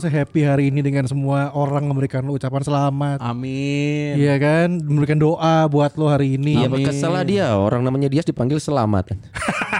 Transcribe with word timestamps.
Harusnya 0.00 0.24
happy 0.24 0.40
hari 0.48 0.64
ini 0.72 0.80
dengan 0.80 1.04
semua 1.04 1.52
orang 1.52 1.84
memberikan 1.84 2.24
lu 2.24 2.40
ucapan 2.40 2.64
selamat. 2.64 3.20
Amin. 3.20 4.16
Iya 4.16 4.40
kan? 4.40 4.80
Memberikan 4.80 5.20
doa 5.20 5.68
buat 5.68 5.92
lu 6.00 6.08
hari 6.08 6.40
ini. 6.40 6.64
Iya 6.64 6.72
kesel 6.72 7.12
lah 7.12 7.20
dia 7.20 7.52
orang 7.52 7.84
namanya 7.84 8.08
Dias 8.08 8.24
dipanggil 8.24 8.56
selamat. 8.56 9.12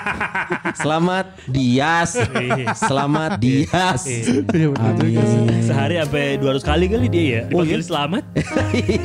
selamat 0.85 1.41
Dias. 1.49 2.21
selamat 2.77 3.41
Dias. 3.41 4.03
Iya, 4.05 5.25
sih. 5.25 5.65
Sehari 5.65 5.97
sampai 6.05 6.37
200 6.37 6.69
kali 6.69 6.85
kali 6.93 7.09
dia 7.09 7.25
ya 7.25 7.43
dipanggil 7.49 7.80
selamat. 7.80 8.25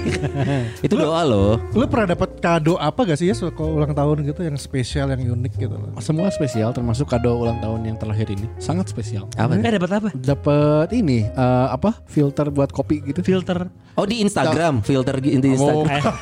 Itu 0.86 1.00
doa 1.00 1.24
loh. 1.24 1.64
Lu 1.72 1.88
pernah 1.88 2.12
dapat 2.12 2.44
kado 2.44 2.76
apa 2.76 3.08
gak 3.08 3.24
sih 3.24 3.32
ya 3.32 3.36
kalau 3.56 3.80
ulang 3.80 3.96
tahun 3.96 4.28
gitu 4.28 4.44
yang 4.44 4.60
spesial 4.60 5.16
yang 5.16 5.24
unik 5.32 5.54
gitu 5.64 5.80
loh. 5.80 5.96
Semua 6.04 6.28
spesial 6.28 6.76
termasuk 6.76 7.08
kado 7.08 7.40
ulang 7.40 7.64
tahun 7.64 7.88
yang 7.88 7.96
terakhir 7.96 8.28
ini. 8.36 8.52
Sangat 8.60 8.92
spesial. 8.92 9.32
Apa? 9.40 9.56
Eh 9.56 9.72
dapat 9.80 9.92
apa? 9.96 10.10
Dapat 10.12 10.92
ini 10.92 11.05
eh, 11.14 11.28
apa? 11.70 12.02
Filter 12.06 12.50
buat 12.50 12.70
kopi 12.70 13.02
gitu. 13.02 13.22
Filter. 13.22 13.70
Oh 13.96 14.04
di 14.04 14.20
Instagram 14.20 14.84
filter 14.84 15.22
di 15.22 15.38
Instagram. 15.38 15.88
Eh, 15.88 16.04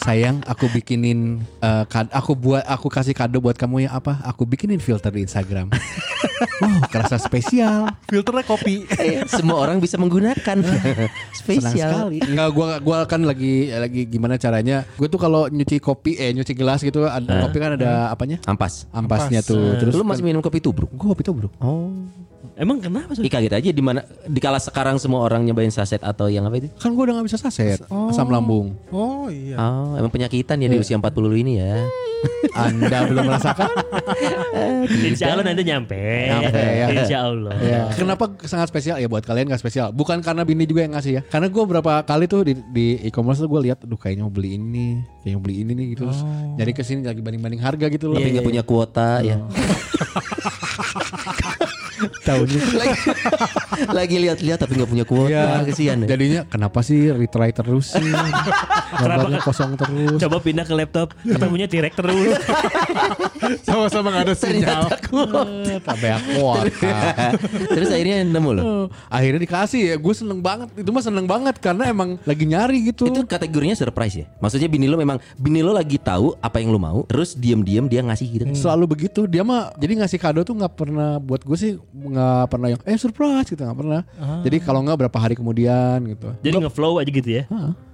Sayang, 0.00 0.40
aku 0.48 0.64
bikinin 0.72 1.44
eh, 1.60 1.84
kad- 1.84 2.08
aku 2.08 2.32
buat 2.32 2.64
aku 2.64 2.88
kasih 2.88 3.12
kado 3.12 3.36
buat 3.36 3.52
kamu 3.52 3.84
yang 3.84 3.92
apa? 3.92 4.16
Aku 4.24 4.48
bikinin 4.48 4.80
filter 4.80 5.12
di 5.12 5.28
Instagram. 5.28 5.68
wow, 6.64 6.80
kerasa 6.92 7.20
spesial. 7.20 7.84
Filternya 8.08 8.40
kopi. 8.48 8.88
Semua 9.28 9.60
orang 9.60 9.76
bisa 9.76 10.00
menggunakan. 10.00 10.56
Senang 10.64 11.12
Spesial. 11.36 12.08
sekali. 12.08 12.18
Enggak 12.24 12.48
gua 12.56 12.68
gua 12.80 12.98
kan 13.04 13.20
lagi 13.28 13.68
lagi 13.68 14.08
gimana 14.08 14.40
caranya? 14.40 14.88
Gue 14.96 15.04
tuh 15.04 15.20
kalau 15.20 15.52
nyuci 15.52 15.76
kopi 15.76 16.16
eh 16.16 16.32
nyuci 16.32 16.56
gelas 16.56 16.80
gitu 16.80 17.04
ada 17.04 17.44
kopi 17.44 17.60
kan 17.60 17.76
ada 17.76 18.08
apanya? 18.08 18.40
Ampas. 18.48 18.88
Ampasnya 18.96 19.44
tuh. 19.44 19.76
Terus 19.76 19.92
Lu 19.92 20.04
masih 20.06 20.24
minum 20.24 20.40
kopi 20.40 20.64
tubruk? 20.64 20.88
Gue 20.96 21.12
kopi 21.12 21.22
tuh 21.28 21.34
bro. 21.36 21.48
Oh. 21.60 21.92
Emang 22.60 22.78
kenapa 22.78 23.16
sih? 23.16 23.24
Ih 23.24 23.32
kaget 23.32 23.56
aja 23.56 23.70
di 23.72 23.82
mana 23.82 24.04
di 24.28 24.38
kala 24.38 24.60
sekarang 24.60 25.00
semua 25.00 25.24
orang 25.24 25.48
nyobain 25.48 25.72
saset 25.72 25.98
atau 26.04 26.28
yang 26.28 26.44
apa 26.44 26.60
itu? 26.60 26.68
Kan 26.76 26.92
gue 26.92 27.02
udah 27.08 27.16
gak 27.16 27.26
bisa 27.26 27.40
saset 27.40 27.80
Asam 27.88 28.28
lambung 28.28 28.76
Oh 28.92 29.32
iya. 29.32 29.56
Oh, 29.56 29.96
emang 29.96 30.12
penyakitan 30.12 30.60
ya 30.60 30.68
di 30.68 30.76
usia 30.76 31.00
40 31.00 31.10
ini 31.40 31.52
ya. 31.58 31.88
Anda 32.68 33.08
belum 33.08 33.24
merasakan? 33.32 33.70
Insya 35.08 35.32
Allah 35.32 35.44
nanti 35.46 35.64
nyampe. 35.64 35.96
Nyampe, 36.28 36.60
ya. 36.60 36.86
Insya 36.92 37.18
Allah. 37.24 37.54
Ya. 37.64 37.82
Kenapa 37.96 38.28
sangat 38.44 38.68
spesial 38.68 39.00
ya 39.00 39.08
buat 39.08 39.24
kalian 39.24 39.48
gak 39.48 39.62
spesial? 39.62 39.88
Bukan 39.94 40.20
karena 40.20 40.44
bini 40.44 40.68
juga 40.68 40.84
yang 40.84 40.92
ngasih 40.92 41.12
ya. 41.20 41.22
Karena 41.24 41.48
gue 41.48 41.64
berapa 41.64 42.04
kali 42.04 42.28
tuh 42.28 42.44
di, 42.44 42.54
di 42.72 42.86
e-commerce 43.08 43.40
tuh 43.40 43.48
gue 43.48 43.70
lihat, 43.70 43.88
aduh 43.88 43.96
kayaknya 43.96 44.28
mau 44.28 44.32
beli 44.32 44.60
ini, 44.60 45.00
kayaknya 45.24 45.36
mau 45.40 45.44
beli 45.48 45.56
ini 45.64 45.72
nih 45.72 45.86
gitu. 45.96 46.02
Terus 46.08 46.20
Jadi 46.60 46.70
ke 46.76 46.82
sini 46.84 47.00
lagi 47.06 47.20
banding-banding 47.24 47.62
harga 47.62 47.86
gitu 47.88 48.12
loh. 48.12 48.20
Tapi 48.20 48.28
nggak 48.36 48.46
punya 48.46 48.62
kuota 48.66 49.24
ya. 49.24 49.40
tahunnya. 52.24 52.60
lagi 52.80 52.96
lagi 53.90 54.16
lihat-lihat 54.26 54.58
tapi 54.60 54.72
nggak 54.80 54.90
punya 54.90 55.04
kuota. 55.04 55.30
Iya. 55.30 55.66
Kesian 55.68 55.96
ya. 56.04 56.08
Jadinya 56.16 56.40
kenapa 56.48 56.80
sih 56.80 57.12
retry 57.12 57.50
terus 57.52 57.94
sih? 57.94 58.02
Gambarnya 59.00 59.40
kosong 59.44 59.78
terus. 59.78 60.18
Coba 60.18 60.42
pindah 60.42 60.66
ke 60.66 60.74
laptop, 60.74 61.14
ketemunya 61.22 61.70
direct 61.70 61.94
terus. 61.94 62.36
Sama-sama 63.66 64.10
gak 64.10 64.24
ada 64.30 64.34
sinyal. 64.34 64.82
Tapi 65.86 66.06
kuat. 66.36 66.74
Terus 67.70 67.88
akhirnya 67.94 68.26
nemu 68.26 68.50
loh. 68.50 68.64
Akhirnya 69.06 69.40
dikasih 69.40 69.94
ya, 69.94 69.96
gue 69.96 70.14
seneng 70.14 70.42
banget. 70.42 70.68
Itu 70.74 70.90
mah 70.90 71.04
seneng 71.06 71.26
banget 71.30 71.56
karena 71.62 71.86
emang 71.86 72.18
lagi 72.26 72.44
nyari 72.44 72.90
gitu. 72.90 73.06
Itu 73.06 73.22
kategorinya 73.24 73.78
surprise 73.78 74.14
ya. 74.22 74.26
Maksudnya 74.42 74.66
bini 74.66 74.90
lo 74.90 74.98
memang 74.98 75.22
bini 75.38 75.62
lo 75.62 75.70
lagi 75.70 75.96
tahu 76.02 76.34
apa 76.42 76.58
yang 76.58 76.74
lo 76.74 76.80
mau, 76.82 77.00
terus 77.06 77.38
diem-diem 77.38 77.86
dia 77.86 78.02
ngasih 78.02 78.26
gitu. 78.26 78.44
selalu 78.54 78.84
begitu 78.98 79.24
dia 79.30 79.42
mah 79.46 79.72
jadi 79.78 80.02
ngasih 80.02 80.18
kado 80.18 80.40
tuh 80.42 80.54
nggak 80.58 80.74
pernah 80.74 81.18
buat 81.22 81.42
gue 81.46 81.56
sih 81.56 81.72
nggak 81.90 82.44
pernah 82.46 82.68
yang 82.70 82.80
eh 82.86 82.94
surprise 82.94 83.50
gitu 83.50 83.60
nggak 83.66 83.78
pernah. 83.78 84.00
Jadi 84.46 84.56
kalau 84.62 84.80
nggak 84.86 84.98
berapa 85.06 85.18
hari 85.18 85.34
kemudian 85.34 85.98
gitu. 86.06 86.30
Jadi 86.42 86.54
ngeflow 86.62 87.02
aja 87.02 87.10
gitu 87.10 87.30
ya. 87.42 87.44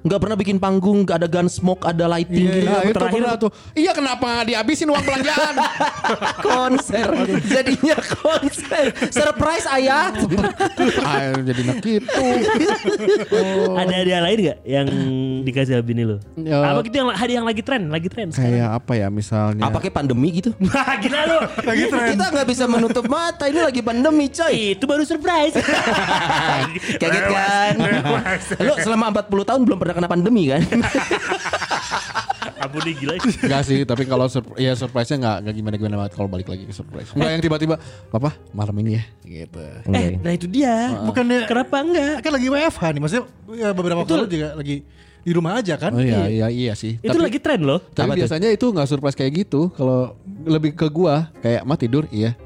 Nggak 0.06 0.20
pernah 0.22 0.36
bikin 0.38 0.56
panggung, 0.62 1.02
nggak 1.02 1.18
ada 1.18 1.28
gun 1.28 1.50
smoke, 1.50 1.82
ada 1.82 2.06
lighting 2.06 2.46
gitu. 2.46 2.70
Nah, 2.70 2.82
itu 2.86 2.94
terakhir- 2.94 3.42
tuh 3.42 3.50
iya 3.74 3.90
kenapa 3.90 4.46
dihabisin 4.46 4.86
uang 4.86 5.02
belanjaan 5.02 5.54
konser. 6.46 7.06
Jadinya 7.42 7.98
konser. 8.22 8.84
Surprise 9.10 9.66
ayah. 9.74 10.14
ah, 11.08 11.34
jadi 11.42 11.60
nak 11.66 11.76
gitu 11.82 12.06
Ada 13.82 13.94
hadiah 13.98 14.20
lain 14.22 14.38
gak 14.46 14.58
yang 14.62 14.86
dikasih 15.42 15.82
bini 15.82 16.06
lo? 16.06 16.22
Ya. 16.38 16.62
Apa 16.70 16.86
gitu 16.86 17.02
yang 17.02 17.10
hadiah 17.10 17.36
yang 17.42 17.48
lagi 17.48 17.62
tren, 17.66 17.90
lagi 17.90 18.06
tren 18.06 18.30
sekarang? 18.30 18.46
kayak 18.46 18.68
apa 18.78 18.92
ya 18.94 19.08
misalnya 19.10 19.62
Apa 19.66 19.76
kayak 19.82 19.94
pandemi 19.98 20.28
gitu? 20.30 20.54
Gila 21.02 21.20
lo. 21.26 21.38
Kita 22.06 22.24
nggak 22.30 22.46
bisa 22.46 22.64
menutup 22.70 23.04
mata 23.10 23.50
ini 23.50 23.58
lagi 23.58 23.82
pandemi 23.82 24.30
coy. 24.30 24.78
Itu 24.78 24.86
baru 24.86 25.02
surprise. 25.02 25.58
Kaget 26.96 27.24
kan? 27.26 27.74
Lu 28.62 28.72
selama 28.78 29.10
40 29.10 29.48
tahun 29.50 29.60
belum 29.66 29.78
pernah 29.82 29.95
kena 29.96 30.08
pandemi 30.08 30.52
kan? 30.52 30.60
Ampun 32.56 32.80
nih 32.82 32.94
gila. 32.96 33.12
Enggak 33.20 33.62
sih, 33.68 33.84
tapi 33.84 34.08
kalau 34.08 34.26
surp- 34.26 34.56
ya 34.56 34.72
surprise-nya 34.72 35.16
enggak 35.20 35.36
enggak 35.44 35.54
gimana-gimana 35.54 35.94
banget 36.00 36.12
kalau 36.16 36.28
balik 36.28 36.48
lagi 36.48 36.64
ke 36.64 36.72
surprise. 36.72 37.12
Enggak 37.12 37.30
yang 37.36 37.42
tiba-tiba, 37.44 37.74
"Papa, 38.08 38.32
malam 38.50 38.74
ini 38.80 38.96
ya." 38.96 39.02
gitu. 39.22 39.60
Eh, 39.92 40.16
nah 40.22 40.32
itu 40.32 40.46
dia. 40.48 40.94
Bukannya 41.04 41.44
Kenapa 41.44 41.76
enggak? 41.82 42.24
kan 42.24 42.30
lagi 42.32 42.46
WFH 42.48 42.82
nih. 42.96 43.00
Maksudnya 43.02 43.24
ya, 43.54 43.68
beberapa 43.76 43.98
waktu 44.02 44.14
lalu 44.16 44.28
juga 44.30 44.48
lagi 44.56 44.76
di 45.26 45.34
rumah 45.34 45.58
aja 45.58 45.74
kan. 45.74 45.90
Oh 45.90 45.98
iya, 45.98 46.30
iya, 46.30 46.46
iya 46.46 46.72
sih. 46.72 47.02
Itu 47.02 47.18
lagi 47.18 47.42
tren 47.42 47.58
loh. 47.60 47.82
Tapi 47.90 48.14
biasanya 48.14 48.46
itu 48.46 48.70
nggak 48.70 48.86
surprise 48.86 49.18
kayak 49.18 49.42
gitu. 49.42 49.74
Kalau 49.74 50.14
lebih 50.46 50.70
ke 50.72 50.86
gua 50.86 51.34
kayak 51.42 51.66
mah 51.66 51.74
tidur 51.74 52.06
iya. 52.08 52.38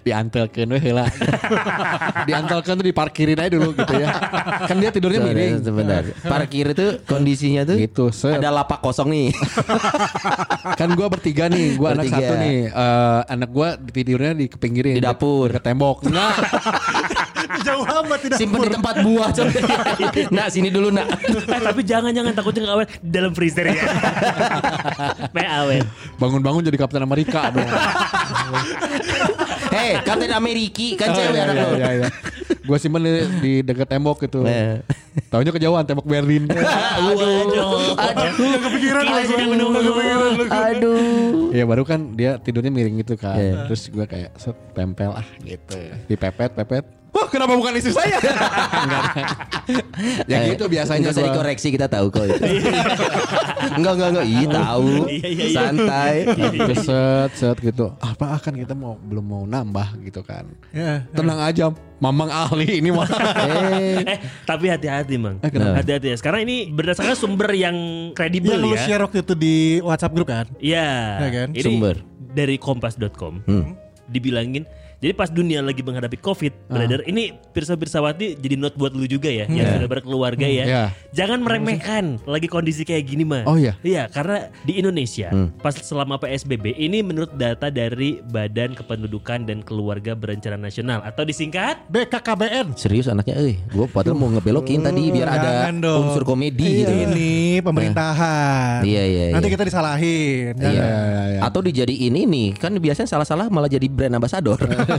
Diantelkeun 0.00 0.70
we 0.70 0.78
heula. 0.78 1.10
Diantelkeun 2.22 2.78
tuh 2.78 2.86
diparkirin 2.86 3.34
aja 3.34 3.50
dulu 3.50 3.74
gitu 3.74 3.98
ya. 3.98 4.14
Kan 4.62 4.78
dia 4.78 4.94
tidurnya 4.94 5.18
miring. 5.20 5.58
Sebentar. 5.58 6.06
Parkir 6.30 6.70
itu 6.70 7.02
kondisinya 7.02 7.66
tuh 7.66 7.74
Gitu, 7.74 8.04
set. 8.10 8.38
ada 8.38 8.54
lapak 8.54 8.78
kosong 8.78 9.10
nih. 9.10 9.34
kan 10.80 10.88
gua 10.94 11.10
bertiga 11.10 11.50
nih, 11.50 11.74
gua 11.74 11.98
anak 11.98 12.06
Bertiga. 12.06 12.22
satu 12.22 12.34
nih. 12.38 12.58
Eh, 12.68 13.20
anak 13.26 13.50
gua 13.50 13.68
tidurnya 13.74 14.32
di 14.32 14.46
kepinggirin 14.46 14.94
Di 14.94 15.02
dapur. 15.02 15.50
ke 15.50 15.58
tembok. 15.58 16.06
Enggak. 16.06 16.34
Jauh 17.66 17.84
amat 17.84 18.18
tidak. 18.22 18.38
Simpen 18.38 18.58
di 18.66 18.70
tempat 18.70 18.94
buah 19.02 19.28
coba. 19.34 19.50
Nak 20.36 20.46
sini 20.52 20.68
dulu 20.70 20.88
nak. 20.94 21.06
Eh 21.50 21.60
tapi 21.60 21.82
jangan 21.82 22.14
jangan 22.14 22.32
takutnya 22.34 22.60
nggak 22.68 22.76
awet 22.78 22.88
di 23.02 23.10
dalam 23.10 23.32
freezer 23.34 23.66
ya. 23.70 23.74
Pe 25.34 25.42
awet. 25.42 25.84
Bangun-bangun 26.20 26.62
jadi 26.62 26.78
Kapten 26.78 27.02
Amerika 27.02 27.50
dong. 27.50 27.66
Hei, 29.74 29.98
Kapten 30.06 30.30
Ameriki 30.30 30.94
kan 30.94 31.10
cewek 31.10 31.34
iya, 31.34 31.42
anak 31.46 31.54
iya, 31.54 31.64
lo. 31.66 31.76
iya, 31.76 31.90
iya. 32.02 32.08
Gua 32.66 32.78
simpen 32.78 33.02
di, 33.02 33.12
di 33.42 33.52
dekat 33.66 33.88
tembok 33.90 34.22
gitu. 34.22 34.46
Eh. 34.46 34.78
Taunya 35.26 35.50
kejauhan 35.50 35.82
tembok 35.82 36.06
Berlin. 36.06 36.46
Aduh. 36.46 37.98
Aduh. 37.98 38.30
Kepikiran 38.62 39.02
langsung. 39.10 39.38
sudah 39.38 39.46
menunggu. 39.50 40.44
Aduh. 40.46 41.50
Ya 41.50 41.64
baru 41.66 41.82
kan 41.82 42.14
dia 42.14 42.38
tidurnya 42.38 42.70
miring 42.70 43.02
gitu 43.02 43.18
kan. 43.18 43.34
Iya. 43.38 43.66
Terus 43.66 43.90
gue 43.90 44.06
kayak 44.06 44.30
set 44.38 44.56
tempel 44.76 45.10
ah 45.18 45.26
gitu. 45.42 45.74
Dipepet 46.06 46.54
pepet. 46.54 46.99
Wah 47.10 47.26
kenapa 47.26 47.52
bukan 47.52 47.74
istri 47.74 47.90
saya? 47.90 48.16
Enggak. 48.86 49.04
ya 50.24 50.38
gitu 50.46 50.64
biasanya 50.66 50.98
Enggak 51.00 51.14
usah 51.14 51.24
dikoreksi 51.26 51.68
kita 51.70 51.86
tahu 51.86 52.06
kok 52.08 52.24
itu. 52.24 52.38
enggak 53.76 53.92
enggak 53.98 54.08
enggak. 54.10 54.26
Iya 54.26 54.46
tahu. 54.48 54.88
Iya, 55.06 55.26
iya, 55.26 55.44
iya. 55.44 55.56
Santai. 55.56 56.14
Terus 56.54 56.78
set 56.82 57.30
set 57.34 57.56
gitu. 57.58 57.90
Apa 57.98 58.38
kan 58.38 58.54
kita 58.54 58.72
mau 58.72 58.94
belum 58.96 59.24
mau 59.24 59.42
nambah 59.42 59.98
gitu 60.02 60.22
kan. 60.22 60.46
Ya. 60.70 61.02
Tenang 61.10 61.40
aja. 61.40 61.74
Mamang 62.00 62.30
ahli 62.30 62.80
ini 62.80 62.90
mah. 62.90 63.10
Eh, 63.40 64.00
Eh 64.06 64.18
tapi 64.44 64.70
hati-hati 64.70 65.18
mang. 65.18 65.36
Eh, 65.42 65.50
kenapa? 65.50 65.82
Hati-hati 65.82 66.06
ya. 66.08 66.16
Sekarang 66.16 66.40
ini 66.44 66.70
berdasarkan 66.70 67.12
sumber 67.12 67.50
yang 67.52 67.76
kredibel 68.14 68.54
Yang 68.54 68.62
lu 68.62 68.70
ya. 68.72 68.80
share 68.80 69.02
waktu 69.02 69.20
itu 69.20 69.34
di 69.34 69.54
WhatsApp 69.82 70.14
grup 70.14 70.28
kan? 70.28 70.46
Iya. 70.56 70.88
Ya 71.20 71.28
kan? 71.28 71.48
Ini 71.52 71.60
Sumber. 71.60 71.96
dari 72.30 72.56
kompas.com. 72.56 73.42
Hmm. 73.44 73.74
Dibilangin 74.06 74.64
Jadi 75.00 75.16
pas 75.16 75.32
dunia 75.32 75.64
lagi 75.64 75.80
menghadapi 75.80 76.20
Covid, 76.20 76.52
Ah. 76.68 76.76
brother, 76.76 77.00
ini 77.08 77.32
Pirsa 77.50 77.72
Pirsawati 77.72 78.36
jadi 78.36 78.52
note 78.54 78.76
buat 78.76 78.92
lu 78.92 79.08
juga 79.08 79.26
ya, 79.26 79.48
yang 79.48 79.64
sudah 79.72 79.88
berkeluarga 79.88 80.44
ya. 80.44 80.64
Iya. 80.68 80.82
Jangan 81.16 81.40
meremehkan 81.40 82.20
lagi 82.22 82.44
kondisi 82.44 82.84
kayak 82.84 83.08
gini 83.08 83.24
mah. 83.24 83.48
Oh, 83.48 83.56
iya? 83.56 83.80
Iya, 83.80 84.12
karena 84.12 84.52
di 84.60 84.76
Indonesia 84.76 85.32
pas 85.56 85.72
selama 85.72 86.20
PSBB 86.20 86.76
ini 86.76 87.00
menurut 87.00 87.32
data 87.32 87.68
dari 87.68 88.20
Badan 88.22 88.76
Kependudukan 88.76 89.48
dan 89.48 89.64
Keluarga 89.64 90.12
Berencana 90.12 90.60
Nasional 90.60 91.00
atau 91.00 91.24
disingkat 91.24 91.80
BKKBN. 91.88 92.76
Serius 92.76 93.08
anaknya 93.08 93.40
eh 93.40 93.56
gue 93.56 93.86
padahal 93.88 94.14
mau 94.14 94.28
ngebelokin 94.28 94.84
tadi 94.84 95.08
biar 95.10 95.28
ada 95.30 95.48
Jangan 95.64 95.76
dong. 95.80 96.00
unsur 96.06 96.24
komedi 96.24 96.84
gitu. 96.84 96.92
Ini 96.92 97.32
pemerintahan. 97.64 98.84
Iya, 98.84 99.02
iya, 99.02 99.24
Nanti 99.32 99.48
iya. 99.48 99.54
kita 99.56 99.64
disalahin. 99.64 100.52
Iya. 100.54 100.68
Jangan. 100.68 101.40
Atau 101.40 101.60
dijadiin 101.64 102.14
ini 102.14 102.52
kan 102.52 102.76
biasanya 102.76 103.08
salah-salah 103.08 103.48
malah 103.48 103.66
jadi 103.66 103.88
brand 103.88 104.12
ambassador. 104.12 104.60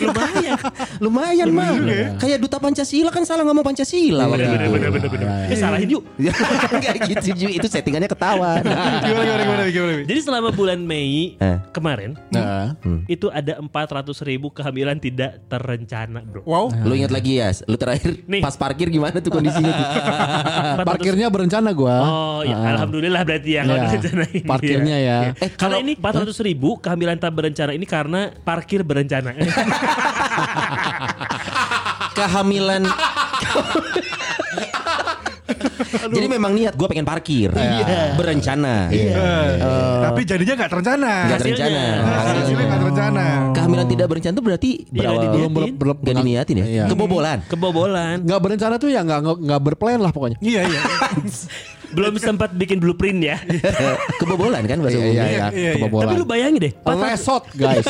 lumayan. 0.00 0.58
Lumayan 1.00 1.48
mah. 1.50 1.68
Kayak 2.16 2.38
duta 2.40 2.56
Pancasila 2.58 3.10
kan 3.10 3.22
salah 3.22 3.44
ngomong 3.44 3.64
Pancasila 3.64 4.24
waktu 4.26 4.46
itu. 4.46 4.70
bener, 4.70 4.90
bener, 4.90 5.08
bener. 5.08 5.26
Ya 5.50 5.56
salahin 5.58 5.88
yuk. 5.90 6.02
Enggak 6.74 6.94
gitu 7.06 7.28
Ju. 7.34 7.46
itu 7.50 7.66
settingannya 7.66 8.06
ketahuan. 8.06 8.62
Gimana 9.04 9.32
gimana 9.34 9.42
gimana 9.42 9.62
gimana. 9.66 10.02
Jadi 10.04 10.20
selama 10.20 10.48
bulan 10.50 10.78
Mei 10.80 11.36
Eh. 11.36 11.58
kemarin 11.70 12.16
Nah, 12.30 12.74
itu 13.06 13.26
ada 13.28 13.58
400 13.58 13.70
ribu 14.22 14.48
kehamilan 14.48 14.96
tidak 14.96 15.42
terencana, 15.46 16.22
bro. 16.22 16.42
Wow. 16.44 16.66
Lu 16.82 16.94
ingat 16.94 17.10
lagi 17.10 17.38
ya, 17.38 17.50
lu 17.66 17.76
terakhir 17.76 18.22
Nih. 18.24 18.40
pas 18.40 18.54
parkir 18.54 18.88
gimana 18.88 19.18
tuh 19.18 19.30
kondisinya 19.30 19.70
tuh? 19.70 19.86
400 20.84 20.86
parkirnya 20.86 21.26
berencana 21.28 21.70
gua. 21.70 21.96
Oh 22.00 22.40
ya 22.40 22.54
alhamdulillah 22.56 23.22
berarti 23.22 23.50
ya 23.50 23.62
kalau 23.62 23.74
Iya. 23.74 23.86
direncanain. 23.90 24.42
Parkirnya 24.46 24.96
ya. 24.96 25.18
Eh 25.36 25.50
kalau 25.52 25.76
ini 25.78 25.92
400 25.94 26.38
ribu 26.40 26.78
kehamilan 26.78 27.16
tak 27.16 27.32
berencana 27.32 27.72
ini 27.74 27.84
karena 27.84 28.30
parkir 28.32 28.80
berencana. 28.80 29.34
Kehamilan 32.14 32.86
Jadi 36.04 36.26
memang 36.28 36.52
niat 36.54 36.74
gue 36.74 36.86
pengen 36.86 37.02
parkir 37.02 37.50
Berencana 38.14 38.86
Tapi 40.04 40.20
jadinya 40.22 40.54
nggak 40.56 40.70
terencana. 40.70 41.12
Nggak 41.26 41.40
terencana 41.40 41.82
Hasilnya 42.04 42.64
nggak 42.64 42.80
terencana. 42.80 43.24
Kehamilan 43.50 43.86
tidak 43.88 44.06
berencana 44.06 44.32
tuh 44.32 44.44
berarti 44.44 44.70
Iya, 44.84 44.94
berawal 44.94 45.20
belum 45.26 45.50
belum 45.50 45.70
belum 45.74 45.96
Gak 46.00 46.14
diniatin 46.22 46.56
ya? 46.56 46.66
Iya. 46.66 46.84
Kebobolan 46.86 47.38
Kebobolan. 47.50 48.16
Nggak 48.22 48.40
berencana 48.40 48.74
tuh 48.78 48.88
ya 48.88 49.00
nggak- 49.02 49.40
nggak 49.42 49.60
berplan 49.62 49.98
lah 49.98 50.12
pokoknya. 50.14 50.38
Iya 50.38 50.60
iya. 50.70 50.80
Belum 51.94 52.14
sempat 52.18 52.50
bikin 52.52 52.82
blueprint 52.82 53.20
ya. 53.22 53.36
Kebobolan 54.20 54.66
kan 54.66 54.78
bahasa 54.82 54.98
Iya 54.98 55.02
umumnya 55.06 55.24
iya 55.24 55.24
iya. 55.24 55.46
iya, 55.48 55.48
iya. 55.54 55.72
Kebobolan. 55.78 56.04
Tapi 56.10 56.14
lu 56.18 56.26
bayangin 56.26 56.60
deh. 56.70 56.72
Lesot 56.74 57.44
guys. 57.54 57.86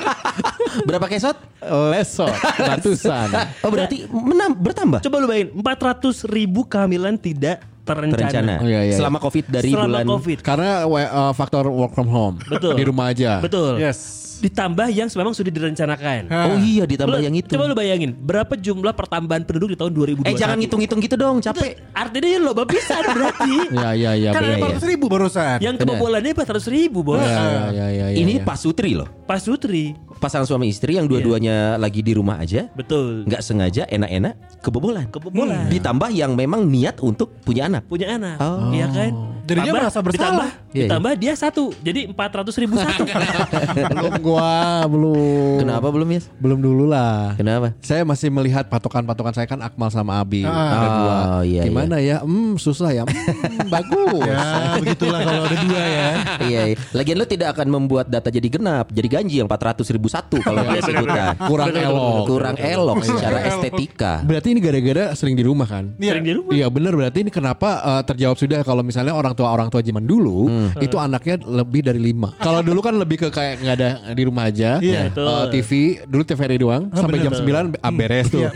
Berapa 0.88 1.06
kesot? 1.08 1.36
Lesot. 1.64 2.34
Ratusan. 2.60 3.28
Oh 3.64 3.70
berarti 3.72 4.04
menam, 4.10 4.52
bertambah 4.54 5.00
Coba 5.00 5.16
lu 5.22 5.26
bayangin 5.26 5.50
400 5.56 6.28
ribu 6.28 6.68
kehamilan 6.68 7.16
tidak 7.16 7.64
terencana. 7.84 8.16
Terencana 8.16 8.54
Oh, 8.64 8.68
iya, 8.68 8.80
iya. 8.88 8.96
Selama 8.96 9.18
covid 9.20 9.44
dari 9.48 9.70
Selama 9.70 9.86
bulan 9.88 10.06
Covid. 10.08 10.38
Karena 10.40 10.70
uh, 10.88 11.32
faktor 11.36 11.68
work 11.68 11.92
from 11.92 12.08
home. 12.08 12.36
Betul. 12.48 12.74
Di 12.76 12.84
rumah 12.88 13.12
aja. 13.12 13.38
Betul. 13.44 13.76
Yes. 13.78 14.33
Ditambah 14.44 14.86
yang 14.92 15.08
memang 15.08 15.32
sudah 15.32 15.48
direncanakan. 15.48 16.28
Oh 16.28 16.56
iya 16.60 16.84
ditambah 16.84 17.16
Lu- 17.16 17.24
yang 17.24 17.32
itu 17.32 17.48
Coba 17.56 17.64
lu 17.64 17.72
bayangin 17.72 18.12
berapa 18.12 18.52
jumlah 18.60 18.92
pertambahan 18.92 19.48
penduduk 19.48 19.72
di 19.72 19.76
tahun 19.80 19.92
2021. 19.96 20.28
Eh 20.28 20.34
jangan 20.36 20.56
ngitung-ngitung 20.60 21.00
gitu 21.00 21.16
dong 21.16 21.40
capek 21.40 21.80
Artinya 21.96 22.38
lo 22.44 22.52
bisa 22.68 23.00
berarti. 23.00 23.56
Iya 23.74 23.90
iya 23.96 24.12
iya. 24.14 24.30
Kan 24.36 24.44
ada 24.44 24.60
400 24.60 24.92
ribu 24.92 25.06
barusan. 25.08 25.58
Yang 25.58 25.74
kebobolannya 25.82 26.32
400 26.36 26.68
ribu 26.68 27.00
bos. 27.00 27.24
Iya 27.24 27.72
iya 27.72 27.86
iya 27.88 28.06
iya. 28.12 28.18
Ini 28.20 28.34
iya. 28.40 28.46
Pak 28.46 28.56
Sutri 28.60 28.92
loh 28.92 29.08
Pas 29.24 29.40
Sutri. 29.40 29.96
Pasangan 30.16 30.44
suami 30.44 30.66
istri 30.66 30.94
yang 30.94 31.04
dua-duanya 31.04 31.76
lagi 31.76 32.00
di 32.00 32.12
rumah 32.12 32.38
aja 32.38 32.70
Betul. 32.70 33.24
nggak 33.24 33.40
sengaja 33.40 33.82
enak-enak 33.86 34.34
kebobolan 34.58 35.06
Kebobolan. 35.08 35.68
Ditambah 35.68 36.08
yang 36.10 36.32
memang 36.32 36.64
niat 36.64 36.98
untuk 36.98 37.34
punya 37.40 37.66
anak 37.66 37.84
Punya 37.84 38.14
anak. 38.14 38.36
Oh. 38.38 38.70
Iya 38.70 38.86
kan? 38.88 39.12
Jadinya 39.44 39.60
Tambah- 39.66 39.82
merasa 39.84 39.98
bersalah. 40.00 40.32
Ditambah, 40.48 40.72
Iya, 40.74 40.84
ditambah 40.88 41.12
dia 41.14 41.32
satu. 41.34 41.64
Jadi 41.78 42.00
400 42.08 42.56
ribu 42.56 42.74
satu. 42.74 43.04
belum 43.92 44.14
gua 44.18 44.52
belum. 44.86 45.56
Kenapa 45.60 45.86
belum 45.86 46.08
ya? 46.08 46.20
Belum 46.34 46.58
dulu 46.58 46.84
lah. 46.88 47.36
Kenapa? 47.36 47.76
Saya 47.78 48.02
masih 48.02 48.32
melihat 48.32 48.66
patokan-patokan 48.66 49.30
saya 49.30 49.44
kan 49.44 49.60
Akmal 49.60 49.86
sama 49.88 50.16
Abi. 50.16 50.42
Ada 50.42 50.56
Oh, 50.80 50.96
dua. 50.96 51.16
iya, 51.44 51.62
Gimana 51.62 51.96
ya? 52.00 52.24
Hmm, 52.24 52.56
susah 52.56 52.90
ya. 52.90 53.04
Hmm, 53.04 53.68
bagus. 53.74 54.24
Ya 54.24 54.40
begitulah 54.80 55.20
kalau 55.20 55.42
ada 55.44 55.56
dua 55.60 55.82
ya. 55.82 56.08
iya, 56.42 56.60
iya. 56.72 56.76
Lagian 56.90 57.16
lo 57.16 57.26
tidak 57.26 57.52
akan 57.52 57.66
membuat 57.68 58.08
data 58.08 58.28
jadi 58.28 58.48
genap, 58.48 58.88
jadi 58.88 59.08
ganjil 59.12 59.38
yang 59.38 59.48
400 59.48 59.84
ribu 59.90 60.03
satu 60.08 60.38
kalau 60.40 60.60
dia 60.70 60.80
sebutkan. 60.82 61.34
Kurang 61.48 61.72
elok. 61.74 62.24
Kurang 62.28 62.56
elok 62.58 62.96
secara 63.04 63.38
estetika. 63.48 64.12
Berarti 64.24 64.48
ini 64.56 64.60
gara-gara 64.62 65.04
sering 65.16 65.34
di 65.36 65.44
rumah 65.44 65.66
kan? 65.68 65.94
Sering 65.98 66.24
di 66.24 66.32
rumah. 66.36 66.52
Iya 66.54 66.66
benar 66.70 66.92
berarti 66.94 67.18
ini 67.24 67.30
kenapa 67.32 67.80
eh, 67.82 68.02
terjawab 68.06 68.36
sudah 68.38 68.60
kalau 68.62 68.82
misalnya 68.84 69.14
orang 69.16 69.34
tua 69.36 69.50
orang 69.50 69.68
tua 69.68 69.80
zaman 69.84 70.04
dulu 70.04 70.48
itu 70.80 70.96
anaknya 70.96 71.40
lebih 71.44 71.80
dari 71.84 72.00
lima. 72.00 72.34
Kalau 72.40 72.60
dulu 72.64 72.80
kan 72.80 72.94
lebih 72.96 73.26
ke 73.26 73.28
kayak 73.32 73.54
nggak 73.62 73.76
ada 73.80 73.90
di 74.14 74.22
rumah 74.24 74.48
aja, 74.48 74.78
Iya. 74.80 75.10
Eh, 75.10 75.44
TV 75.54 75.70
dulu 76.06 76.22
TVRI 76.24 76.56
doang 76.60 76.82
sampai 76.92 77.18
jam 77.22 77.32
9 77.32 77.78
ah, 77.80 77.92
beres 77.92 78.26
tuh. 78.30 78.46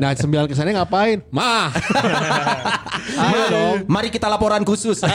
Nah 0.00 0.10
9 0.14 0.50
ke 0.50 0.54
sana 0.54 0.72
ngapain? 0.74 1.20
Mah. 1.30 1.70
Ayo 3.24 3.42
dong. 3.52 3.76
Mari 3.86 4.08
kita 4.10 4.26
laporan 4.26 4.62
khusus. 4.64 5.00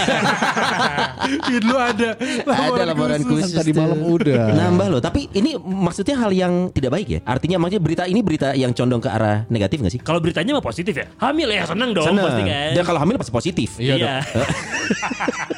Iya 1.49 1.59
dulu 1.61 1.77
ada. 1.77 2.09
Ada 2.45 2.83
laporan 2.89 3.21
khusus. 3.21 3.53
Tadi 3.53 3.71
tuh. 3.75 3.81
malam 3.81 3.99
udah. 4.01 4.49
Nambah 4.55 4.87
loh, 4.97 5.01
tapi 5.03 5.29
ini 5.35 5.53
maksudnya 5.79 6.15
hal 6.15 6.29
yang 6.29 6.53
tidak 6.69 6.91
baik 6.91 7.07
ya. 7.09 7.19
Artinya 7.23 7.57
maksudnya 7.57 7.79
berita 7.79 8.03
ini 8.03 8.19
berita 8.19 8.51
yang 8.53 8.71
condong 8.71 8.99
ke 8.99 9.07
arah 9.07 9.47
negatif 9.47 9.79
gak 9.79 9.91
sih? 9.91 9.99
Kalau 9.99 10.19
beritanya 10.19 10.53
mah 10.53 10.61
positif 10.61 10.93
ya. 10.93 11.07
Hamil 11.17 11.49
ya 11.49 11.63
seneng 11.63 11.91
dong 11.91 12.05
Seneng. 12.05 12.25
pasti 12.25 12.43
kan. 12.43 12.69
Dan 12.73 12.83
kalau 12.83 12.99
hamil 12.99 13.15
pasti 13.15 13.31
positif. 13.31 13.69
Iya 13.77 13.95
Iya. 13.95 14.13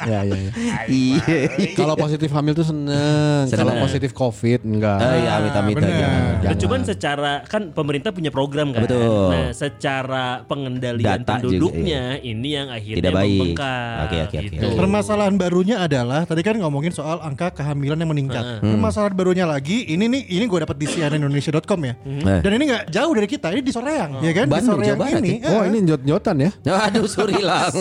Ya 0.02 0.20
ya 0.22 0.36
ya. 0.36 0.50
Iya. 0.88 1.38
Kalau 1.74 1.94
positif 1.94 2.28
hamil 2.28 2.52
tuh 2.52 2.66
seneng. 2.66 3.46
Seneng. 3.46 3.58
Kalau 3.60 3.74
positif 3.80 4.10
covid 4.12 4.60
enggak. 4.62 4.98
Oh 4.98 5.14
iya, 5.14 5.30
amit-amit 5.38 5.74
bener. 5.74 5.90
aja. 5.90 6.06
Nah, 6.06 6.32
Jangan. 6.42 6.58
cuman 6.58 6.80
secara 6.82 7.32
kan 7.44 7.62
pemerintah 7.70 8.10
punya 8.10 8.30
program 8.30 8.70
kan. 8.70 8.82
Betul. 8.84 9.30
Nah, 9.30 9.48
secara 9.52 10.24
pengendalian 10.44 11.22
Data 11.22 11.38
juga, 11.38 11.48
penduduknya 11.48 12.02
ini 12.20 12.48
yang 12.50 12.68
akhirnya 12.68 12.98
Tidak 12.98 13.12
baik. 13.12 13.30
membengkak. 13.32 13.94
Oke, 14.02 14.16
oke, 14.20 14.36
oke. 14.36 14.48
gitu. 14.50 14.66
Permasalahan 14.74 15.34
barunya 15.34 15.76
adalah 15.78 16.20
tadi 16.22 16.42
kan 16.42 16.56
ngomongin 16.58 16.92
soal 16.92 17.22
angka 17.22 17.50
kehamilan 17.52 17.96
yang 17.96 18.10
meningkat. 18.10 18.44
Permasalahan 18.60 19.14
barunya 19.14 19.46
lagi 19.46 19.86
ini 19.86 20.04
nih 20.12 20.22
ini 20.28 20.44
gue 20.44 20.58
dapat 20.60 20.76
di 20.76 20.84
cnnindonesia.com 20.84 21.80
ya. 21.80 21.94
Eh. 21.96 22.40
Dan 22.44 22.50
ini 22.54 22.64
nggak 22.68 22.84
jauh 22.92 23.12
dari 23.12 23.24
kita, 23.24 23.48
ini 23.48 23.64
di 23.64 23.72
Soreang, 23.72 24.20
ya 24.20 24.32
kan? 24.36 24.46
Bandung, 24.46 24.76
di 24.76 24.92
Soreang 24.92 24.98
Jawa 25.00 25.18
ini. 25.18 25.32
ya? 25.40 25.48
Oh 25.48 25.60
eh, 25.64 25.68
ini 25.72 25.78
njot-njotan 25.88 26.36
ya. 26.38 26.50
Aduh 26.86 27.08
Surilang. 27.08 27.72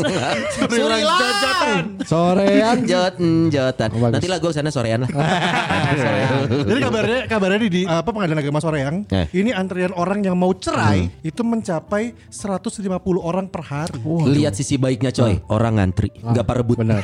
Surilang. 0.56 1.84
Sorean. 2.08 2.78
Jot, 2.92 3.16
jotan. 3.52 3.90
Oh. 3.94 4.08
Nanti 4.08 4.28
lah 4.32 4.40
gue 4.44 4.52
sana 4.52 4.72
sorean 4.72 5.04
lah. 5.04 5.12
Jadi 6.48 6.80
kabarnya 6.80 7.20
kabarnya 7.28 7.60
di, 7.60 7.70
di 7.70 7.82
apa 7.84 8.10
pengadilan 8.10 8.40
agama 8.40 8.60
Soreang, 8.64 8.96
Eh. 9.12 9.28
ini 9.36 9.52
antrian 9.52 9.92
orang 9.92 10.24
yang 10.24 10.40
mau 10.40 10.56
cerai 10.56 11.12
itu 11.22 11.42
mencapai 11.44 12.16
150 12.32 12.88
orang 13.20 13.52
per 13.52 13.64
hari. 13.68 14.00
Lihat 14.32 14.56
sisi 14.56 14.80
baiknya 14.80 15.12
coy. 15.12 15.36
Orang 15.52 15.78
ngantri, 15.78 16.16
nggak 16.16 16.46
parebut. 16.48 16.80
Benar. 16.80 17.04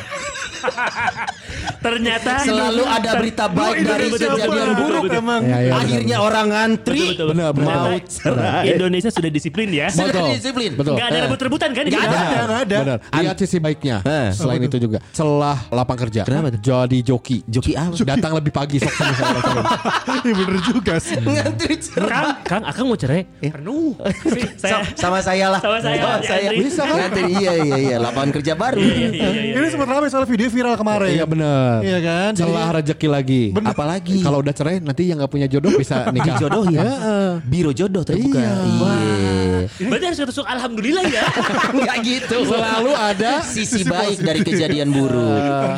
Ternyata 1.88 2.32
Selalu 2.44 2.84
ada 2.84 3.12
berita 3.16 3.46
baik 3.48 3.76
dari 3.82 4.08
kejadian 4.10 4.70
buruk. 4.76 5.04
emang. 5.10 5.42
Ya, 5.42 5.58
ya, 5.62 5.72
Akhirnya 5.74 6.18
orang 6.20 6.46
ngantri. 6.50 7.04
Betul, 7.16 7.28
betul. 7.32 7.64
Mau 7.64 7.96
cerai. 8.02 8.64
Indonesia 8.70 9.10
sudah 9.10 9.32
disiplin 9.32 9.68
ya. 9.72 9.88
Sudah 9.88 10.12
Betul. 10.12 10.30
disiplin. 10.36 10.72
Betul. 10.76 10.94
Nggak 10.94 11.08
ada 11.08 11.20
rebut-rebutan 11.26 11.70
kan? 11.72 11.84
Nggak 11.84 11.96
Gitu. 11.98 12.08
ada. 12.08 12.18
Ada, 12.18 12.38
nggak 12.38 12.62
ada. 12.62 12.78
Benar. 12.78 12.98
Lihat 13.24 13.36
sisi 13.38 13.58
baiknya. 13.58 13.98
Eh. 14.04 14.28
Selain 14.32 14.60
itu 14.60 14.78
juga 14.78 14.98
celah 15.10 15.58
lapang 15.70 15.98
kerja. 15.98 16.22
Kenapa 16.24 16.52
tuh? 16.52 16.60
Jadi 16.62 16.98
joki. 17.02 17.38
Joki 17.46 17.72
apa? 17.74 17.96
Datang 17.98 18.32
lebih 18.34 18.52
pagi 18.52 18.78
sok 18.78 18.92
sini 18.92 19.14
saya. 19.14 19.40
Iya 20.28 20.34
bener 20.36 20.60
juga 20.62 20.94
sih. 20.98 21.16
Ngantri 21.18 21.76
cerai. 21.78 22.10
Kang, 22.10 22.28
Kang, 22.44 22.64
Akang 22.66 22.86
mau 22.86 22.98
cerai? 22.98 23.24
Penuh. 23.40 23.96
saya 24.62 24.84
Sa- 24.84 24.96
sama 24.98 25.20
saya 25.20 25.46
lah. 25.50 25.62
Sama 25.62 25.80
saya. 25.80 26.50
Bisa 26.52 26.84
kan? 26.84 26.96
Ngantri 27.00 27.24
iya 27.34 27.54
iya 27.56 27.78
iya 27.78 27.96
lapangan 27.98 28.32
kerja 28.34 28.54
baru. 28.54 28.82
Iya, 28.82 29.08
iya, 29.08 29.28
iya. 29.32 29.54
Ini 29.56 29.68
sempat 29.70 29.88
ramai 29.88 30.10
soal 30.10 30.26
video 30.26 30.48
viral 30.48 30.76
kemarin. 30.76 31.14
Iya 31.14 31.26
benar. 31.26 31.77
Iya 31.84 32.00
kan? 32.00 32.32
Celah 32.34 32.68
rezeki 32.76 33.08
lagi. 33.08 33.42
Apalagi 33.54 34.22
Kalau 34.22 34.40
udah 34.40 34.54
cerai 34.54 34.78
nanti 34.80 35.10
yang 35.10 35.18
nggak 35.18 35.32
punya 35.32 35.48
jodoh 35.48 35.74
bisa 35.74 36.06
nikah. 36.16 36.38
dijodohin. 36.38 36.80
Heeh. 36.80 37.30
Biro 37.44 37.72
jodoh 37.74 38.04
terbuka. 38.04 38.38
Iya. 38.38 38.54
Iya. 38.64 39.88
Berarti 39.88 40.06
harus 40.08 40.20
ketusuk 40.22 40.46
alhamdulillah 40.46 41.06
ya. 41.08 41.24
Enggak 41.76 41.98
gitu. 42.04 42.38
Selalu 42.48 42.92
ada 42.94 43.32
sisi 43.44 43.82
baik 43.84 44.18
dari 44.22 44.40
kejadian 44.42 44.90
buruk. 44.90 45.78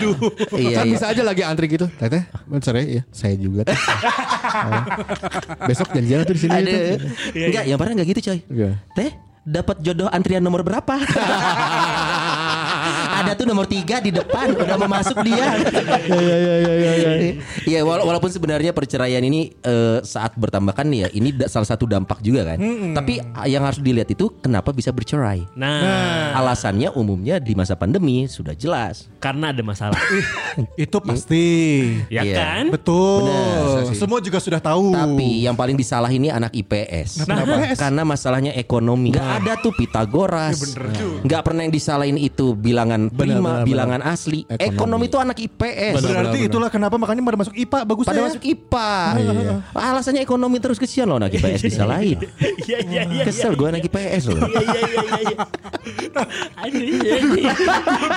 Iya, 0.55 0.77
kan 0.79 0.85
iya. 0.85 0.93
bisa 0.93 1.05
aja 1.09 1.21
lagi 1.25 1.41
antri 1.41 1.65
gitu. 1.67 1.89
Teteh, 1.97 2.23
mau 2.45 2.61
cerai 2.61 2.99
ya? 2.99 3.03
Saya 3.09 3.35
juga. 3.35 3.65
Oh. 3.65 4.83
Besok 5.69 5.89
janjian 5.91 6.21
tuh 6.23 6.35
di 6.35 6.41
sini. 6.41 6.53
Ada. 6.53 6.71
tuh. 6.71 6.97
Enggak, 7.33 7.63
yang 7.65 7.77
pernah 7.77 7.93
enggak 7.97 8.07
gitu, 8.13 8.21
coy. 8.29 8.39
Iya. 8.45 8.69
Teh, 8.93 9.11
dapat 9.41 9.77
jodoh 9.81 10.07
antrian 10.09 10.43
nomor 10.43 10.61
berapa? 10.61 10.95
Ada 13.29 13.31
ada 13.31 13.39
tuh 13.39 13.48
nomor 13.48 13.65
tiga 13.65 13.98
di 13.98 14.09
depan 14.09 14.57
udah 14.57 14.75
mau 14.75 14.89
masuk 14.91 15.21
dia. 15.21 15.53
Iya 16.01 16.36
iya 16.36 16.55
iya 16.57 16.74
iya. 16.74 17.12
Iya 17.63 17.79
wala- 17.81 18.01
walaupun 18.03 18.27
sebenarnya 18.27 18.71
perceraian 18.71 19.21
ini 19.21 19.53
eh, 19.55 20.01
saat 20.01 20.33
bertambah 20.33 20.74
kan 20.74 20.89
ya 20.89 21.05
ini 21.09 21.29
da- 21.31 21.45
salah 21.45 21.67
satu 21.67 21.86
dampak 21.86 22.19
juga 22.19 22.41
kan. 22.45 22.57
Tapi 22.91 23.21
yang 23.45 23.62
harus 23.62 23.77
dilihat 23.77 24.09
itu 24.09 24.33
kenapa 24.36 24.71
bisa 24.71 24.89
bercerai. 24.89 25.45
Nah, 25.53 26.33
Alasannya 26.36 26.89
umumnya 26.91 27.38
di 27.38 27.53
masa 27.53 27.75
pandemi 27.75 28.25
sudah 28.25 28.53
jelas. 28.53 29.05
karena 29.19 29.51
ada 29.51 29.59
masalah. 29.62 30.00
Itu 30.75 30.98
pasti. 31.00 31.45
ya 32.09 32.24
Iya. 32.24 32.36
kan? 32.36 32.63
Betul. 32.71 33.27
Semua 33.93 34.17
juga 34.17 34.39
sudah 34.39 34.57
tahu. 34.57 34.91
Tapi 34.91 35.43
yang 35.43 35.53
paling 35.53 35.75
disalah 35.75 36.07
ini 36.07 36.31
anak 36.31 36.55
IPS. 36.55 37.24
Kenapa? 37.24 37.75
Karena 37.75 38.01
masalahnya 38.03 38.55
ekonomi. 38.55 39.12
Gak 39.12 39.43
ada 39.43 39.53
tuh 39.59 39.75
Pitagoras. 39.75 40.55
Gak 41.21 41.41
pernah 41.43 41.62
yang 41.62 41.74
disalahin 41.74 42.15
itu 42.15 42.55
bilangan 42.55 43.12
prima, 43.19 43.51
benar, 43.59 43.67
bilangan 43.67 44.01
asli. 44.07 44.39
Ekonomi. 44.47 44.71
Ekonomi 44.71 45.05
itu 45.11 45.17
anak 45.19 45.38
IPS. 45.38 45.93
Berarti 45.99 46.38
itulah 46.47 46.69
kenapa 46.71 46.95
makanya 46.95 47.21
pada 47.27 47.38
masuk 47.43 47.55
IPA 47.55 47.79
bagus 47.83 48.05
Pada 48.07 48.19
ya. 48.19 48.25
masuk 48.31 48.43
IPA. 48.47 48.91
Alasannya 49.75 50.21
ekonomi 50.23 50.57
terus 50.63 50.79
kesian 50.79 51.11
loh 51.11 51.19
anak 51.19 51.35
IPS 51.35 51.61
disalahin. 51.67 52.19
Iya 52.69 52.85
iya 52.85 53.01
iya. 53.09 53.23
Kesel 53.25 53.57
gue 53.57 53.65
anak 53.65 53.81
IPS 53.81 54.29
loh. 54.29 54.45
Iya 54.45 54.61
iya 54.61 54.81
iya 54.85 55.01
iya, 55.01 55.19
iya. 55.25 55.38
Iya, 56.69 57.17
iya. 57.17 57.53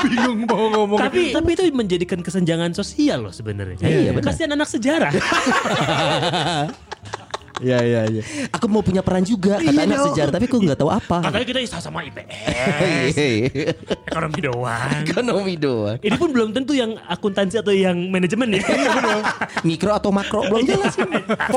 Bingung 0.05 0.45
mau 0.45 0.69
ngomong. 0.69 0.99
tapi 1.01 1.33
tapi 1.33 1.51
itu 1.57 1.63
menjadikan 1.73 2.21
kesenjangan 2.21 2.77
sosial 2.77 3.25
loh 3.25 3.33
sebenarnya. 3.33 3.81
Iya, 3.81 4.13
benar. 4.13 4.29
Kasihan 4.29 4.53
anak 4.53 4.69
sejarah. 4.69 5.13
Iya 7.63 7.79
iya 7.81 8.01
iya. 8.09 8.23
Aku 8.51 8.67
mau 8.67 8.83
punya 8.83 9.01
peran 9.01 9.23
juga 9.23 9.57
kata 9.57 9.71
Iya, 9.71 9.87
anak 9.87 9.97
dong. 9.97 10.07
sejarah 10.11 10.33
tapi 10.33 10.45
aku 10.45 10.59
nggak 10.61 10.79
tahu 10.79 10.91
apa. 10.91 11.17
Katanya 11.23 11.47
kita 11.47 11.61
isa 11.61 11.77
sama 11.79 12.03
IPS. 12.03 13.15
Ekonomi 14.05 14.41
doang. 14.41 14.91
Ekonomi 15.03 15.55
doang. 15.57 15.97
Ini 15.99 16.17
pun 16.17 16.29
belum 16.31 16.51
tentu 16.53 16.73
yang 16.73 16.99
akuntansi 17.03 17.57
atau 17.57 17.71
yang 17.71 17.97
manajemen 18.09 18.53
ya. 18.53 18.63
Mikro 19.63 19.93
atau 19.93 20.11
makro 20.11 20.43
belum 20.45 20.65
jelas. 20.65 20.95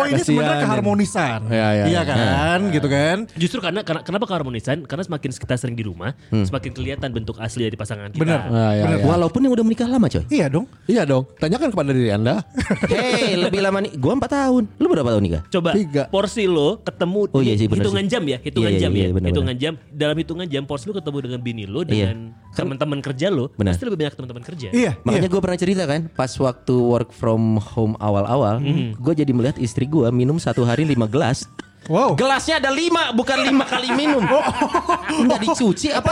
Ini 0.05 0.21
sebenarnya 0.21 0.57
keharmonisan. 0.63 1.39
Iya, 1.47 1.67
iya, 1.73 1.83
Iya 1.85 2.01
iya. 2.01 2.15
kan, 2.15 2.59
gitu 2.69 2.87
kan. 2.87 3.17
Justru 3.35 3.59
karena, 3.59 3.81
karena 3.81 4.01
kenapa 4.01 4.25
keharmonisan? 4.25 4.85
Karena 4.85 5.03
semakin 5.03 5.29
kita 5.31 5.55
sering 5.55 5.75
di 5.75 5.83
rumah, 5.83 6.13
semakin 6.29 6.71
kelihatan 6.71 7.09
bentuk 7.09 7.37
asli 7.37 7.65
dari 7.65 7.75
pasangan 7.75 8.11
kita. 8.11 8.21
Benar. 8.21 8.39
Ah, 8.47 8.71
iya, 8.71 8.83
Benar. 8.85 8.97
iya. 8.99 9.05
Walaupun 9.05 9.39
yang 9.41 9.53
udah 9.53 9.65
menikah 9.65 9.87
lama 9.87 10.05
coy. 10.05 10.23
Iya 10.29 10.45
dong. 10.47 10.65
Iya 10.85 11.03
dong. 11.03 11.23
Tanyakan 11.37 11.69
kepada 11.71 11.89
diri 11.89 12.11
anda. 12.11 12.43
Hei 12.91 13.35
lebih 13.35 13.59
lama 13.59 13.81
nih. 13.81 13.91
Gua 13.97 14.13
4 14.13 14.27
tahun. 14.27 14.63
Lu 14.77 14.85
berapa 14.87 15.09
tahun 15.09 15.23
nikah? 15.23 15.41
Coba 15.49 15.71
Tiga. 15.95 16.11
porsi 16.11 16.43
lo 16.43 16.83
ketemu 16.83 17.31
Oh 17.31 17.39
iya 17.39 17.55
sih, 17.55 17.71
hitungan 17.71 18.03
sih. 18.03 18.11
jam 18.11 18.23
ya, 18.27 18.37
hitungan 18.43 18.67
Iya, 18.67 18.75
iya, 18.75 18.83
jam 18.83 18.91
iya, 18.91 19.05
ya, 19.07 19.13
benar, 19.15 19.29
hitungan 19.31 19.55
jam. 19.55 19.73
Dalam 19.87 20.15
hitungan 20.19 20.47
jam 20.51 20.63
porsi 20.67 20.91
lo 20.91 20.93
ketemu 20.99 21.17
dengan 21.23 21.39
bini 21.39 21.63
lo 21.63 21.81
dengan 21.87 22.35
teman-teman 22.51 22.99
kerja 22.99 23.27
lo, 23.31 23.47
Benar. 23.55 23.71
pasti 23.75 23.83
lebih 23.87 23.99
banyak 24.03 24.13
teman-teman 24.19 24.43
kerja. 24.43 24.67
Iya. 24.75 24.91
Makanya 25.07 25.29
gue 25.31 25.41
pernah 25.41 25.59
cerita 25.59 25.83
kan 25.87 26.11
Pas 26.11 26.31
waktu 26.35 26.75
work 26.75 27.15
from 27.15 27.59
home 27.59 27.95
awal-awal 28.03 28.59
Gue 28.99 29.13
jadi 29.15 29.31
melihat 29.31 29.55
istri 29.59 29.87
gue 29.87 30.07
minum 30.11 30.35
satu 30.35 30.67
hari 30.67 30.83
lima 30.83 31.07
gelas 31.07 31.47
Wow. 31.85 32.17
Gelasnya 32.17 32.57
ada 32.57 32.73
lima 32.73 33.13
Bukan 33.13 33.37
lima 33.45 33.65
kali 33.65 33.93
minum. 33.93 34.25
Nggak 35.25 35.39
dicuci 35.45 35.93
apa? 35.93 36.11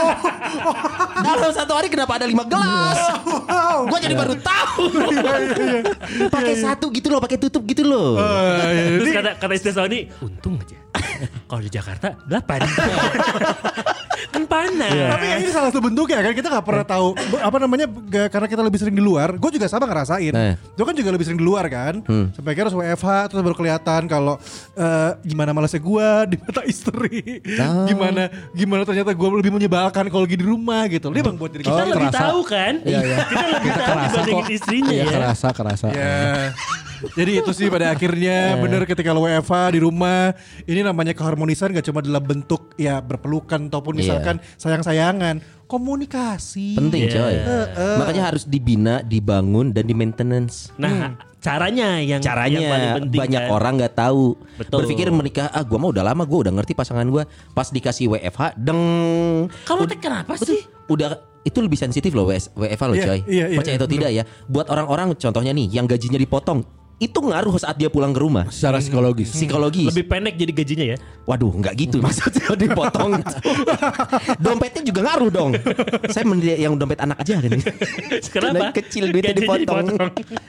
Dalam 1.18 1.50
satu 1.50 1.72
hari 1.74 1.90
kenapa 1.90 2.18
ada 2.18 2.26
lima 2.26 2.46
gelas? 2.46 2.98
Gue 3.90 3.98
jadi 3.98 4.14
baru 4.14 4.34
tahu. 4.38 4.84
Pakai 6.34 6.54
satu 6.58 6.94
gitu 6.94 7.10
loh 7.10 7.18
Pakai 7.18 7.38
tutup 7.42 7.66
gitu 7.66 7.82
loh. 7.82 8.18
Terus 9.02 9.10
kata 9.10 9.30
kata 9.38 9.52
istri 9.54 9.72
Sony, 9.74 10.00
untung 10.22 10.58
aja. 10.62 10.78
Kalau 11.54 11.62
di 11.62 11.70
Jakarta 11.70 12.18
8 12.18 12.34
Kan 14.24 14.44
panas. 14.44 14.90
Tapi 14.90 15.24
ya 15.24 15.34
ini 15.38 15.48
salah 15.48 15.70
satu 15.70 15.78
bentuknya 15.78 16.18
kan 16.18 16.32
kita 16.32 16.48
nggak 16.48 16.64
pernah 16.64 16.82
tahu 16.82 17.12
apa 17.38 17.54
namanya 17.56 17.84
gak- 17.86 18.28
karena 18.28 18.44
kita 18.48 18.60
lebih 18.60 18.76
sering 18.76 18.92
di 18.92 18.98
luar. 18.98 19.36
Gue 19.36 19.48
juga 19.48 19.64
sama 19.68 19.84
ngerasain. 19.84 20.30
Nah. 20.30 20.52
Gue 20.58 20.82
kan 20.82 20.92
juga 20.92 21.08
lebih 21.08 21.22
sering 21.22 21.36
di 21.36 21.44
luar 21.44 21.62
kan. 21.68 22.00
Sampai 22.32 22.50
akhirnya 22.50 22.66
harus 22.66 22.74
WFH 22.76 23.08
terus 23.30 23.40
baru 23.40 23.54
kelihatan 23.54 24.00
kalau 24.04 24.34
eh, 24.74 25.10
gimana 25.22 25.52
malasnya 25.52 25.78
gue 25.78 26.06
di 26.34 26.36
mata 26.36 26.60
istri. 26.64 27.40
Gimana 27.86 28.22
gimana 28.50 28.82
ternyata 28.82 29.12
gue 29.12 29.26
lebih 29.38 29.52
menyebalkan 29.52 30.02
kalau 30.08 30.24
lagi 30.26 30.34
di 30.34 30.44
rumah 30.44 30.82
gitu. 30.90 31.06
Dia 31.10 31.22
bang 31.22 31.36
buat 31.36 31.50
diri 31.52 31.62
Kita 31.62 31.72
kita. 31.76 31.84
lebih 31.88 32.08
kerasa. 32.10 32.20
tahu 32.26 32.38
kan? 32.42 32.72
Iya, 32.82 32.98
iya. 33.00 33.16
Kita 33.22 33.44
lebih 33.52 33.70
tahu 33.72 33.96
dibandingin 34.00 34.46
istrinya 34.50 34.90
Iya 34.90 35.04
ya. 35.04 35.12
kerasa 35.14 35.46
kerasa. 35.52 35.86
Ya. 35.94 36.50
Jadi 37.12 37.32
itu 37.38 37.50
sih 37.52 37.68
pada 37.68 37.92
akhirnya 37.92 38.38
bener 38.64 38.82
ketika 38.84 39.12
lo 39.12 39.22
WFH 39.22 39.52
di 39.70 39.80
rumah 39.80 40.32
ini 40.64 40.80
namanya 40.80 41.12
keharmonisan 41.12 41.70
gak 41.70 41.84
cuma 41.84 42.00
dalam 42.00 42.20
bentuk 42.20 42.72
ya 42.74 42.98
berpelukan 42.98 43.68
ataupun 43.68 43.92
Iya. 43.94 44.00
misalkan 44.00 44.36
sayang-sayangan, 44.56 45.44
komunikasi. 45.68 46.74
Penting 46.74 47.06
Iya. 47.06 47.12
coy 47.12 47.34
Makanya 48.00 48.22
harus 48.32 48.44
dibina 48.44 49.00
Dibangun 49.00 49.70
dan 49.70 49.84
di 49.84 49.92
maintenance 49.92 50.72
Nah, 50.74 51.14
caranya 51.38 52.00
yang 52.00 52.18
yang 52.18 52.22
paling 52.24 52.56
Caranya 52.56 52.92
penting 52.98 53.20
banyak 53.20 53.42
kan. 53.44 53.50
orang 53.52 53.72
nggak 53.76 53.94
tahu. 53.94 54.24
Betul. 54.56 54.76
Berpikir 54.80 55.06
menikah, 55.08 55.48
ah 55.48 55.60
gua 55.60 55.76
mah 55.76 55.90
udah 55.92 56.00
lama, 56.02 56.24
gua 56.24 56.48
udah 56.48 56.52
ngerti 56.56 56.72
pasangan 56.72 57.04
gua. 57.04 57.28
Pas 57.52 57.68
dikasih 57.68 58.08
WFH, 58.08 58.56
deng. 58.56 58.80
Kamu 59.68 59.84
teh 59.84 59.98
kenapa 60.00 60.40
sih? 60.40 60.64
Udah 60.88 61.20
itu 61.44 61.60
lebih 61.60 61.76
sensitif 61.76 62.16
loh 62.16 62.24
WFH 62.24 62.84
loh 62.88 62.96
Iya, 62.96 63.04
coy. 63.04 63.20
iya, 63.28 63.44
iya, 63.52 63.56
Percaya 63.60 63.76
atau 63.76 63.84
tidak 63.84 64.10
ya. 64.10 64.24
Buat 64.48 64.72
orang-orang 64.72 65.12
contohnya 65.14 65.52
nih 65.52 65.68
yang 65.68 65.84
gajinya 65.84 66.16
dipotong, 66.16 66.64
itu 66.96 67.18
ngaruh 67.18 67.58
saat 67.58 67.74
dia 67.74 67.90
pulang 67.90 68.10
ke 68.10 68.20
rumah. 68.20 68.46
Secara 68.48 68.78
psikologis. 68.78 69.34
Psikologis. 69.34 69.90
Lebih 69.90 70.04
pendek 70.06 70.34
jadi 70.34 70.52
gajinya 70.54 70.86
ya. 70.94 70.96
Waduh, 71.24 71.50
nggak 71.52 71.74
gitu 71.76 71.96
maksudnya 72.04 72.54
dipotong. 72.54 73.18
gitu. 73.18 73.34
Dompetnya 74.38 74.82
juga 74.84 75.00
ngaruh 75.04 75.30
dong. 75.30 75.50
Saya 76.08 76.24
mending 76.24 76.54
yang 76.56 76.74
dompet 76.76 77.00
anak 77.00 77.20
aja 77.20 77.40
kan. 77.40 77.50
Kenapa? 78.34 78.64
Kecil 78.72 79.10
duitnya 79.10 79.34
Gajinya 79.34 79.58
dipotong. 79.58 79.86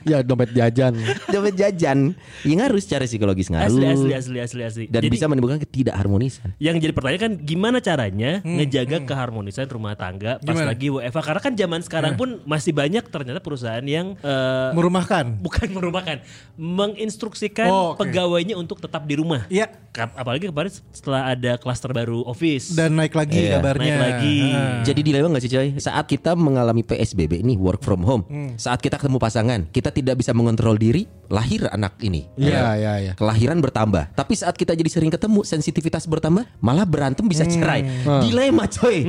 Ya 0.06 0.22
dompet 0.22 0.54
jajan. 0.54 0.94
dompet 1.28 1.56
jajan. 1.58 2.14
Ya 2.46 2.54
ngaruh 2.56 2.78
secara 2.78 3.10
psikologis 3.10 3.50
ngaruh. 3.50 3.66
Asli 3.74 3.86
asli 3.90 4.12
asli 4.14 4.38
asli 4.38 4.62
asli. 4.62 4.84
Dan 4.86 5.02
Jadi, 5.02 5.10
bisa 5.10 5.26
menimbulkan 5.26 5.58
ketidakharmonisan. 5.60 6.54
yang 6.58 6.78
jadi 6.78 6.94
pertanyaan 6.94 7.22
kan 7.22 7.34
gimana 7.42 7.78
caranya 7.82 8.40
ngejaga 8.46 9.02
keharmonisan 9.04 9.66
rumah 9.66 9.98
tangga 9.98 10.38
pas 10.40 10.54
Gimana? 10.54 10.70
lagi 10.70 10.88
WFH 10.88 11.20
karena 11.26 11.42
kan 11.42 11.54
zaman 11.56 11.80
sekarang 11.82 12.14
pun 12.14 12.30
masih 12.46 12.72
banyak 12.72 13.02
ternyata 13.06 13.42
perusahaan 13.42 13.82
yang 13.82 14.14
eh, 14.16 14.70
Merumahkan. 14.72 15.42
bukan 15.42 15.68
merumahkan 15.72 16.22
menginstruksikan 16.56 17.68
Oh, 17.68 17.94
oke. 17.94 18.02
pegawainya 18.02 18.56
untuk 18.56 18.80
tetap 18.80 19.04
di 19.04 19.16
rumah. 19.16 19.44
Iya. 19.48 19.70
Apalagi 19.96 20.52
kemarin 20.52 20.68
setelah 20.92 21.32
ada 21.32 21.56
klaster 21.56 21.88
baru 21.88 22.20
office 22.24 22.76
Dan 22.76 23.00
naik 23.00 23.16
lagi 23.16 23.48
Iya, 23.48 23.64
kabarnya. 23.64 23.80
naik 23.80 23.96
lagi. 23.98 24.38
Ah. 24.52 24.84
Jadi 24.84 25.00
dilema 25.02 25.32
gak 25.32 25.40
sih 25.40 25.48
coy? 25.50 25.68
Saat 25.78 26.06
kita 26.06 26.36
mengalami 26.36 26.84
PSBB 26.84 27.40
ini 27.40 27.56
work 27.56 27.80
from 27.80 28.04
home, 28.04 28.24
Hmm. 28.26 28.52
saat 28.56 28.84
kita 28.84 29.00
ketemu 29.00 29.18
pasangan, 29.18 29.60
kita 29.70 29.90
tidak 29.90 30.20
bisa 30.20 30.36
mengontrol 30.36 30.76
diri, 30.76 31.08
lahir 31.26 31.72
anak 31.72 31.96
ini. 32.02 32.28
Iya 32.36 32.76
iya 32.76 32.94
iya. 33.00 33.14
Kelahiran 33.16 33.56
bertambah. 33.58 34.12
Tapi 34.12 34.34
saat 34.36 34.54
kita 34.54 34.76
jadi 34.76 34.90
sering 34.90 35.08
ketemu, 35.10 35.42
sensitivitas 35.42 36.04
bertambah, 36.06 36.44
malah 36.60 36.84
berantem 36.84 37.24
bisa 37.24 37.48
cerai. 37.48 37.88
Dilema 38.20 38.68
coy. 38.68 39.00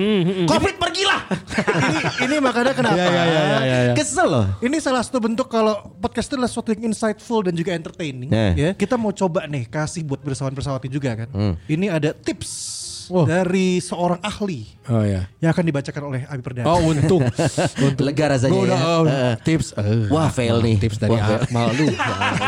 Covid 0.47 0.75
pergilah. 0.79 1.27
ini, 1.83 1.99
ini 2.23 2.37
makanya 2.39 2.73
kenapa? 2.73 2.95
Iya 2.95 3.11
iya 3.11 3.23
iya 3.27 3.43
iya. 3.59 3.79
iya. 3.91 3.95
Kesel 3.99 4.31
loh. 4.31 4.47
Ini 4.61 4.79
salah 4.79 5.03
satu 5.03 5.19
bentuk 5.19 5.51
kalau 5.51 5.75
podcast 5.99 6.31
itu 6.31 6.39
adalah 6.39 6.47
sesuatu 6.47 6.71
yang 6.71 6.87
insightful 7.17 7.41
dan 7.41 7.55
juga 7.57 7.73
entertaining. 7.73 8.29
Nah. 8.29 8.53
Ya, 8.53 8.71
kita 8.73 8.95
mau 8.95 9.11
coba 9.11 9.49
nih 9.49 9.65
kasih 9.67 10.05
buat 10.05 10.21
bersawan-bersawati 10.21 10.87
juga 10.87 11.17
kan. 11.17 11.29
Hmm. 11.33 11.55
Ini 11.65 11.89
ada 11.91 12.13
tips 12.13 12.77
Wah. 13.07 13.23
dari 13.23 13.79
seorang 13.79 14.19
ahli 14.19 14.67
Oh 14.85 14.99
ya. 15.01 15.31
yang 15.39 15.51
akan 15.51 15.63
dibacakan 15.65 16.03
oleh 16.05 16.21
Abi 16.27 16.43
Perdana. 16.43 16.67
Oh 16.67 16.83
untung. 16.85 17.23
untung. 17.87 18.03
Lega 18.05 18.27
rasanya 18.29 18.59
udah 18.59 18.77
ya. 18.77 18.85
oh, 18.85 19.03
Heeh. 19.07 19.35
tips. 19.41 19.67
eh. 19.73 20.11
Wah, 20.11 20.29
fail 20.29 20.59
nih. 20.61 20.75
Tips 20.77 20.99
dari 20.99 21.15
Wah, 21.15 21.23
fail. 21.23 21.41
Akmal 21.41 21.67
lu. 21.79 21.87
Ya, 21.87 21.95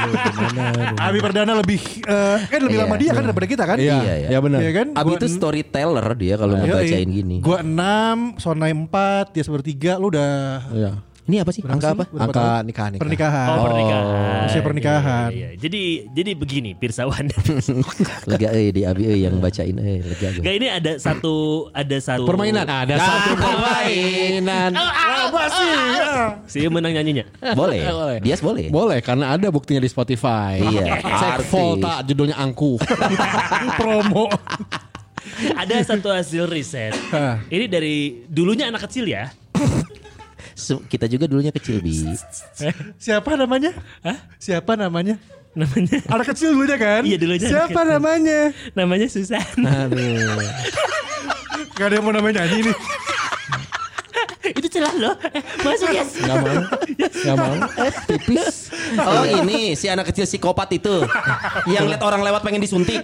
lu 0.02 0.12
gimana? 0.18 0.70
lu? 0.74 0.96
Abi 0.98 1.18
Perdana 1.22 1.52
lebih 1.54 1.80
eh 2.02 2.38
kan 2.44 2.60
lebih 2.60 2.76
Iya. 2.76 2.84
lama 2.84 2.96
dia 2.98 3.10
kan 3.14 3.22
daripada 3.24 3.46
kita 3.46 3.64
kan? 3.64 3.76
Iya 3.78 3.96
Iya, 3.96 4.14
iya. 4.18 4.28
iya 4.28 4.38
benar. 4.42 4.58
Iya 4.60 4.72
kan? 4.74 4.86
Abi 4.92 5.10
itu 5.14 5.26
storyteller 5.30 6.06
dia 6.14 6.34
kalau 6.34 6.54
ngebacain 6.54 7.08
gini. 7.08 7.36
Gua 7.38 7.58
6, 7.62 8.36
Sonai 8.36 8.74
4, 8.74 9.30
dia 9.30 9.42
sepertiga, 9.42 9.92
lu 9.96 10.10
udah 10.10 10.34
Iya. 10.68 10.92
Ini 11.28 11.44
apa 11.44 11.52
sih? 11.52 11.60
Angka 11.60 11.92
apa? 11.92 12.08
Berapa 12.08 12.24
Angka 12.24 12.40
tahun? 12.40 12.64
nikah 12.64 12.86
nikah. 12.88 13.00
pernikahan. 13.04 13.48
Oh, 13.52 13.64
pernikahan. 13.68 14.40
usia 14.48 14.62
pernikahan. 14.64 15.28
Iya, 15.28 15.36
iya, 15.36 15.48
iya. 15.52 15.60
Jadi 15.60 15.82
jadi 16.16 16.30
begini 16.32 16.70
Pirsawan. 16.72 17.24
Lega 18.32 18.48
eh 18.56 18.72
di 18.72 18.82
Abi 18.88 19.04
eh 19.04 19.28
yang 19.28 19.36
bacain 19.36 19.76
eh 19.76 20.00
lega 20.00 20.28
gue. 20.32 20.40
Gak 20.40 20.54
ini 20.56 20.72
ada 20.72 20.96
satu 20.96 21.68
ada 21.76 21.96
satu 22.00 22.24
Permainan. 22.24 22.64
Ada 22.64 22.96
satu 22.96 23.30
permainan. 23.36 24.72
Apa 24.72 25.42
sih? 25.52 25.72
Ah. 26.00 26.28
Si 26.48 26.64
menang 26.64 26.96
nyanyinya. 26.96 27.28
Boleh. 27.52 27.84
Boleh. 27.84 28.18
Bias 28.24 28.40
boleh. 28.40 28.64
Boleh 28.72 28.98
karena 29.04 29.36
ada 29.36 29.52
buktinya 29.52 29.84
di 29.84 29.90
Spotify. 29.92 30.64
Iya, 30.64 30.96
Cek. 30.96 31.44
Volta 31.52 32.00
judulnya 32.08 32.40
Angku. 32.40 32.80
Promo. 33.78 34.32
Ada 35.60 35.84
satu 35.84 36.08
hasil 36.08 36.48
riset. 36.48 36.96
Ini 37.52 37.68
dari 37.68 38.24
dulunya 38.32 38.72
anak 38.72 38.88
kecil 38.88 39.12
ya. 39.12 39.28
Kita 40.90 41.06
juga 41.06 41.30
dulunya 41.30 41.54
kecil 41.54 41.78
bi. 41.78 42.12
Siapa 42.98 43.38
namanya? 43.38 43.70
Siapa 44.42 44.74
namanya? 44.74 45.16
Namanya 45.58 45.98
Anak 46.12 46.34
kecil 46.34 46.54
dulunya 46.54 46.76
kan? 46.76 47.02
Iya, 47.02 47.16
dulunya 47.18 47.48
Siapa 47.48 47.80
namanya? 47.82 48.52
namanya 48.78 49.06
Susan. 49.10 49.42
Aduh. 49.58 50.38
Gak 51.74 51.86
ada 51.88 51.94
yang 51.98 52.04
mau 52.04 52.14
namanya 52.14 52.42
nyanyi 52.44 52.70
nih. 52.70 52.76
Itu 54.48 54.68
Selalu. 54.70 55.10
Eh, 55.34 55.42
Masuk 55.66 55.88
yes. 55.90 56.10
Gak 56.22 56.36
mau. 56.38 56.58
Gak 56.98 57.36
mau. 57.36 57.54
Eh, 57.86 57.92
tipis. 58.06 58.56
Oh 58.98 59.24
ini 59.26 59.74
si 59.74 59.90
anak 59.90 60.10
kecil 60.14 60.24
psikopat 60.26 60.68
itu 60.74 61.02
yang 61.66 61.86
lihat 61.90 62.02
orang 62.02 62.22
lewat 62.22 62.40
pengen 62.46 62.62
disuntik. 62.62 63.02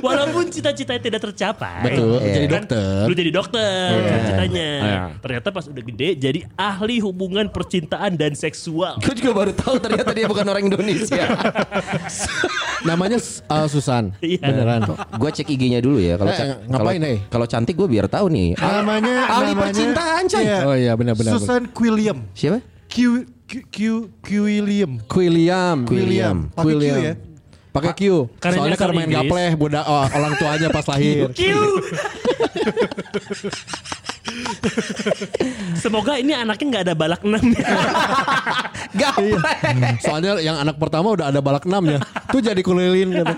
Walaupun 0.00 0.50
cita-citanya 0.50 1.00
tidak 1.00 1.20
tercapai. 1.22 1.82
Betul. 1.84 2.18
Iya. 2.18 2.32
Jadi 2.32 2.46
Kan 2.46 2.54
dokter. 2.60 3.02
Lu 3.06 3.14
jadi 3.14 3.30
dokter 3.30 3.90
citanya. 4.26 4.70
Iya. 4.78 5.00
Ternyata 5.18 5.48
pas 5.50 5.64
udah 5.66 5.84
gede 5.84 6.08
jadi 6.16 6.40
ahli 6.54 6.96
hubungan 6.98 7.46
percintaan 7.48 8.14
dan 8.14 8.32
seksual. 8.32 8.98
Gue 8.98 9.14
juga 9.14 9.30
baru 9.34 9.52
tahu 9.52 9.76
ternyata 9.78 10.10
dia 10.10 10.26
bukan 10.26 10.44
orang 10.44 10.64
Indonesia. 10.64 11.24
Namanya 12.88 13.18
uh, 13.48 13.66
Susan. 13.66 14.14
Iya. 14.20 14.42
Beneran. 14.42 14.80
gue 14.94 15.30
cek 15.32 15.48
IG-nya 15.48 15.80
dulu 15.80 15.98
ya. 15.98 16.14
Kalau 16.16 16.30
Eh, 16.30 16.38
ngapain, 16.66 17.00
kalau- 17.00 17.08
eh? 17.08 17.18
Kalau 17.26 17.46
cantik 17.46 17.74
gue 17.74 17.88
biar 17.88 18.06
tahu 18.06 18.26
nih. 18.28 18.54
Ah, 18.56 18.80
Namanya 18.80 19.14
ahli 19.28 19.52
namanya- 19.52 19.60
percintaan 19.64 20.22
coy. 20.26 20.42
Iya. 20.42 20.58
Oh 20.62 20.76
iya 20.76 20.92
benar-benar. 20.94 21.32
Susan 21.34 21.62
Quilliam. 21.70 22.18
Siapa? 22.32 22.60
Q 22.86 23.26
Q 23.46 23.52
Q 23.68 23.78
Quilliam. 24.20 24.98
Quilliam. 25.06 25.78
Quilliam. 25.84 26.36
Pakai 26.50 26.74
Q 26.74 26.82
ya. 26.82 27.14
Pakai 27.76 27.92
Q. 27.92 28.02
Karena 28.36 28.56
Soalnya 28.56 28.76
karena 28.76 28.94
main 28.94 29.04
Inggris. 29.06 29.20
gapleh 29.22 29.50
budak 29.54 29.84
oh, 29.84 30.04
orang 30.08 30.32
tuanya 30.34 30.68
pas 30.72 30.86
lahir. 30.86 31.28
Q. 31.30 31.40
Semoga 35.76 36.18
ini 36.18 36.32
anaknya 36.32 36.66
nggak 36.68 36.84
ada 36.84 36.94
balak 36.94 37.22
enam 37.22 37.42
ya. 37.52 37.66
Gaplek. 38.96 39.58
Soalnya 40.00 40.40
yang 40.40 40.56
anak 40.56 40.76
pertama 40.76 41.12
udah 41.12 41.28
ada 41.28 41.38
balak 41.38 41.64
enamnya. 41.64 42.00
Tuh 42.28 42.40
jadi 42.40 42.58
kulilin 42.58 43.12
gitu. 43.12 43.32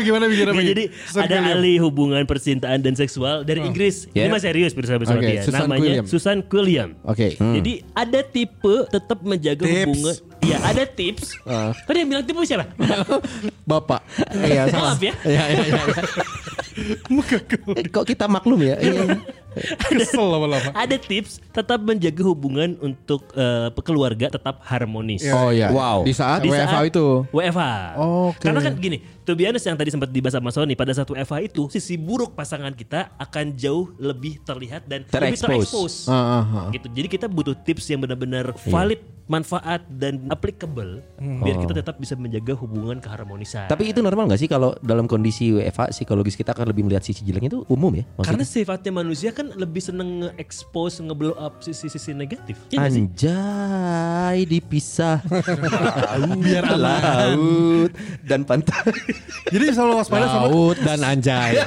Gimana 0.00 0.26
gimana? 0.26 0.52
Nggak, 0.52 0.66
jadi 0.66 0.84
Susan 1.04 1.22
ada 1.22 1.36
Quilliam. 1.36 1.54
ahli 1.54 1.72
hubungan 1.78 2.22
percintaan 2.24 2.80
dan 2.80 2.94
seksual 2.94 3.44
dari 3.44 3.62
Inggris. 3.62 4.08
Ini 4.08 4.16
Yeah. 4.18 4.34
mah 4.34 4.42
serius 4.42 4.72
bersama-sama 4.72 5.20
Oke, 5.20 5.30
dia. 5.30 5.42
Susan 5.42 5.60
Namanya 5.62 5.78
Quilliam. 5.80 6.04
Susan 6.04 6.36
Quilliam. 6.42 6.90
Oke. 7.02 7.36
Jadi 7.36 7.72
ada 7.92 8.20
tipe 8.20 8.76
tetap 8.88 9.18
menjaga 9.22 9.62
Tips. 9.62 9.86
hubungan. 9.86 10.14
Iya 10.40 10.58
ada 10.62 10.82
tips. 10.84 11.36
Ah. 11.44 11.74
Tadi 11.84 12.02
yang 12.02 12.08
bilang 12.08 12.24
tipe 12.24 12.40
siapa? 12.42 12.66
Bapak. 13.70 14.00
Iya, 14.32 14.70
salah. 14.70 14.94
Maaf 14.94 15.02
ya. 15.02 15.14
Iya, 15.24 15.42
iya, 15.50 15.62
iya. 15.66 15.82
Eh, 17.74 17.84
Kok 17.90 18.06
kita 18.06 18.30
maklum 18.30 18.60
ya? 18.62 18.78
Iya. 18.78 19.18
Kesel 19.90 20.22
lama-lama. 20.22 20.70
ada 20.70 20.94
tips 20.94 21.42
tetap 21.50 21.82
menjaga 21.82 22.22
hubungan 22.22 22.78
untuk 22.78 23.26
eh, 23.34 23.74
keluarga 23.82 24.30
tetap 24.30 24.62
harmonis. 24.62 25.26
Oh 25.26 25.50
iya. 25.50 25.74
Wow. 25.74 26.06
Di 26.06 26.14
saat 26.14 26.46
Di 26.46 26.48
WFH 26.48 26.70
saat 26.70 26.86
itu. 26.86 27.26
WFH. 27.34 27.62
Oke. 27.98 28.38
Karena 28.46 28.60
kan 28.62 28.72
gini, 28.78 29.02
to 29.26 29.34
be 29.34 29.42
honest 29.42 29.66
yang 29.66 29.74
tadi 29.74 29.90
sempat 29.90 30.14
dibahas 30.14 30.38
sama 30.38 30.54
Sony 30.54 30.78
pada 30.78 30.94
satu 30.94 31.18
WFH 31.18 31.50
itu 31.50 31.62
sisi 31.68 31.98
buruk 31.98 32.38
pasangan 32.38 32.70
kita 32.70 33.10
akan 33.18 33.58
jauh 33.58 33.90
lebih 33.98 34.38
terlihat 34.46 34.86
dan 34.86 35.02
lebih 35.02 35.12
Terekspos. 35.12 35.50
terekspos. 35.50 35.94
Ah, 36.06 36.14
ah, 36.14 36.44
ah. 36.46 36.68
Gitu. 36.70 36.86
Jadi 36.94 37.08
kita 37.10 37.26
butuh 37.26 37.58
tips 37.58 37.90
yang 37.90 37.98
benar-benar 37.98 38.54
valid, 38.70 39.02
manfaat 39.28 39.84
dan 39.92 40.24
applicable 40.32 41.04
biar 41.20 41.56
kita 41.60 41.76
tetap 41.76 42.00
bisa 42.00 42.16
menjaga 42.16 42.56
hubungan 42.56 42.96
keharmonisan. 42.98 43.68
Tapi 43.68 43.92
itu 43.92 44.00
normal 44.00 44.32
gak 44.32 44.40
sih 44.40 44.48
kalau 44.48 44.72
dalam 44.80 45.04
kondisi 45.04 45.52
WFA 45.52 45.92
psikologis 45.92 46.34
kita 46.34 46.56
akan 46.56 46.72
lebih 46.72 46.88
melihat 46.88 47.04
sisi 47.04 47.20
jeleknya 47.22 47.52
itu 47.52 47.60
umum 47.68 47.92
ya? 47.92 48.08
karena 48.24 48.40
Maksudnya? 48.40 48.48
sifatnya 48.48 48.92
manusia 48.96 49.30
kan 49.30 49.52
lebih 49.52 49.84
seneng 49.84 50.24
nge-expose, 50.24 51.04
nge-blow 51.04 51.36
up 51.36 51.60
sisi-sisi 51.60 52.16
negatif. 52.16 52.56
Nggak 52.72 52.88
sih? 52.88 53.04
Anjay 53.04 54.38
dipisah 54.48 55.20
biar 56.40 56.64
laut 56.72 57.92
dan 58.24 58.48
pantai. 58.48 58.96
Jadi 59.52 59.76
selalu 59.76 60.00
waspada 60.00 60.26
sama 60.26 60.48
Laut 60.48 60.80
dan 60.80 61.04
anjay. 61.04 61.60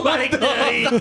Balik 0.00 0.32
dari 0.40 0.88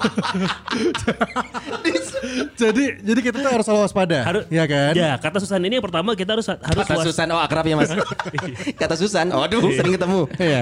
jadi 2.59 2.83
jadi 2.99 3.19
kita 3.23 3.37
tuh 3.39 3.51
harus 3.51 3.65
selalu 3.65 3.81
waspada. 3.87 4.19
harus 4.27 4.43
Iya 4.51 4.67
kan? 4.69 4.93
Ya, 4.93 5.17
kata 5.17 5.41
Susan 5.41 5.57
ini 5.59 5.81
yang 5.81 5.85
pertama 5.85 6.13
kita 6.13 6.37
harus 6.37 6.45
harus 6.45 6.85
Kata 6.85 6.93
was- 6.95 7.05
Susan 7.09 7.27
oh 7.33 7.41
akrabnya 7.41 7.75
mas. 7.75 7.89
Kata 8.81 8.93
Susan, 8.93 9.25
oh 9.33 9.41
aduh 9.41 9.65
sering 9.73 9.97
ketemu. 9.97 10.29
Iya. 10.37 10.59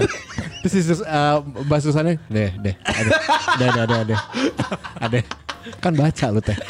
Terus 0.63 0.71
si 0.71 0.79
Sus, 0.81 1.03
uh, 1.03 1.43
Mbak 1.43 1.79
Susannya, 1.83 2.15
deh, 2.31 2.49
deh, 2.57 2.75
ada, 2.81 3.09
deh, 3.59 3.69
deh, 3.69 4.01
deh, 4.15 4.19
ada. 4.97 5.17
Kan 5.83 5.93
baca 5.93 6.25
lu 6.31 6.39
teh. 6.39 6.55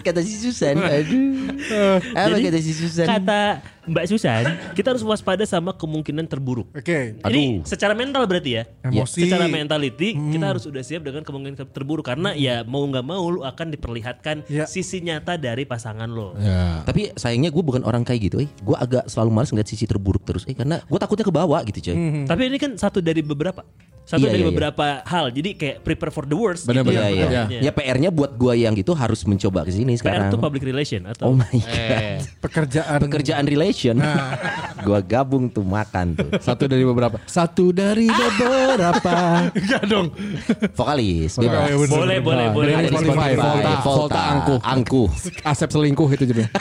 Kata 0.00 0.20
si 0.20 0.34
Susan, 0.34 0.76
aduh. 0.76 1.52
Apa 2.16 2.32
Jadi, 2.32 2.42
kata 2.46 2.58
si 2.58 2.72
Susan? 2.72 3.06
Kata 3.06 3.40
Mbak 3.86 4.04
Susan, 4.06 4.42
kita 4.74 4.90
harus 4.90 5.00
waspada 5.00 5.44
sama 5.44 5.70
kemungkinan 5.70 6.26
terburuk. 6.26 6.66
Oke. 6.74 7.14
Ini 7.20 7.62
secara 7.62 7.94
mental 7.94 8.26
berarti 8.26 8.50
ya. 8.52 8.62
Emosi. 8.82 9.22
Secara 9.22 9.46
mentality 9.46 10.16
kita 10.16 10.42
harus 10.44 10.64
sudah 10.64 10.82
siap 10.82 11.02
dengan 11.02 11.22
kemungkinan 11.22 11.70
terburuk 11.70 12.02
karena 12.04 12.34
ya 12.34 12.62
mau 12.62 12.82
nggak 12.82 13.04
mau 13.04 13.22
lu 13.26 13.40
akan 13.42 13.70
diperlihatkan 13.70 14.42
Ya. 14.46 14.66
sisi 14.66 14.98
nyata 15.00 15.36
dari 15.36 15.62
pasangan 15.62 16.08
lo. 16.08 16.34
Ya. 16.36 16.82
Tapi 16.82 17.14
sayangnya 17.14 17.50
gue 17.50 17.62
bukan 17.62 17.82
orang 17.82 18.02
kayak 18.02 18.20
gitu, 18.26 18.36
eh. 18.42 18.50
Gue 18.58 18.74
agak 18.74 19.06
selalu 19.06 19.30
malas 19.30 19.54
ngeliat 19.54 19.68
sisi 19.68 19.86
terburuk 19.86 20.22
terus, 20.22 20.42
eh 20.44 20.54
karena 20.54 20.82
gue 20.82 20.98
takutnya 20.98 21.22
ke 21.22 21.30
bawah 21.30 21.62
gitu, 21.62 21.78
coy. 21.86 21.96
Tapi 22.24 22.42
ini 22.46 22.58
kan 22.58 22.74
satu 22.74 22.98
dari 22.98 23.22
beberapa. 23.22 23.62
Satu 24.06 24.22
Iya, 24.22 24.38
dari 24.38 24.38
iya, 24.38 24.46
iya. 24.46 24.54
beberapa 24.54 24.86
hal. 25.02 25.34
Jadi 25.34 25.50
kayak 25.58 25.76
prepare 25.82 26.14
for 26.14 26.22
the 26.22 26.38
worst. 26.38 26.62
Gitu 26.62 26.78
benar, 26.78 26.86
Iya 26.86 27.02
ya. 27.02 27.10
iya. 27.10 27.26
benar. 27.26 27.46
Ya 27.58 27.70
PR-nya 27.74 28.10
buat 28.14 28.38
gue 28.38 28.54
yang 28.54 28.70
gitu 28.78 28.94
harus 28.94 29.26
mencoba 29.26 29.65
ke 29.66 29.74
sini 29.74 29.92
PR 29.92 30.00
sekarang. 30.00 30.30
itu 30.30 30.38
public 30.38 30.62
relation 30.62 31.02
atau 31.04 31.24
Oh 31.24 31.34
my 31.34 31.50
god. 31.50 31.66
Eh, 31.66 32.18
Pekerjaan. 32.38 32.98
Pekerjaan 33.02 33.44
relation. 33.44 33.98
gua 34.86 35.02
gabung 35.02 35.50
tuh 35.50 35.60
makan 35.60 36.14
tuh. 36.14 36.30
satu 36.38 36.64
dari 36.64 36.86
beberapa. 36.86 37.18
Satu 37.26 37.74
dari 37.74 38.06
beberapa. 38.06 39.16
Enggak 39.58 39.82
dong. 39.84 40.14
Vokalis, 40.72 41.34
Oh, 41.34 41.42
bebas. 41.42 41.90
boleh 41.90 42.18
boleh 42.20 42.46
Nah, 42.46 42.54
boleh. 42.54 42.70
Ada 42.70 42.82
di 42.84 42.88
Spotify, 42.88 43.10
Spotify, 43.10 43.32
Volta, 43.34 43.72
Volta 43.82 44.20
Angkuh. 44.30 44.58
Angkuh. 44.62 45.08
Asep 45.42 45.68
selingkuh 45.68 46.08
itu 46.08 46.24
jadi. 46.24 46.46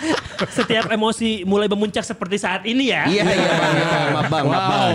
Setiap 0.56 0.88
emosi 0.88 1.44
mulai 1.44 1.68
memuncak 1.68 2.00
seperti 2.00 2.40
saat 2.40 2.64
ini 2.64 2.88
ya. 2.88 3.04
Iya 3.04 3.22
iya 3.28 3.52
bang, 3.52 3.72
iya, 3.76 3.86
bang. 3.86 4.08
maaf 4.10 4.28
bang, 4.28 4.44
maaf 4.48 4.64
bang, 4.64 4.92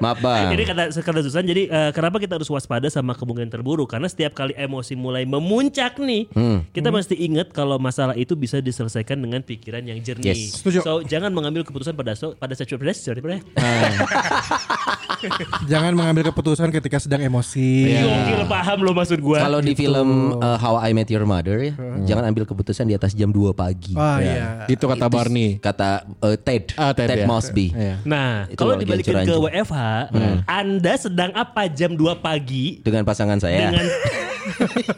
maaf 0.00 0.18
bang. 0.24 0.46
Ini 0.56 0.62
kata 0.64 0.82
kata 0.96 1.20
Susan 1.20 1.44
jadi 1.44 1.62
eh, 1.68 1.90
kenapa 1.92 2.16
kita 2.16 2.40
harus 2.40 2.48
waspada 2.48 2.88
sama 2.88 3.12
kemungkinan 3.12 3.52
terburuk 3.52 3.92
karena 3.92 4.08
setiap 4.08 4.32
kali 4.32 4.56
emosi 4.56 4.96
mulai 4.96 5.28
memuncak 5.28 6.00
nih 6.00 6.30
Hmm. 6.32 6.60
kita 6.70 6.92
mesti 6.92 7.16
ingat 7.18 7.50
kalau 7.50 7.80
masalah 7.80 8.12
itu 8.14 8.36
bisa 8.36 8.60
diselesaikan 8.60 9.18
dengan 9.18 9.40
pikiran 9.42 9.82
yang 9.82 9.98
jernih. 10.00 10.36
Yes. 10.36 10.60
Setuju. 10.60 10.84
So 10.84 10.92
jangan 11.04 11.32
mengambil 11.32 11.64
keputusan 11.64 11.96
pada 11.96 12.14
so, 12.14 12.36
pada 12.36 12.52
saat 12.54 12.68
sorry, 12.68 12.94
sorry, 12.94 13.20
sorry. 13.20 13.38
Jangan 15.66 15.92
mengambil 15.98 16.30
keputusan 16.30 16.70
ketika 16.70 17.02
sedang 17.02 17.18
emosi. 17.26 17.90
Gokil 17.90 18.42
paham 18.46 18.78
lo 18.86 18.92
maksud 18.94 19.18
gua. 19.18 19.42
Kalau 19.42 19.58
di 19.58 19.74
film 19.74 20.38
uh, 20.38 20.58
How 20.58 20.78
I 20.78 20.94
Met 20.94 21.10
Your 21.10 21.26
Mother 21.26 21.58
ya, 21.58 21.74
jangan 22.06 22.30
ambil 22.30 22.46
keputusan 22.46 22.86
di 22.86 22.94
atas 22.94 23.18
jam 23.18 23.34
2 23.34 23.50
pagi. 23.50 23.98
Ah 23.98 24.22
iya. 24.22 24.37
Itu 24.66 24.84
kata 24.84 25.06
Itu 25.06 25.14
Barney. 25.14 25.48
Kata 25.58 25.88
uh, 26.18 26.36
Ted, 26.36 26.74
Ah, 26.74 26.92
Ted, 26.92 27.08
Ted, 27.08 27.18
ya. 27.22 27.26
Mosby. 27.26 27.66
Iya. 27.70 27.94
Nah, 28.04 28.46
Itu 28.46 28.58
kalau 28.58 28.74
dibalikin 28.76 29.14
ke. 29.22 29.34
WFH, 29.34 29.78
Anda 30.44 30.94
sedang 30.94 31.30
apa 31.32 31.66
jam 31.66 31.94
2 31.94 32.18
pagi 32.18 32.80
Dengan 32.80 33.02
pasangan 33.02 33.38
saya. 33.38 33.68
dengan 33.68 33.86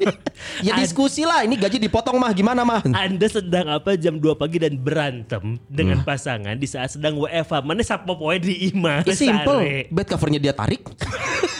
ya 0.66 0.72
diskusi 0.78 1.22
lah, 1.26 1.44
ini 1.44 1.58
gaji 1.58 1.78
dipotong 1.78 2.16
mah 2.16 2.32
gimana 2.34 2.62
mah? 2.62 2.80
Anda 2.90 3.26
sedang 3.26 3.66
apa 3.70 3.94
jam 3.96 4.18
2 4.18 4.34
pagi 4.36 4.62
dan 4.62 4.78
berantem 4.78 5.58
dengan 5.66 6.02
pasangan 6.02 6.56
di 6.56 6.66
saat 6.66 6.94
sedang 6.94 7.18
WFH. 7.20 7.62
Mana 7.64 7.82
sapo 7.84 8.16
poe 8.16 8.36
di 8.38 8.70
imah. 8.72 9.06
Eh, 9.06 9.16
simple, 9.16 9.90
bed 9.90 10.06
covernya 10.06 10.40
dia 10.40 10.54
tarik. 10.54 10.82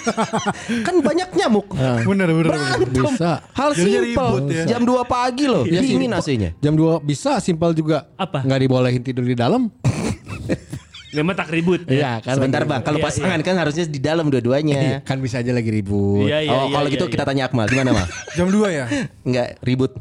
kan 0.87 0.96
banyak 1.00 1.29
nyamuk. 1.37 1.72
Bener 1.76 2.29
bener. 2.29 2.29
bener. 2.33 2.44
Berantem. 2.50 3.05
Bisa. 3.05 3.33
Hal 3.53 3.70
ribut 3.76 4.48
ya. 4.48 4.64
Jam 4.76 4.83
2 4.85 5.05
pagi 5.05 5.44
loh. 5.46 5.64
Iya 5.66 5.81
sih. 5.85 5.96
Dingin 5.96 6.12
AC-nya. 6.16 6.50
Jam 6.59 6.74
2 6.74 7.05
bisa 7.05 7.38
simpel 7.38 7.76
juga. 7.76 8.09
Apa? 8.16 8.42
Nggak 8.44 8.61
dibolehin 8.64 9.03
tidur 9.05 9.24
di 9.26 9.37
dalam. 9.37 9.68
Memang 11.11 11.35
tak 11.35 11.51
ribut. 11.51 11.83
Iya 11.90 12.23
kan. 12.23 12.38
Sebentar 12.38 12.62
bang, 12.62 12.87
kalau 12.87 12.99
Iya, 13.03 13.07
pasangan 13.11 13.40
kan 13.42 13.57
harusnya 13.59 13.85
di 13.90 13.99
dalam 13.99 14.31
dua-duanya. 14.31 15.03
Kan 15.03 15.18
bisa 15.18 15.42
aja 15.42 15.51
lagi 15.51 15.70
ribut. 15.75 16.31
Iya, 16.31 16.46
iya, 16.46 16.53
oh, 16.55 16.70
iya, 16.70 16.75
kalau 16.79 16.87
iya, 16.87 16.94
gitu 16.94 17.05
iya. 17.11 17.12
kita 17.12 17.25
tanya 17.27 17.42
Akmal, 17.51 17.66
gimana 17.66 17.90
mah? 17.90 18.07
Jam 18.38 18.46
2 18.46 18.70
ya. 18.70 18.87
Enggak, 19.27 19.59
ribut. 19.66 19.90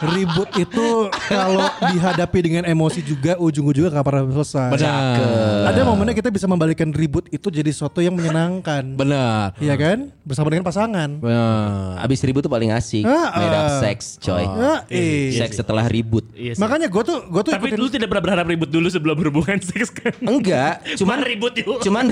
Ribut 0.00 0.48
itu 0.56 0.86
kalau 1.28 1.68
dihadapi 1.92 2.38
dengan 2.40 2.64
emosi 2.64 3.04
juga 3.04 3.36
ujung-ujungnya 3.36 3.92
gak 3.92 4.06
pernah 4.08 4.24
selesai. 4.32 4.72
Benar. 4.72 5.68
Ada 5.70 5.80
momennya 5.84 6.16
kita 6.16 6.32
bisa 6.32 6.48
membalikkan 6.48 6.88
ribut 6.90 7.28
itu 7.28 7.52
jadi 7.52 7.68
sesuatu 7.68 8.00
yang 8.00 8.16
menyenangkan. 8.16 8.96
Benar. 8.96 9.54
Iya 9.60 9.76
kan? 9.76 10.10
Bersama 10.24 10.48
dengan 10.48 10.64
pasangan. 10.64 11.20
Benar. 11.20 12.00
Abis 12.00 12.24
ribut 12.24 12.40
tuh 12.40 12.52
paling 12.52 12.72
asik. 12.72 13.04
Ah, 13.04 13.28
Made 13.36 13.54
up 13.54 13.66
ah. 13.68 13.80
sex, 13.84 14.16
coy. 14.16 14.44
Ah, 14.48 14.80
eh. 14.88 15.36
Seks 15.36 15.60
setelah 15.60 15.84
ribut. 15.84 16.24
Iya 16.32 16.56
sih. 16.56 16.60
Makanya 16.64 16.88
gue 16.88 17.02
tuh 17.04 17.18
gue 17.28 17.42
tuh 17.44 17.52
Tapi 17.52 17.68
ikutin 17.70 17.78
lu 17.78 17.88
tidak 17.92 18.08
pernah 18.08 18.24
berharap 18.24 18.46
ribut 18.48 18.70
dulu 18.72 18.88
sebelum 18.88 19.14
berhubungan 19.20 19.60
seks 19.68 19.92
kan? 19.92 20.16
Enggak, 20.24 20.80
cuman 20.96 21.20
Cuman 21.20 21.26
ribut 21.26 21.52
yuk. 21.58 21.82
cuman 21.82 22.04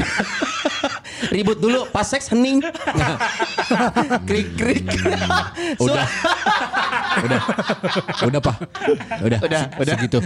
Ribut 1.29 1.59
dulu 1.59 1.85
pas 1.89 2.05
seks 2.05 2.31
hening. 2.31 2.63
krik 4.29 4.49
krik. 4.55 4.85
Udah. 5.79 6.07
udah. 7.19 7.41
Udah, 8.25 8.41
Pak. 8.41 8.57
Udah. 9.23 9.39
Udah, 9.41 9.63
udah. 9.75 9.95
Segitu. 9.95 10.19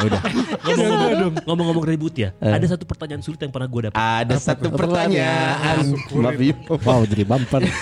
udah. 0.00 0.20
Ngomong-ngomong 0.62 1.32
ngomong-ngomong 1.44 1.84
ribut 1.84 2.14
ya. 2.14 2.30
Ada 2.38 2.76
satu 2.76 2.84
pertanyaan 2.84 3.24
sulit 3.24 3.40
yang 3.40 3.52
pernah 3.52 3.68
gue 3.68 3.80
dapat. 3.88 3.96
Ada 3.96 4.34
satu 4.36 4.68
pertanyaan. 4.70 5.76
Maaf. 6.12 6.82
Wow, 6.84 7.02
jadi 7.08 7.22
bumper. 7.24 7.62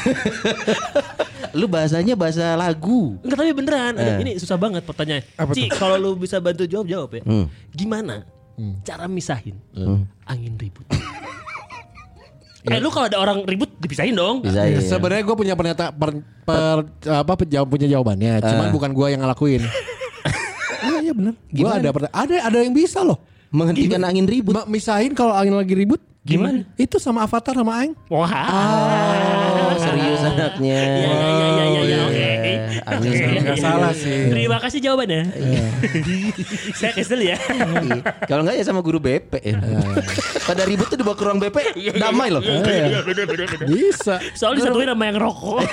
Lu 1.53 1.69
bahasanya 1.69 2.17
bahasa 2.17 2.57
lagu. 2.57 3.21
Enggak 3.21 3.37
tapi 3.37 3.53
beneran. 3.53 3.93
Ada- 3.93 4.25
Ini 4.25 4.41
susah 4.41 4.57
banget 4.57 4.83
pertanyaannya. 4.89 5.37
Apa 5.37 5.53
Ci, 5.53 5.69
kalau 5.69 6.01
lu 6.01 6.17
bisa 6.17 6.41
bantu 6.41 6.65
jawab 6.65 6.89
jawab 6.89 7.11
ya. 7.13 7.23
Hmm. 7.29 7.47
Gimana 7.73 8.25
cara 8.87 9.05
misahin 9.05 9.59
angin 10.25 10.55
ribut? 10.57 10.87
Eh 12.63 12.79
lu 12.79 12.95
kalau 12.95 13.11
ada 13.11 13.19
orang 13.19 13.43
ribut 13.43 13.75
dipisahin 13.77 14.15
dong. 14.15 14.39
Bisa 14.41 14.63
ya. 14.63 14.79
Sebenarnya 14.79 15.27
gue 15.27 15.35
punya 15.35 15.55
pernyataan 15.59 15.93
per, 15.99 16.11
per- 16.47 16.87
apa 17.11 17.33
punya 17.67 17.87
jawabannya, 17.91 18.39
cuman 18.39 18.67
bukan 18.71 18.91
gue 18.93 19.07
yang 19.11 19.21
ngelakuin. 19.23 19.63
Iya 20.83 20.99
iya 20.99 21.13
benar. 21.15 21.35
Gue 21.47 21.71
ada 21.71 21.91
ada 22.11 22.35
ada 22.43 22.59
yang 22.59 22.75
bisa 22.75 23.07
loh. 23.07 23.23
Menghentikan 23.55 24.03
angin 24.03 24.27
ribut. 24.27 24.51
Ma- 24.51 24.67
misahin 24.67 25.15
kalau 25.15 25.31
angin 25.31 25.55
lagi 25.55 25.79
ribut. 25.79 26.03
Gimana? 26.23 26.67
Itu 26.75 26.99
sama 26.99 27.23
Avatar 27.23 27.55
sama 27.55 27.83
Aing. 27.83 27.95
Wah. 28.07 28.27
Oh, 28.31 29.75
serius 29.79 30.23
anaknya. 30.23 30.79
Iya 30.83 31.07
iya 31.07 31.31
iya 31.31 31.47
iya 31.47 31.65
iya 31.67 31.83
Iya, 31.83 32.22
Nggak 32.83 33.57
iya, 33.57 33.63
salah 33.63 33.93
iya. 33.95 34.03
sih. 34.03 34.19
Terima 34.31 34.59
kasih 34.59 34.79
jawabannya. 34.83 35.23
Saya 36.79 36.93
kesel 36.95 37.21
ya. 37.23 37.37
Iya. 37.39 38.03
Kalau 38.27 38.43
enggak 38.43 38.57
ya 38.59 38.65
sama 38.67 38.81
guru 38.83 38.99
BP. 38.99 39.33
Pada 40.43 40.63
ribut 40.67 40.91
tuh 40.91 40.99
dibawa 40.99 41.17
ke 41.17 41.25
ruang 41.25 41.39
BP, 41.39 41.57
damai 41.97 42.29
loh. 42.35 42.43
Iya. 42.43 43.07
Bisa. 43.67 44.19
Soalnya 44.35 44.67
disatuin 44.69 44.91
sama 44.91 45.05
yang 45.09 45.19
rokok. 45.23 45.63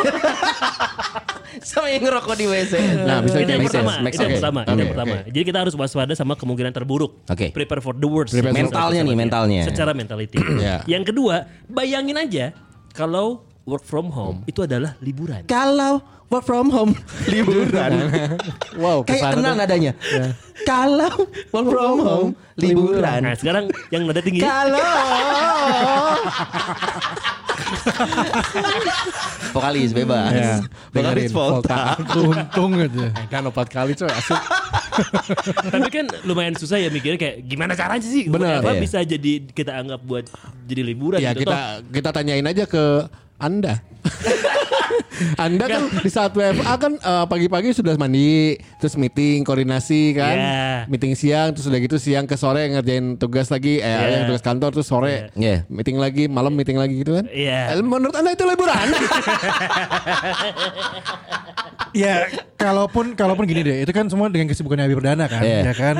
Sama 1.65 1.89
yang 1.89 2.06
ngerokok 2.06 2.36
di 2.38 2.45
WC. 2.45 2.74
Nah, 3.04 3.19
bisa 3.26 3.41
itu 3.41 3.52
yang 3.52 3.65
pertama, 3.65 3.93
itu 4.06 4.22
yang 4.22 4.36
pertama, 4.38 4.62
itu 4.63 4.69
Oke, 4.69 4.80
yang 4.80 4.91
pertama. 4.93 5.15
Jadi 5.28 5.43
kita 5.50 5.60
harus 5.65 5.74
waspada 5.76 6.13
sama 6.13 6.34
kemungkinan 6.38 6.72
terburuk. 6.72 7.26
Oke. 7.26 7.50
Prepare 7.52 7.82
for 7.82 7.98
the 7.98 8.06
worst. 8.08 8.32
Mentalnya 8.38 9.02
nih, 9.02 9.15
mentalnya. 9.17 9.62
Secara 9.65 9.91
mentality. 9.98 10.38
Ya. 10.60 10.84
Yang 10.84 11.15
kedua, 11.15 11.48
bayangin 11.72 12.19
aja 12.19 12.52
kalau 12.91 13.48
work 13.63 13.86
from 13.88 14.12
home 14.12 14.43
itu 14.43 14.65
adalah 14.65 15.00
liburan. 15.00 15.48
Kalau 15.48 16.04
work 16.30 16.44
from 16.44 16.70
home 16.70 16.94
liburan. 17.32 17.92
Wow, 18.78 19.02
Kayak 19.02 19.10
ke 19.10 19.18
sana 19.20 19.34
kenal 19.36 19.52
tuh. 19.52 19.60
nadanya. 19.60 19.92
Kalau 20.62 21.13
work 21.50 21.68
from 21.68 21.98
home 22.00 22.30
liburan. 22.56 23.20
Nah 23.22 23.34
sekarang 23.34 23.63
yang 23.89 24.06
nada 24.06 24.22
tinggi. 24.22 24.39
Kalau 24.39 24.78
Vokalis 29.52 29.92
bebas. 29.92 30.32
Ya, 30.32 30.56
Vokalis 30.89 31.32
Volta. 31.32 31.98
Untung 32.15 32.72
aja. 32.76 33.08
Eh, 33.10 33.26
kan 33.28 33.42
empat 33.42 33.68
kali 33.68 33.94
coy 33.94 34.08
asik. 34.08 34.42
Tapi 35.74 35.89
kan 35.89 36.06
lumayan 36.24 36.54
susah 36.54 36.76
ya 36.76 36.92
mikirnya 36.92 37.15
kayak 37.15 37.38
gimana 37.46 37.72
caranya 37.72 38.04
sih 38.04 38.28
Bener, 38.28 38.60
apa 38.60 38.76
iya. 38.76 38.82
bisa 38.84 39.00
jadi 39.00 39.48
kita 39.48 39.72
anggap 39.72 40.04
buat 40.04 40.28
jadi 40.68 40.82
liburan 40.84 41.24
Ya 41.24 41.32
gitu 41.32 41.48
kita 41.48 41.56
toh. 41.56 41.72
kita 41.89 42.10
tanyain 42.12 42.44
aja 42.44 42.68
ke 42.68 43.08
Anda. 43.39 43.80
anda 45.40 45.66
kan 45.66 45.82
di 45.96 46.10
saat 46.10 46.32
WFA 46.32 46.74
kan 46.76 46.94
eh, 46.94 47.26
pagi-pagi 47.26 47.70
sudah 47.72 47.96
mandi, 47.96 48.56
terus 48.78 48.94
meeting, 48.94 49.42
koordinasi 49.42 50.14
kan, 50.14 50.36
Ya. 50.36 50.62
meeting 50.86 51.14
siang, 51.14 51.52
terus 51.52 51.66
udah 51.66 51.78
gitu 51.78 51.96
siang 51.96 52.24
ke 52.24 52.34
sore 52.34 52.70
ngerjain 52.70 53.16
tugas 53.16 53.48
lagi, 53.48 53.78
eh 53.78 53.88
Ya. 53.88 54.08
yang 54.16 54.24
tugas 54.26 54.42
kantor, 54.42 54.70
terus 54.72 54.86
sore 54.86 55.30
Ya. 55.34 55.64
meeting 55.68 55.98
lagi, 55.98 56.26
malam 56.26 56.52
meeting 56.52 56.76
lagi 56.76 56.98
gitu 56.98 57.14
kan. 57.14 57.26
Iya. 57.28 57.74
Eh, 57.74 57.82
Menurut 57.82 58.14
anda 58.14 58.32
itu 58.32 58.44
liburan? 58.44 58.88
Ya, 61.90 62.30
kalaupun 62.54 63.18
kalaupun 63.18 63.50
gini 63.50 63.66
deh, 63.66 63.78
itu 63.82 63.90
kan 63.90 64.06
semua 64.06 64.30
dengan 64.30 64.46
kesibukannya 64.46 64.86
Habib 64.86 65.02
Perdana 65.02 65.26
kan, 65.26 65.42
Iya. 65.42 65.60
ya 65.66 65.74
kan, 65.74 65.96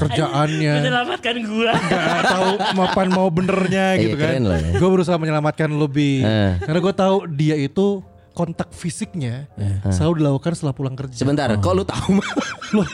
kerjaannya 0.00 0.72
Menyelamatkan 0.80 1.34
gua. 1.44 1.72
nggak 1.76 2.24
tahu 2.24 2.50
mapan 2.72 3.06
mau 3.12 3.28
benernya 3.28 3.86
Iya, 3.94 4.00
gitu 4.00 4.16
kan. 4.16 4.32
ya. 4.40 4.80
Gue 4.80 4.88
berusaha 4.90 5.20
menyelamatkan 5.20 5.68
lebih, 5.68 6.24
karena 6.58 6.80
gue 6.80 6.94
tahu 6.96 7.16
dia 7.28 7.52
itu 7.54 8.00
kontak 8.36 8.68
fisiknya 8.76 9.48
selalu 9.88 10.20
dilakukan 10.20 10.52
setelah 10.52 10.76
pulang 10.76 10.92
kerja. 10.92 11.16
Sebentar, 11.16 11.48
kok 11.56 11.72
lu 11.72 11.88
tahu? 11.88 12.20
Loh, 12.76 12.88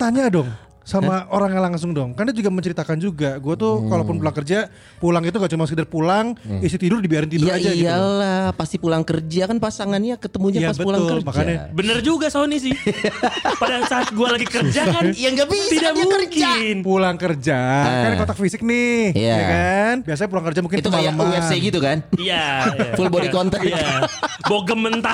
tanya 0.00 0.32
dong 0.32 0.48
sama 0.88 1.28
orangnya 1.28 1.60
langsung 1.62 1.92
dong. 1.92 2.16
Kan 2.16 2.24
dia 2.24 2.34
juga 2.34 2.48
menceritakan 2.48 2.96
juga. 2.96 3.36
Gue 3.36 3.54
tuh 3.54 3.76
Hmm. 3.78 3.92
kalaupun 3.92 4.16
pulang 4.16 4.32
kerja, 4.34 4.58
pulang 4.96 5.20
itu 5.20 5.36
gak 5.36 5.52
cuma 5.52 5.62
sekedar 5.62 5.84
pulang, 5.84 6.32
isi 6.58 6.74
tidur 6.74 6.98
dibiarin 6.98 7.28
tidur 7.28 7.46
Ya 7.46 7.54
aja 7.54 7.68
gitu. 7.68 7.76
loh. 7.76 7.84
iyalah, 7.84 8.44
pasti 8.52 8.76
pulang 8.76 9.04
kerja 9.04 9.44
kan 9.44 9.58
pasangannya 9.58 10.16
ketemunya 10.16 10.58
Iya, 10.58 10.68
pas 10.68 10.78
pulang 10.78 11.00
betul, 11.02 11.12
kerja. 11.14 11.26
makanya 11.28 11.56
Bener 11.70 11.98
juga 12.00 12.26
Sony 12.28 12.56
sih. 12.56 12.72
Pada 13.60 13.84
saat 13.84 14.08
gua 14.10 14.32
lagi 14.32 14.48
kerja 14.48 14.82
kan 14.86 15.12
Ya 15.18 15.28
nggak 15.28 15.46
bisa 15.46 15.68
tidak 15.70 15.92
dia 15.92 16.06
kerja. 16.08 16.48
mungkin. 16.48 16.76
Pulang 16.80 17.16
kerja 17.16 17.58
kan 17.84 18.10
kontak 18.16 18.36
fisik 18.38 18.60
nih, 18.62 19.12
Iya. 19.12 19.34
ya 19.34 19.44
kan? 19.46 19.94
Biasanya 20.02 20.28
pulang 20.28 20.44
kerja 20.46 20.60
mungkin 20.62 20.78
Itu 20.78 20.88
kayak. 20.88 21.12
UFC 21.12 21.52
gitu 21.60 21.78
kan? 21.78 22.00
Iya. 22.16 22.44
iya. 22.70 22.92
Full 22.96 23.08
body 23.08 23.28
contact. 23.28 23.60
Iya. 23.60 24.08
Bogem 24.42 24.80
mentah. 24.80 25.12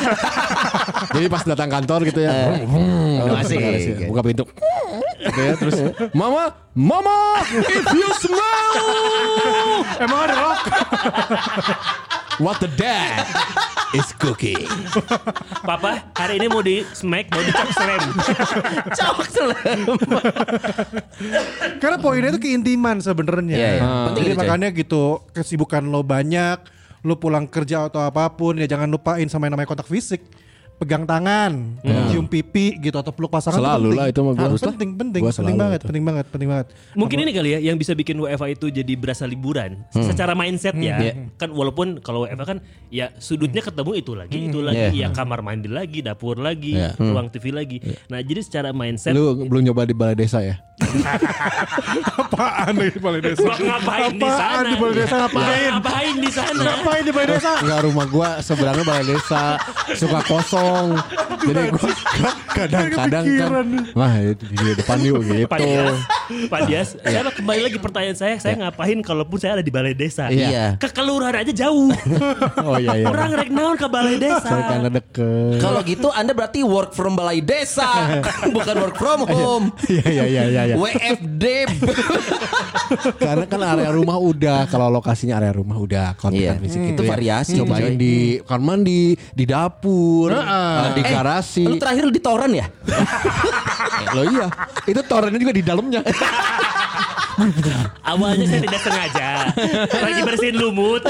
Jadi 1.10 1.26
pas 1.26 1.42
datang 1.42 1.66
kantor 1.68 2.00
gitu 2.04 2.20
ya, 2.20 2.30
Oh, 2.62 3.34
asik. 3.36 4.06
buka 4.06 4.22
pintu, 4.22 4.44
Oke 5.22 5.40
ya, 5.40 5.54
terus 5.54 5.78
Mama, 6.10 6.54
Mama, 6.74 7.42
if 7.54 7.86
you 7.94 8.08
smell 8.18 8.72
Emang 10.02 10.20
ada 10.26 10.34
rock? 10.34 10.62
what 12.42 12.58
the 12.58 12.70
dad 12.74 13.22
is 13.94 14.10
cooking. 14.18 14.66
Papa, 15.62 16.10
hari 16.18 16.42
ini 16.42 16.46
mau 16.50 16.60
di 16.60 16.82
smack, 16.90 17.30
mau 17.30 17.42
di 17.42 17.52
chop 17.54 17.70
slam. 17.70 18.02
Cowok 18.98 19.26
selem. 19.30 19.78
Karena 21.78 21.96
poinnya 22.02 22.34
itu 22.34 22.40
keintiman 22.42 22.98
sebenarnya. 22.98 23.54
Iya, 23.54 23.68
iya. 23.78 23.82
Ah. 23.82 24.04
Penting 24.10 24.34
Jadi 24.34 24.38
makanya 24.38 24.68
gitu 24.74 25.22
kesibukan 25.30 25.86
lo 25.86 26.02
banyak, 26.02 26.58
lo 27.06 27.14
pulang 27.22 27.46
kerja 27.46 27.86
atau 27.86 28.02
apa 28.02 28.34
pun 28.34 28.58
ya 28.58 28.66
jangan 28.66 28.90
lupain 28.90 29.26
sama 29.30 29.46
yang 29.46 29.54
namanya 29.54 29.70
kontak 29.70 29.86
fisik. 29.86 30.26
Pegang 30.74 31.04
tangan, 31.04 31.78
cium 32.10 32.26
pipi 32.26 32.74
gitu 32.76 32.94
atau 32.94 33.08
peluk 33.08 33.30
pasangan 33.30 33.56
Selalu 33.56 33.88
penting. 33.88 33.94
lah 33.94 34.06
itu 34.08 34.20
mah 34.20 34.32
gua. 34.32 34.44
Harus 34.44 34.60
penting, 34.60 34.90
penting, 34.94 35.22
Gua 35.22 35.30
penting 35.30 35.56
banget, 35.56 35.78
itu. 35.78 35.86
penting 35.86 36.04
banget, 36.04 36.24
penting 36.28 36.48
banget. 36.48 36.66
Mungkin 36.92 37.16
ini 37.16 37.30
kali 37.30 37.48
ya 37.48 37.58
yang 37.62 37.76
bisa 37.76 37.92
bikin 37.92 38.16
WFA 38.16 38.48
itu 38.50 38.66
jadi 38.68 38.92
berasa 38.92 39.22
liburan 39.24 39.86
secara 39.88 40.34
mindset 40.34 40.74
ya. 40.74 40.98
Kan 41.34 41.50
walaupun 41.50 41.98
kalau 41.98 42.26
WFA 42.26 42.44
kan 42.44 42.58
ya 42.88 43.14
sudutnya 43.16 43.60
ketemu 43.60 43.92
itu 43.94 44.12
lagi, 44.12 44.38
itu 44.44 44.58
lagi, 44.58 44.94
ya 44.94 45.08
kamar 45.08 45.40
mandi 45.40 45.66
lagi, 45.66 46.00
dapur 46.00 46.36
lagi, 46.36 46.74
Iya. 46.74 46.98
ruang 46.98 47.28
TV 47.28 47.50
lagi. 47.50 47.78
Nah, 48.06 48.18
jadi 48.18 48.40
secara 48.40 48.68
mindset 48.70 49.14
Lu 49.14 49.46
belum 49.46 49.62
nyoba 49.64 49.84
di 49.84 49.94
balai 49.94 50.14
desa 50.14 50.42
ya? 50.42 50.58
Apaan 52.18 52.74
di 52.76 52.98
balai 52.98 53.22
desa? 53.22 53.46
Ngapain 53.46 54.10
di 54.12 54.26
sana? 54.26 54.62
di 54.64 54.74
balai 54.74 54.94
desa 54.96 55.14
ngapain? 55.16 55.70
Ngapain 55.70 56.14
di 56.16 56.30
sana? 56.30 56.60
Ngapain 56.60 57.02
di 57.02 57.12
balai 57.12 57.28
desa? 57.30 57.50
Enggak 57.58 57.80
rumah 57.84 58.06
gua 58.06 58.28
sebenarnya 58.40 58.82
balai 58.82 59.06
desa 59.06 59.42
suka 59.94 60.20
kosong. 60.24 60.62
Jadi 61.44 61.60
gua 61.70 61.92
kadang-kadang 62.48 63.24
kan 63.26 63.66
wah 63.92 64.14
itu 64.16 64.44
di 64.48 64.66
depan 64.74 64.98
yuk 65.02 65.18
gitu. 65.22 65.44
Pak 65.44 65.60
Dias, 65.60 65.98
Pak 66.48 66.60
Dias, 66.64 66.88
saya 66.96 67.20
kembali 67.26 67.60
lagi 67.60 67.78
pertanyaan 67.78 68.16
saya, 68.16 68.34
saya 68.38 68.54
ngapain 68.56 68.98
kalaupun 69.00 69.36
saya 69.36 69.60
ada 69.60 69.64
di 69.64 69.68
balai 69.68 69.92
desa? 69.92 70.30
Iya. 70.30 70.78
Ke 70.78 70.88
kelurahan 70.88 71.44
aja 71.44 71.52
jauh. 71.52 71.90
Oh 72.64 72.80
iya 72.80 72.96
iya. 72.96 73.06
Orang 73.06 73.34
rek 73.34 73.50
naon 73.52 73.76
ke 73.76 73.84
balai 73.86 74.16
desa. 74.16 74.40
Saya 74.40 74.62
karena 74.70 74.88
deket. 74.88 75.60
Kalau 75.60 75.80
gitu 75.84 76.08
Anda 76.08 76.32
berarti 76.32 76.64
work 76.64 76.96
from 76.96 77.12
balai 77.12 77.44
desa, 77.44 77.84
bukan 78.56 78.74
work 78.80 78.96
from 78.96 79.20
home. 79.28 79.66
Iya 79.84 80.06
iya 80.08 80.24
iya 80.24 80.42
iya. 80.48 80.62
iya. 80.72 80.76
WFD. 80.78 81.44
Karena 83.24 83.44
kan 83.44 83.60
area 83.60 83.90
rumah 83.90 84.16
udah 84.16 84.64
kalau 84.68 84.88
lokasinya 84.88 85.40
area 85.40 85.52
rumah 85.52 85.76
udah 85.76 86.16
Iya. 86.32 86.56
fisik 86.58 86.80
Hmm. 86.80 86.92
itu 86.96 87.02
ya. 87.04 87.08
variasi, 87.10 87.52
Cobain 87.60 87.94
di 87.94 88.40
kamar 88.42 88.62
mandi, 88.64 89.12
di 89.14 89.44
dapur, 89.44 90.32
eh, 90.54 90.94
di 90.94 91.02
garasi. 91.02 91.64
Lu 91.66 91.76
terakhir 91.76 92.10
di 92.10 92.20
toran 92.22 92.50
ya? 92.54 92.66
Eh, 92.66 94.06
Loh 94.16 94.24
iya, 94.30 94.46
itu 94.86 95.00
torennya 95.04 95.40
juga 95.40 95.54
di 95.54 95.62
dalamnya. 95.62 96.00
Awalnya 98.06 98.46
saya 98.46 98.62
tidak 98.62 98.82
sengaja 98.86 99.50
Lagi 99.90 100.22
bersihin 100.22 100.54
lumut 100.54 101.02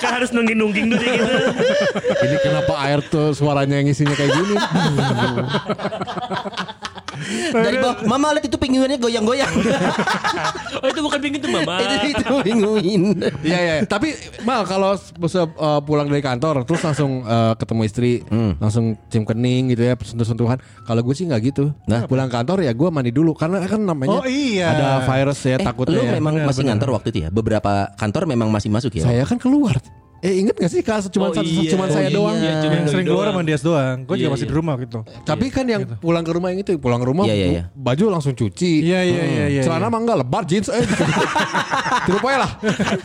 Kan 0.00 0.16
harus 0.16 0.32
nungging-nungging 0.32 0.88
dulu 0.88 1.04
gitu 1.04 1.36
Ini 2.00 2.36
kenapa 2.40 2.72
air 2.80 3.04
tuh 3.12 3.36
suaranya 3.36 3.76
yang 3.76 3.92
isinya 3.92 4.16
kayak 4.16 4.32
gini? 4.32 4.56
Dari 7.54 7.76
bawah, 7.76 7.96
mama 8.04 8.32
lihat 8.32 8.46
itu 8.46 8.56
pinguinnya 8.56 8.96
goyang-goyang. 8.96 9.52
Oh 10.82 10.90
itu 10.90 10.98
bukan 10.98 11.18
pingin 11.22 11.38
itu 11.38 11.46
mama. 11.46 11.78
itu 12.02 12.10
itu 12.10 12.24
pinguin. 12.42 13.02
Iya 13.40 13.58
iya. 13.60 13.74
Tapi 13.86 14.10
mal 14.42 14.66
kalau 14.66 14.98
bisa 15.14 15.46
uh, 15.46 15.78
pulang 15.78 16.10
dari 16.10 16.18
kantor 16.18 16.66
terus 16.66 16.82
langsung 16.82 17.22
uh, 17.22 17.54
ketemu 17.54 17.80
istri, 17.86 18.12
langsung 18.58 18.98
cium 19.06 19.22
kening 19.22 19.70
gitu 19.70 19.86
ya, 19.86 19.94
sentuh-sentuhan. 19.94 20.58
Kalau 20.82 21.00
gue 21.00 21.14
sih 21.14 21.22
nggak 21.24 21.54
gitu. 21.54 21.70
Nah, 21.86 22.04
pulang 22.04 22.26
kantor 22.26 22.66
ya 22.66 22.74
gue 22.74 22.88
mandi 22.90 23.14
dulu 23.14 23.30
karena 23.32 23.62
kan 23.62 23.78
namanya 23.78 24.18
Oh, 24.18 24.26
iya. 24.26 24.74
ada 24.74 24.88
virus 25.06 25.38
ya 25.46 25.56
Eh, 25.56 25.62
takutnya 25.62 26.02
lu 26.02 26.04
ya. 26.04 26.12
memang 26.18 26.34
masih 26.42 26.66
ngantor 26.66 26.98
waktu 26.98 27.08
itu 27.14 27.18
ya? 27.22 27.28
Beberapa 27.30 27.94
kantor 27.94 28.26
memang 28.26 28.50
masih 28.50 28.66
masuk 28.66 28.90
ya? 28.98 29.06
Saya 29.06 29.22
kan 29.22 29.38
keluar. 29.38 29.78
Eh 30.22 30.38
inget 30.38 30.54
gak 30.54 30.70
sih 30.70 30.80
kalau 30.80 31.02
cuma 31.04 31.26
Oh, 31.26 31.34
satu 31.34 31.42
iya. 31.44 31.66
cuma 31.68 31.84
saya 31.86 32.06
Oh, 32.08 32.22
doang. 32.22 32.38
iya, 32.38 32.62
cuma 32.62 32.74
Yang 32.76 32.86
sering 32.88 33.06
keluar 33.06 33.26
doang. 33.26 33.34
sama 33.34 33.42
Dias 33.44 33.58
doang. 33.60 33.96
Gue 34.00 34.14
juga 34.14 34.22
Iya, 34.22 34.30
masih 34.30 34.46
iya. 34.46 34.50
di 34.50 34.56
rumah 34.56 34.74
gitu. 34.78 34.98
Tapi 35.20 35.46
kan 35.48 35.64
yang 35.66 35.82
pulang 35.98 36.22
ke 36.22 36.30
rumah 36.30 36.48
yang 36.48 36.60
itu 36.62 36.70
pulang 36.76 36.96
ke 36.96 37.06
rumah 37.06 37.24
Iya, 37.26 37.34
iya, 37.34 37.46
iya. 37.50 37.62
baju 37.68 38.04
langsung 38.08 38.30
cuci. 38.32 38.72
Iya 38.80 39.00
iya 39.02 39.22
iya 39.24 39.44
iya. 39.50 39.62
Celana 39.62 39.90
mah 39.90 39.98
enggak 39.98 40.18
lebar 40.22 40.42
jeans 40.44 40.70
eh. 40.70 40.78
Tiru 42.06 42.18
poe 42.18 42.34
lah. 42.34 42.50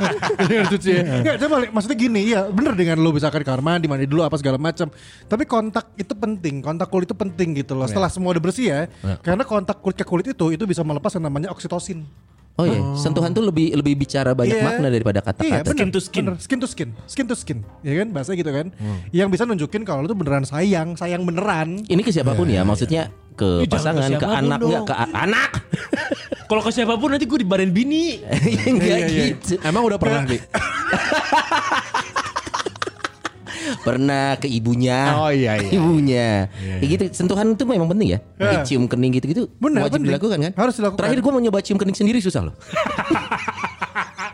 Cuci 0.72 0.90
ya. 0.92 1.02
Enggak, 1.18 1.36
coba 1.40 1.56
li- 1.60 1.72
maksudnya 1.72 1.98
gini, 1.98 2.22
ya 2.28 2.46
bener 2.48 2.74
dengan 2.74 2.98
lu 2.98 3.10
misalkan 3.10 3.42
ke 3.42 3.48
kamar 3.48 3.62
mandi, 3.62 3.86
mandi 3.86 4.06
dulu 4.06 4.22
apa 4.22 4.38
segala 4.38 4.58
macam. 4.58 4.88
Tapi 5.26 5.44
kontak 5.44 5.94
itu 5.96 6.14
penting, 6.14 6.62
kontak 6.62 6.88
kulit 6.88 7.06
itu 7.06 7.16
penting 7.16 7.50
gitu 7.56 7.74
loh. 7.74 7.86
Setelah 7.86 8.08
semua 8.08 8.30
udah 8.30 8.44
bersih 8.44 8.66
ya, 8.68 8.80
karena 9.20 9.42
kontak 9.42 9.80
kulit 9.80 9.98
ke 9.98 10.06
kulit 10.06 10.26
itu 10.28 10.46
itu 10.52 10.64
bisa 10.64 10.82
melepas 10.82 11.10
yang 11.14 11.26
namanya 11.26 11.50
oksitosin. 11.50 12.06
Oh 12.58 12.66
iya, 12.66 12.82
sentuhan 12.98 13.30
tuh 13.32 13.46
lebih 13.46 13.70
lebih 13.72 13.94
bicara 13.96 14.34
banyak 14.34 14.58
Iya. 14.58 14.66
makna 14.66 14.90
daripada 14.90 15.20
Iya, 15.20 15.28
kata-kata. 15.28 15.62
bener, 15.64 15.78
Skin 15.78 15.90
to 15.90 16.00
skin. 16.00 16.24
bener. 16.26 16.36
skin 16.38 16.58
to 16.58 16.68
skin, 16.68 16.90
skin 17.06 17.26
to 17.26 17.36
skin, 17.36 17.58
ya 17.80 17.94
kan 17.96 18.10
bahasa 18.10 18.34
gitu 18.34 18.50
kan, 18.50 18.74
yang 19.12 19.30
bisa 19.30 19.46
nunjukin 19.46 19.82
kalau 19.82 20.02
lu 20.02 20.10
tuh 20.10 20.18
beneran 20.18 20.42
sayang, 20.42 20.94
sayang 20.94 21.22
beneran. 21.22 21.86
Ini 21.86 22.02
ke 22.02 22.10
siapa 22.10 22.34
pun 22.34 22.50
ya, 22.50 22.62
maksudnya 22.62 23.14
ke 23.32 23.62
Ih, 23.62 23.70
jangan 23.70 24.02
pasangan, 24.02 24.10
ke 24.10 24.18
ke 24.18 24.28
anak 24.28 24.60
enggak 24.60 24.84
ke 24.84 24.96
anak. 25.14 25.52
Kalau 26.48 26.64
ke 26.64 26.72
siapa 26.72 26.96
pun 26.96 27.12
nanti 27.12 27.28
gue 27.28 27.38
dibarin 27.38 27.70
bini. 27.70 28.24
Enggak 28.66 28.88
Iya, 28.88 28.98
iya. 29.06 29.24
gitu. 29.36 29.60
Emang 29.62 29.84
udah 29.84 30.00
pernah 30.00 30.24
di. 30.24 30.40
Pernah 33.82 34.36
ke 34.38 34.48
ibunya. 34.48 35.16
Oh, 35.18 35.32
iya, 35.32 35.58
iya. 35.64 35.70
Ibunya. 35.74 36.30
Kayak 36.80 36.90
gitu 36.90 37.04
sentuhan 37.14 37.54
itu 37.54 37.64
memang 37.64 37.88
penting 37.92 38.16
ya. 38.16 38.20
Ya. 38.38 38.46
Kayak 38.52 38.62
cium 38.68 38.86
kening 38.86 39.12
gitu-gitu 39.18 39.50
Bener, 39.58 39.86
wajib 39.86 40.00
penting. 40.02 40.10
dilakukan 40.14 40.38
kan? 40.42 40.52
Harus 40.56 40.74
dilakukan. 40.80 41.00
Terakhir 41.00 41.20
gua 41.22 41.32
mau 41.36 41.42
nyoba 41.42 41.60
cium 41.60 41.78
kening 41.78 41.98
sendiri 41.98 42.20
susah 42.20 42.52
loh. 42.52 42.56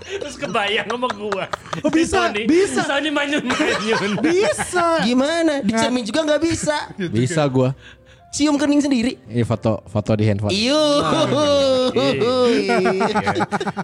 Terus 0.04 0.36
kebayang 0.38 0.86
sama 0.86 1.10
gue. 1.10 1.46
Oh, 1.82 1.90
bisa, 1.90 2.30
bisa. 2.46 2.86
Sony 2.86 3.10
manyun-manyun. 3.10 4.20
Bisa. 4.22 5.02
Gimana? 5.02 5.64
Dicermin 5.66 6.04
juga 6.06 6.22
nggak 6.22 6.42
bisa. 6.44 6.78
Bisa 7.10 7.42
gua. 7.50 7.74
Cium 8.34 8.58
kening 8.58 8.82
sendiri. 8.82 9.14
Ini 9.30 9.46
foto 9.46 9.86
foto 9.86 10.18
di 10.18 10.26
handphone. 10.26 10.50
Iyo. 10.50 10.82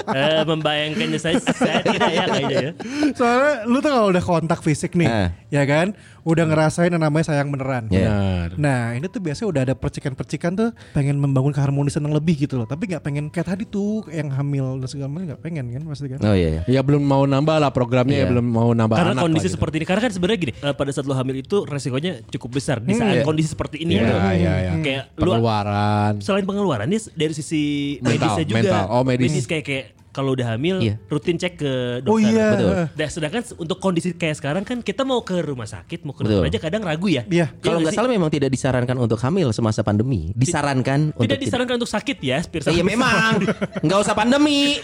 Eh, 0.10 0.42
membayangkannya 0.42 1.20
saya, 1.22 1.38
saya 1.40 1.86
tidak 1.86 2.10
ya 2.10 2.24
kayaknya 2.26 2.58
ya. 2.58 2.72
Soalnya 3.14 3.54
lu 3.70 3.78
tuh 3.78 3.92
kalau 3.94 4.08
udah 4.10 4.24
kontak 4.24 4.60
fisik 4.60 4.98
nih, 4.98 5.06
Ah. 5.06 5.28
Ya 5.50 5.66
kan, 5.66 5.94
udah 6.22 6.46
ngerasain 6.46 6.90
yang 6.90 7.02
namanya 7.02 7.26
sayang 7.28 7.50
beneran. 7.50 7.90
Iya. 7.90 8.10
Benar. 8.10 8.50
Nah 8.56 8.82
ini 8.94 9.06
tuh 9.06 9.20
biasanya 9.20 9.48
udah 9.50 9.62
ada 9.66 9.76
percikan-percikan 9.76 10.54
tuh 10.54 10.70
pengen 10.94 11.18
membangun 11.18 11.52
keharmonisan 11.52 12.02
yang 12.02 12.14
lebih 12.14 12.46
gitu 12.46 12.56
loh. 12.56 12.70
Tapi 12.70 12.86
nggak 12.86 13.02
pengen 13.02 13.26
kayak 13.28 13.50
tadi 13.50 13.64
tuh 13.66 14.06
yang 14.10 14.30
hamil 14.30 14.78
dan 14.78 14.88
segala 14.88 15.10
macam 15.10 15.26
nggak 15.34 15.42
pengen 15.42 15.66
kan 15.70 15.82
pasti 15.86 16.06
kan. 16.08 16.20
Oh 16.22 16.34
iya. 16.34 16.62
iya. 16.62 16.62
Ya 16.70 16.82
belum 16.82 17.02
mau 17.02 17.26
nambah 17.26 17.58
lah 17.58 17.74
programnya 17.74 18.16
ya 18.16 18.26
Iya. 18.26 18.32
belum 18.32 18.46
mau 18.46 18.70
nambah 18.72 18.96
Karena 18.96 19.14
anak 19.18 19.24
kondisi 19.26 19.42
lah 19.42 19.50
gitu. 19.50 19.56
seperti 19.58 19.76
ini 19.82 19.86
Karena 19.90 20.02
kan 20.06 20.12
sebenarnya 20.14 20.40
gini 20.40 20.54
eh, 20.54 20.74
Pada 20.76 20.90
saat 20.94 21.06
lo 21.10 21.14
hamil 21.18 21.36
itu 21.40 21.58
Resikonya 21.66 22.12
cukup 22.30 22.50
besar 22.62 22.78
Di 22.78 22.94
saat 22.94 23.20
iya. 23.20 23.26
kondisi 23.26 23.50
seperti 23.50 23.82
ini 23.82 23.98
Iya, 23.98 24.02
gitu. 24.06 24.16
iya, 24.16 24.54
iya. 24.62 24.72
Kayak 24.80 25.04
lu 25.18 25.32
pengeluaran. 25.34 26.14
Selain 26.22 26.46
pengeluaran 26.46 26.86
Ini 26.86 27.00
dari 27.16 27.34
sisi 27.34 27.64
Mental, 28.00 28.12
medisnya 28.12 28.46
juga 28.46 28.58
mental. 28.62 28.84
Oh, 28.92 29.02
medis. 29.02 29.32
kayak 29.46 29.66
kayak 29.66 29.86
kalau 30.20 30.36
udah 30.36 30.48
hamil 30.52 30.84
Iya. 30.84 31.00
rutin 31.08 31.40
cek 31.40 31.54
ke 31.56 31.72
dokter. 32.04 32.12
Oh 32.12 32.20
iya. 32.20 32.48
Betul. 32.52 32.72
Nah, 32.92 33.08
sedangkan 33.08 33.42
untuk 33.56 33.78
kondisi 33.80 34.12
kayak 34.12 34.36
sekarang 34.36 34.68
kan 34.68 34.84
kita 34.84 35.08
mau 35.08 35.24
ke 35.24 35.40
rumah 35.40 35.64
sakit, 35.64 36.04
mau 36.04 36.12
ke 36.12 36.28
dokter 36.28 36.52
aja 36.52 36.60
kadang 36.60 36.84
ragu 36.84 37.08
ya. 37.08 37.24
Iya. 37.24 37.56
Kalau 37.64 37.80
nggak 37.80 37.96
salah 37.96 38.12
memang 38.12 38.28
tidak 38.28 38.52
disarankan 38.52 39.00
untuk 39.00 39.16
hamil 39.24 39.56
semasa 39.56 39.80
pandemi. 39.80 40.36
Disarankan 40.36 41.16
untuk 41.16 41.24
tidak 41.24 41.40
disarankan 41.40 41.76
untuk 41.80 41.88
sakit 41.88 42.18
ya, 42.20 42.44
Spirsa. 42.44 42.68
Iya 42.70 42.84
memang 42.92 43.48
nggak 43.80 44.00
usah 44.04 44.12
pandemi. 44.12 44.76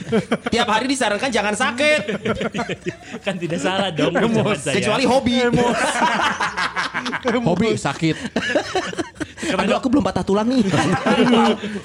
Tiap 0.48 0.67
hari 0.71 0.88
disarankan 0.88 1.28
jangan 1.28 1.52
sakit. 1.52 2.02
kan 3.19 3.36
tidak 3.36 3.60
salah 3.60 3.91
dong. 3.91 4.15
Kecuali 4.56 5.04
hobi. 5.04 5.36
Hobi 7.43 7.76
sakit. 7.76 8.15
Aduh 9.56 9.78
aku 9.78 9.88
belum 9.91 10.04
patah 10.06 10.26
tulang 10.26 10.48
nih. 10.50 10.63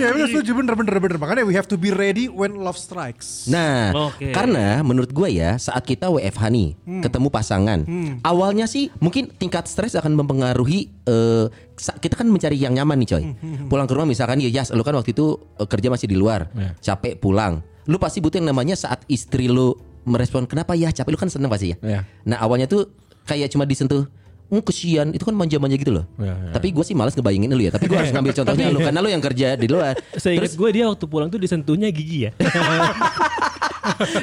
ya 0.01 0.13
bener 0.15 0.29
setuju 0.33 0.51
bener 0.57 0.75
bener 0.77 0.97
bener 0.97 1.17
makanya 1.21 1.45
we 1.45 1.53
have 1.53 1.69
to 1.69 1.77
be 1.77 1.93
ready 1.93 2.27
when 2.27 2.57
love 2.57 2.77
strikes. 2.77 3.40
Nah, 3.47 3.95
Oke. 4.11 4.29
karena 4.31 4.81
menurut 4.81 5.09
gue 5.09 5.29
ya 5.31 5.57
saat 5.57 5.81
kita 5.81 6.09
WFH 6.09 6.43
nih, 6.47 6.69
ketemu 7.01 7.29
pasangan, 7.29 7.81
awalnya 8.21 8.67
sih 8.67 8.93
mungkin 8.99 9.31
tingkat 9.31 9.65
stres 9.65 9.95
akan 9.95 10.13
mempengaruhi. 10.15 10.93
eh, 11.03 11.47
sa- 11.75 11.95
kita 11.95 12.15
kan 12.15 12.27
mencari 12.27 12.55
yang 12.55 12.71
nyaman 12.71 13.01
nih 13.01 13.09
coy. 13.09 13.25
Pulang 13.67 13.85
ke 13.85 13.93
rumah 13.93 14.05
misalkan 14.05 14.39
ya 14.39 14.47
Yas, 14.49 14.71
lu 14.71 14.83
kan 14.83 14.93
waktu 14.93 15.11
itu 15.11 15.27
eh, 15.57 15.65
kerja 15.65 15.89
masih 15.89 16.07
di 16.07 16.15
luar, 16.15 16.51
capek 16.79 17.17
pulang. 17.17 17.65
Lu 17.87 17.97
pasti 17.97 18.21
butuh 18.21 18.39
yang 18.39 18.49
namanya 18.49 18.75
saat 18.75 19.03
istri 19.07 19.47
lu 19.47 19.73
merespon 20.03 20.45
kenapa 20.45 20.73
ya 20.75 20.91
capek 20.91 21.11
lu 21.11 21.19
kan 21.19 21.27
seneng 21.27 21.49
pasti 21.49 21.73
ya. 21.73 21.77
Iya. 21.81 22.01
Nah 22.25 22.39
awalnya 22.39 22.67
tuh 22.67 22.89
kayak 23.25 23.49
cuma 23.49 23.65
disentuh. 23.65 24.05
Hmm, 24.51 24.61
kesian 24.61 25.15
itu 25.15 25.23
kan 25.23 25.31
manja-manja 25.31 25.79
gitu 25.79 25.95
loh. 25.95 26.05
Iya, 26.19 26.35
iya. 26.35 26.51
Tapi 26.51 26.75
gue 26.75 26.83
sih 26.83 26.93
malas 26.93 27.15
ngebayangin 27.15 27.55
lu 27.55 27.63
ya. 27.63 27.71
Tapi 27.71 27.87
gue 27.87 27.95
harus 27.95 28.11
ngambil 28.15 28.35
contohnya 28.35 28.67
lu 28.69 28.79
karena 28.81 28.99
lu 28.99 29.09
yang 29.09 29.23
kerja 29.23 29.55
di 29.55 29.69
luar. 29.71 29.95
Saya 30.15 30.35
ingat 30.37 30.53
gue 30.53 30.69
dia 30.71 30.85
waktu 30.85 31.07
pulang 31.07 31.31
tuh 31.31 31.39
disentuhnya 31.39 31.87
gigi 31.89 32.27
ya. 32.27 32.31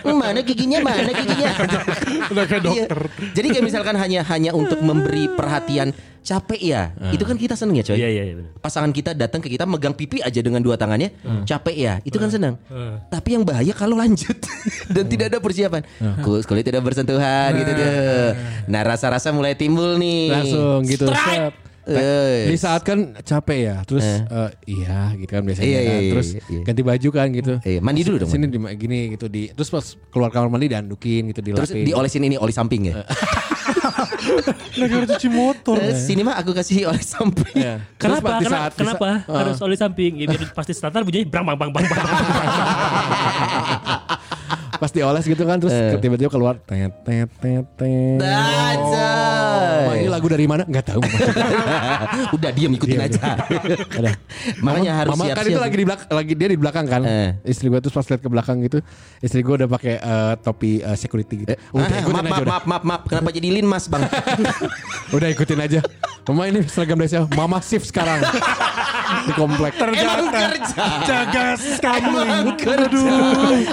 Mana 0.06 0.42
giginya 0.42 0.80
mana 0.80 1.12
giginya 1.12 1.50
Udah 2.30 2.46
kayak 2.46 2.62
Iya. 2.64 2.86
dokter. 2.88 3.00
jadi 3.34 3.48
kayak 3.52 3.66
misalkan 3.66 3.96
hanya 3.98 4.22
hanya 4.26 4.52
untuk 4.54 4.80
memberi 4.80 5.30
perhatian 5.30 5.92
capek 6.28 6.60
ya 6.62 6.82
itu 7.10 7.24
kan 7.24 7.34
kita 7.34 7.56
seneng 7.56 7.80
ya 7.80 7.84
coy 7.86 7.96
Iya 7.96 8.10
iya 8.10 8.24
iya. 8.28 8.36
pasangan 8.60 8.92
kita 8.92 9.16
datang 9.16 9.40
ke 9.40 9.48
kita 9.48 9.64
megang 9.64 9.96
pipi 9.96 10.20
aja 10.20 10.36
dengan 10.38 10.60
dua 10.60 10.76
tangannya 10.76 11.16
capek 11.42 11.76
ya 11.78 11.94
itu 12.04 12.16
kan 12.16 12.28
senang 12.28 12.60
tapi 13.08 13.34
yang 13.34 13.48
bahaya 13.48 13.72
kalau 13.72 13.96
lanjut 13.96 14.36
dan 14.92 15.08
tidak 15.08 15.32
ada 15.32 15.40
persiapan 15.40 15.88
Kul- 16.20 16.44
kulit 16.44 16.62
tidak 16.62 16.84
bersentuhan 16.84 17.56
gitu 17.56 17.72
tuh 17.72 17.88
nah 18.68 18.84
rasa-rasa 18.84 19.32
mulai 19.32 19.56
timbul 19.56 19.96
nih 19.96 20.28
Langsung 20.28 20.84
gitu. 20.84 21.08
Strike! 21.08 21.32
set. 21.40 21.54
Eh. 21.88 22.52
Di 22.52 22.60
saat 22.60 22.84
kan 22.84 23.16
capek 23.16 23.60
ya, 23.64 23.76
terus 23.88 24.04
eh, 24.04 24.52
iya 24.68 25.16
gitu 25.16 25.32
kan 25.32 25.40
biasanya 25.40 25.64
Iya, 25.66 25.80
kan. 25.80 25.88
iya, 25.88 25.96
iya, 25.98 26.12
terus 26.12 26.28
iya. 26.44 26.62
ganti 26.62 26.82
baju 26.84 27.10
kan 27.10 27.28
gitu. 27.32 27.54
Iya, 27.64 27.80
mandi 27.80 28.02
dulu 28.04 28.16
dong, 28.20 28.28
Sini 28.28 28.46
di, 28.46 28.60
gini 28.76 29.00
gitu 29.16 29.32
di 29.32 29.48
terus 29.48 29.72
pas 29.72 29.86
keluar 30.12 30.28
kamar 30.28 30.52
mandi 30.52 30.68
diandukin 30.68 31.32
gitu 31.32 31.40
terus 31.40 31.72
dilapin. 31.72 31.88
diolesin 31.88 32.22
ini 32.22 32.36
oli 32.36 32.52
samping 32.52 32.92
ya 32.92 33.08
Negara 34.80 35.04
cuci 35.08 35.28
motor. 35.28 35.76
Eh, 35.78 35.94
sini 35.94 36.22
mah 36.22 36.36
aku 36.36 36.52
kasih 36.52 36.88
oli 36.88 37.00
samping. 37.00 37.54
Terus 37.54 37.82
Kenapa? 37.98 38.40
Kenapa, 38.40 38.50
saat- 38.50 38.76
kenapa 38.76 39.08
saat- 39.22 39.38
harus 39.38 39.58
oli 39.60 39.76
samping? 39.76 40.12
Ya, 40.18 40.26
biar 40.28 40.42
pasti 40.52 40.72
starter 40.72 41.02
bunyinya 41.02 41.26
brang 41.26 41.46
bang 41.46 41.58
bang 41.58 41.70
bang 41.72 41.86
bang. 41.86 42.08
pas 44.78 44.90
dioles 44.90 45.24
gitu 45.24 45.44
kan 45.44 45.58
terus 45.58 45.74
Eh. 45.74 45.98
tiba-tiba 45.98 46.30
keluar 46.30 46.56
tet 46.60 46.94
tet 47.02 47.30
tet 47.38 47.66
tet. 47.74 48.18
Wah, 49.78 49.94
ini 49.94 50.08
lagu 50.08 50.26
dari 50.26 50.46
mana? 50.46 50.64
Enggak 50.64 50.90
tahu. 50.90 51.02
Udah 52.36 52.50
diam 52.50 52.72
ikutin 52.72 53.00
aja. 53.00 53.38
Ada. 53.90 54.12
Makanya 54.66 54.92
harus 54.96 55.12
Mama 55.12 55.24
kan 55.28 55.44
siap-siap. 55.44 55.50
itu 55.50 55.60
lagi 55.60 55.76
di 55.76 55.86
belakang, 55.86 56.08
lagi 56.10 56.34
dia 56.34 56.48
di 56.48 56.58
belakang 56.58 56.86
kan. 56.86 57.02
Eh. 57.04 57.30
Istri 57.44 57.66
gue 57.68 57.80
terus 57.80 57.94
pas 57.94 58.06
lihat 58.06 58.22
ke 58.22 58.30
belakang 58.30 58.58
gitu, 58.62 58.78
istri 59.20 59.42
gue 59.42 59.56
udah 59.56 59.70
pakai 59.70 59.94
eh, 59.98 60.34
topi 60.40 60.80
eh, 60.80 60.96
security 60.96 61.36
gitu. 61.40 61.54
Udah 61.72 61.86
Ah, 61.88 62.02
ikutin 62.02 62.14
maaf, 62.16 62.26
aja 62.28 62.34
maaf, 62.34 62.48
maaf, 62.48 62.64
maaf, 62.66 62.84
maaf. 62.84 63.02
Kenapa 63.08 63.30
jadi 63.32 63.48
Lin 63.52 63.66
Mas, 63.66 63.86
Bang? 63.88 64.04
Udah 65.16 65.28
ikutin 65.28 65.60
aja. 65.60 65.80
Mama 66.28 66.44
ini 66.46 66.60
seragam 66.66 67.00
desa, 67.00 67.24
Mama 67.32 67.64
shift 67.64 67.88
sekarang 67.88 68.20
di 69.24 69.32
komplek. 69.32 69.72
Emang 69.80 70.28
kerja. 70.28 70.84
Jaga 71.02 71.46
kamu. 71.80 72.20
Aduh. 72.60 73.64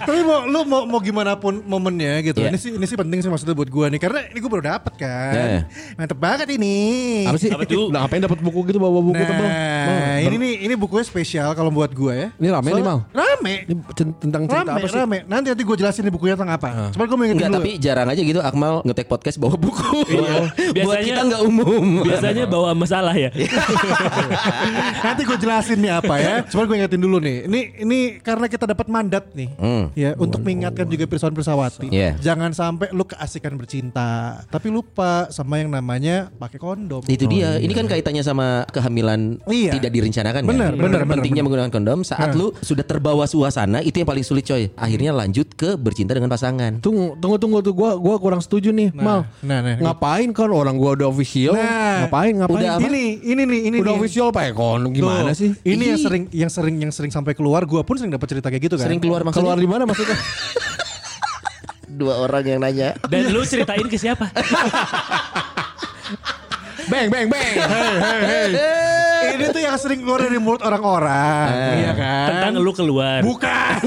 Tapi 0.00 0.20
mau 0.24 0.39
lu 0.44 0.60
mau 0.64 0.82
mau 0.84 1.00
gimana 1.00 1.34
pun 1.34 1.60
momennya 1.60 2.20
gitu. 2.22 2.40
Iya. 2.40 2.52
Ini 2.52 2.58
sih 2.58 2.70
ini 2.72 2.84
sih 2.84 2.94
penting 2.94 3.18
sih 3.18 3.28
maksudnya 3.28 3.52
buat 3.52 3.66
gua 3.66 3.88
nih 3.88 3.98
karena 3.98 4.24
ini 4.26 4.38
gua 4.38 4.50
baru 4.50 4.64
dapat 4.70 4.92
kan. 4.94 5.34
Eh. 5.34 5.62
Mantep 5.94 6.16
banget 6.16 6.48
ini. 6.50 6.76
Apa 7.24 7.36
sih? 7.36 7.48
Apa 7.48 7.64
tuh? 7.64 7.88
Nah, 7.88 8.04
ngapain 8.04 8.20
dapat 8.20 8.38
buku 8.38 8.60
gitu 8.66 8.78
bawa 8.78 9.00
buku 9.00 9.18
tebal? 9.18 9.44
Nah, 9.44 10.18
ini 10.20 10.36
nih 10.36 10.54
ini 10.64 10.74
bukunya 10.74 11.02
spesial 11.02 11.52
kalau 11.52 11.68
buat 11.68 11.90
gua 11.90 12.12
ya. 12.14 12.28
Ini 12.36 12.48
rame 12.48 12.68
nih, 12.68 12.74
Soalnya- 12.78 12.88
Mal. 12.90 12.98
Rame. 13.12 13.54
Ini 13.66 13.74
tentang 14.16 14.42
cerita 14.44 14.62
Rame, 14.66 14.78
apa 14.78 14.86
sih? 14.86 14.96
rame. 14.96 15.18
Nanti 15.24 15.46
nanti 15.50 15.62
gue 15.62 15.76
jelasin 15.76 16.02
nih 16.02 16.12
bukunya 16.12 16.34
tentang 16.34 16.52
apa. 16.52 16.68
Cuman 16.92 17.04
gue 17.04 17.16
mau 17.16 17.24
ingetin 17.24 17.38
Enggak, 17.40 17.50
dulu. 17.50 17.58
tapi 17.60 17.70
jarang 17.76 18.08
aja 18.08 18.22
gitu 18.22 18.40
Akmal 18.40 18.74
ngetek 18.82 19.06
podcast 19.06 19.36
bawa 19.36 19.54
buku. 19.54 19.98
Buat 20.06 20.74
Biasanya- 20.74 21.04
kita 21.04 21.20
nggak 21.26 21.42
umum. 21.44 21.84
Biasanya 22.02 22.44
bawa 22.46 22.70
masalah 22.72 23.14
ya. 23.14 23.30
Nanti 25.04 25.22
gue 25.24 25.38
jelasin 25.38 25.78
nih 25.80 25.92
apa 25.92 26.14
ya. 26.16 26.34
Cuman 26.46 26.64
gue 26.66 26.76
ingetin 26.78 27.00
dulu 27.00 27.16
nih. 27.18 27.36
Ini 27.46 27.60
ini 27.80 27.98
karena 28.20 28.46
kita 28.46 28.64
dapat 28.66 28.86
mandat 28.86 29.24
nih. 29.32 29.48
Hmm. 29.56 29.84
Ya, 29.94 30.14
untuk 30.30 30.46
mengingatkan 30.46 30.86
juga 30.86 31.04
pirsawan 31.10 31.34
pirsawati. 31.34 31.88
Iya. 31.90 32.14
Jangan 32.22 32.54
sampai 32.54 32.94
lu 32.94 33.02
keasikan 33.02 33.58
bercinta, 33.58 34.40
tapi 34.46 34.70
lupa 34.70 35.26
sama 35.34 35.58
yang 35.58 35.74
namanya 35.74 36.30
pakai 36.38 36.62
kondom. 36.62 37.02
Itu 37.04 37.26
dia. 37.26 37.58
Ini 37.58 37.72
kan 37.74 37.90
kaitannya 37.90 38.22
sama 38.22 38.62
kehamilan 38.70 39.42
Iya. 39.50 39.74
tidak 39.74 39.90
direncanakan 39.90 40.46
Benar, 40.46 40.72
kan? 40.72 40.78
benar, 40.78 41.00
benar, 41.02 41.18
Pentingnya 41.18 41.42
benar. 41.42 41.46
menggunakan 41.66 41.72
kondom 41.74 41.98
saat 42.06 42.38
lu 42.38 42.54
sudah 42.62 42.86
terbawa 42.86 43.26
suasana 43.26 43.82
itu 43.82 43.98
yang 43.98 44.08
paling 44.08 44.22
sulit 44.22 44.46
coy. 44.46 44.70
Akhirnya 44.78 45.10
lanjut 45.10 45.50
ke 45.58 45.74
bercinta 45.74 46.14
dengan 46.14 46.30
pasangan. 46.30 46.78
Tunggu, 46.78 47.18
tunggu, 47.18 47.36
tunggu 47.42 47.58
tuh. 47.60 47.74
Gua, 47.74 47.96
gua 47.96 48.16
kurang 48.20 48.38
setuju 48.44 48.70
nih, 48.70 48.92
Mal. 48.92 49.24
nah, 49.42 49.64
nah. 49.64 49.76
ngapain 49.80 50.30
kan 50.30 50.52
orang 50.52 50.76
gua 50.76 50.94
udah 50.94 51.08
official? 51.08 51.56
Nah, 51.56 52.06
ngapain, 52.06 52.32
ngapain? 52.36 52.60
udah 52.60 52.70
apa? 52.78 52.86
Ini 52.86 53.04
ini 53.24 53.42
nih 53.48 53.60
ini 53.72 53.76
udah 53.80 53.94
nih. 53.96 54.00
official 54.04 54.28
pakai 54.30 54.52
kondom 54.52 54.92
gimana 54.92 55.32
Tuh, 55.32 55.38
sih? 55.38 55.50
Ini 55.64 55.96
yang 55.96 56.00
sering 56.00 56.22
yang 56.30 56.50
sering 56.52 56.76
yang 56.76 56.92
sering 56.92 57.10
sampai 57.10 57.32
keluar. 57.32 57.64
Gua 57.64 57.80
pun 57.82 57.96
sering 57.96 58.12
dapat 58.12 58.28
cerita 58.28 58.52
kayak 58.52 58.62
gitu 58.68 58.76
kan. 58.76 58.86
Sering 58.86 59.00
keluar 59.00 59.24
maksudnya? 59.24 59.48
Keluar 59.48 59.58
di 59.58 59.68
mana 59.70 59.82
maksudnya? 59.88 60.16
Dua 62.00 62.24
orang 62.24 62.44
yang 62.46 62.60
nanya. 62.62 62.94
Dan 63.08 63.32
lu 63.34 63.44
ceritain 63.44 63.84
ke 63.84 63.98
siapa? 63.98 64.30
bang, 66.90 67.08
bang, 67.12 67.26
bang. 67.28 67.54
Ini 69.40 69.48
tuh 69.50 69.62
yang 69.62 69.76
sering 69.76 70.00
keluar 70.00 70.20
dari 70.20 70.36
mulut 70.36 70.60
orang-orang. 70.60 71.48
Iya 71.80 71.92
kan? 71.96 72.26
Tentang 72.28 72.52
lu 72.60 72.72
keluar. 72.72 73.20
Bukan. 73.24 73.78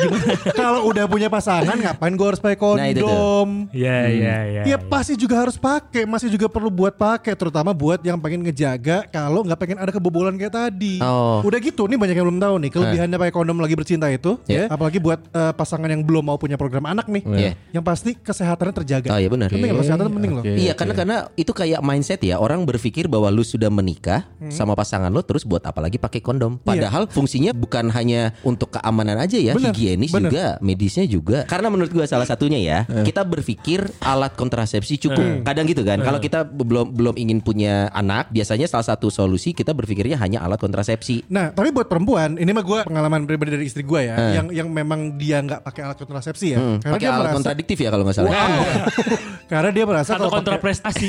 Kalau 0.58 0.86
udah 0.86 1.04
punya 1.04 1.26
pasangan 1.26 1.74
ngapain 1.74 2.14
gua 2.14 2.32
harus 2.32 2.40
pakai 2.40 2.54
Nah, 2.54 2.60
kondom? 2.60 3.48
Ya, 3.74 4.06
ya, 4.06 4.36
ya. 4.46 4.62
Ya 4.64 4.76
pasti 4.78 5.16
juga 5.16 5.40
harus 5.40 5.56
pakai, 5.56 6.06
masih 6.06 6.28
juga 6.28 6.46
perlu 6.46 6.68
buat 6.68 6.94
pakai, 6.94 7.32
terutama 7.34 7.72
buat 7.72 7.98
yang 8.00 8.20
pengen 8.20 8.44
ngejaga 8.44 9.08
kalau 9.08 9.42
nggak 9.42 9.58
pengen 9.58 9.78
ada 9.80 9.90
kebobolan 9.90 10.36
kayak 10.36 10.52
tadi. 10.52 11.00
Oh. 11.00 11.40
Udah 11.42 11.58
gitu, 11.58 11.88
nih 11.88 11.98
banyak 11.98 12.14
yang 12.14 12.26
belum 12.28 12.38
tahu 12.38 12.54
nih 12.62 12.70
kelebihannya 12.70 13.16
pakai 13.18 13.34
kondom 13.34 13.58
lagi 13.58 13.74
bercinta 13.74 14.06
itu, 14.12 14.36
Ya. 14.46 14.68
ya. 14.68 14.76
Apalagi 14.76 15.00
buat 15.00 15.18
eh, 15.32 15.52
pasangan 15.56 15.88
yang 15.88 16.04
belum 16.04 16.22
mau 16.22 16.36
punya 16.38 16.54
program 16.54 16.84
anak 16.86 17.08
nih, 17.08 17.22
Ya. 17.32 17.50
yang 17.72 17.82
pasti 17.82 18.14
kesehatannya 18.14 18.74
terjaga. 18.84 19.08
Oh 19.10 19.18
iya 19.18 19.26
benar. 19.26 19.48
Penting 19.48 19.72
loh, 19.72 19.80
kesehatan 19.82 20.06
penting 20.12 20.32
loh. 20.36 20.44
Iya 20.44 20.72
karena 20.76 20.94
karena 20.94 21.16
itu 21.34 21.50
kayak 21.50 21.80
mindset 21.82 22.20
ya 22.20 22.36
orang 22.36 22.62
berpikir 22.62 23.08
bahwa 23.08 23.32
lu 23.32 23.42
sudah 23.42 23.72
menikah 23.72 24.28
sama 24.52 24.76
pasangan 24.76 24.91
lo 25.12 25.24
terus 25.24 25.48
buat 25.48 25.64
apa 25.64 25.80
lagi 25.80 25.96
pakai 25.96 26.20
kondom. 26.20 26.60
Padahal 26.60 27.08
fungsinya 27.08 27.56
bukan 27.56 27.88
hanya 27.92 28.36
untuk 28.42 28.76
keamanan 28.76 29.16
aja 29.16 29.40
ya, 29.40 29.56
Bener, 29.56 29.72
higienis 29.72 30.12
bener. 30.12 30.28
juga, 30.28 30.44
medisnya 30.60 31.04
juga. 31.08 31.48
Karena 31.48 31.72
menurut 31.72 31.92
gua 31.92 32.04
salah 32.04 32.28
satunya 32.28 32.60
ya, 32.60 32.78
kita 33.04 33.22
berpikir 33.24 33.88
alat 34.02 34.34
kontrasepsi 34.36 34.98
cukup. 35.08 35.46
Kadang 35.46 35.64
gitu 35.68 35.86
kan. 35.86 36.00
Kalau 36.02 36.18
kita 36.20 36.44
belum 36.44 36.92
belum 36.92 37.14
ingin 37.16 37.38
punya 37.40 37.88
anak, 37.92 38.28
biasanya 38.34 38.66
salah 38.68 38.84
satu 38.84 39.08
solusi 39.08 39.52
kita 39.52 39.72
berpikirnya 39.72 40.18
hanya 40.18 40.42
alat 40.42 40.58
kontrasepsi. 40.58 41.24
Nah, 41.28 41.52
tapi 41.52 41.70
buat 41.70 41.86
perempuan, 41.86 42.36
ini 42.36 42.50
mah 42.50 42.64
gue 42.64 42.80
pengalaman 42.84 43.24
pribadi 43.24 43.54
dari 43.54 43.64
istri 43.68 43.86
gue 43.86 44.00
ya, 44.08 44.16
yang 44.42 44.46
yang 44.50 44.68
memang 44.72 45.16
dia 45.20 45.40
nggak 45.40 45.62
pakai 45.62 45.80
alat 45.86 45.96
kontrasepsi 45.98 46.46
ya, 46.54 46.58
Hmm, 46.62 46.78
pakai 46.82 47.06
alat 47.08 47.30
merasa, 47.30 47.36
kontradiktif 47.40 47.76
ya 47.80 47.88
kalau 47.90 48.04
nggak 48.06 48.16
salah. 48.16 48.32
karena 49.52 49.70
dia 49.70 49.84
merasa 49.84 50.10
Atau 50.16 50.28
kalau 50.28 50.32
kontra 50.40 50.54
pakai, 50.56 50.64
prestasi. 50.64 51.08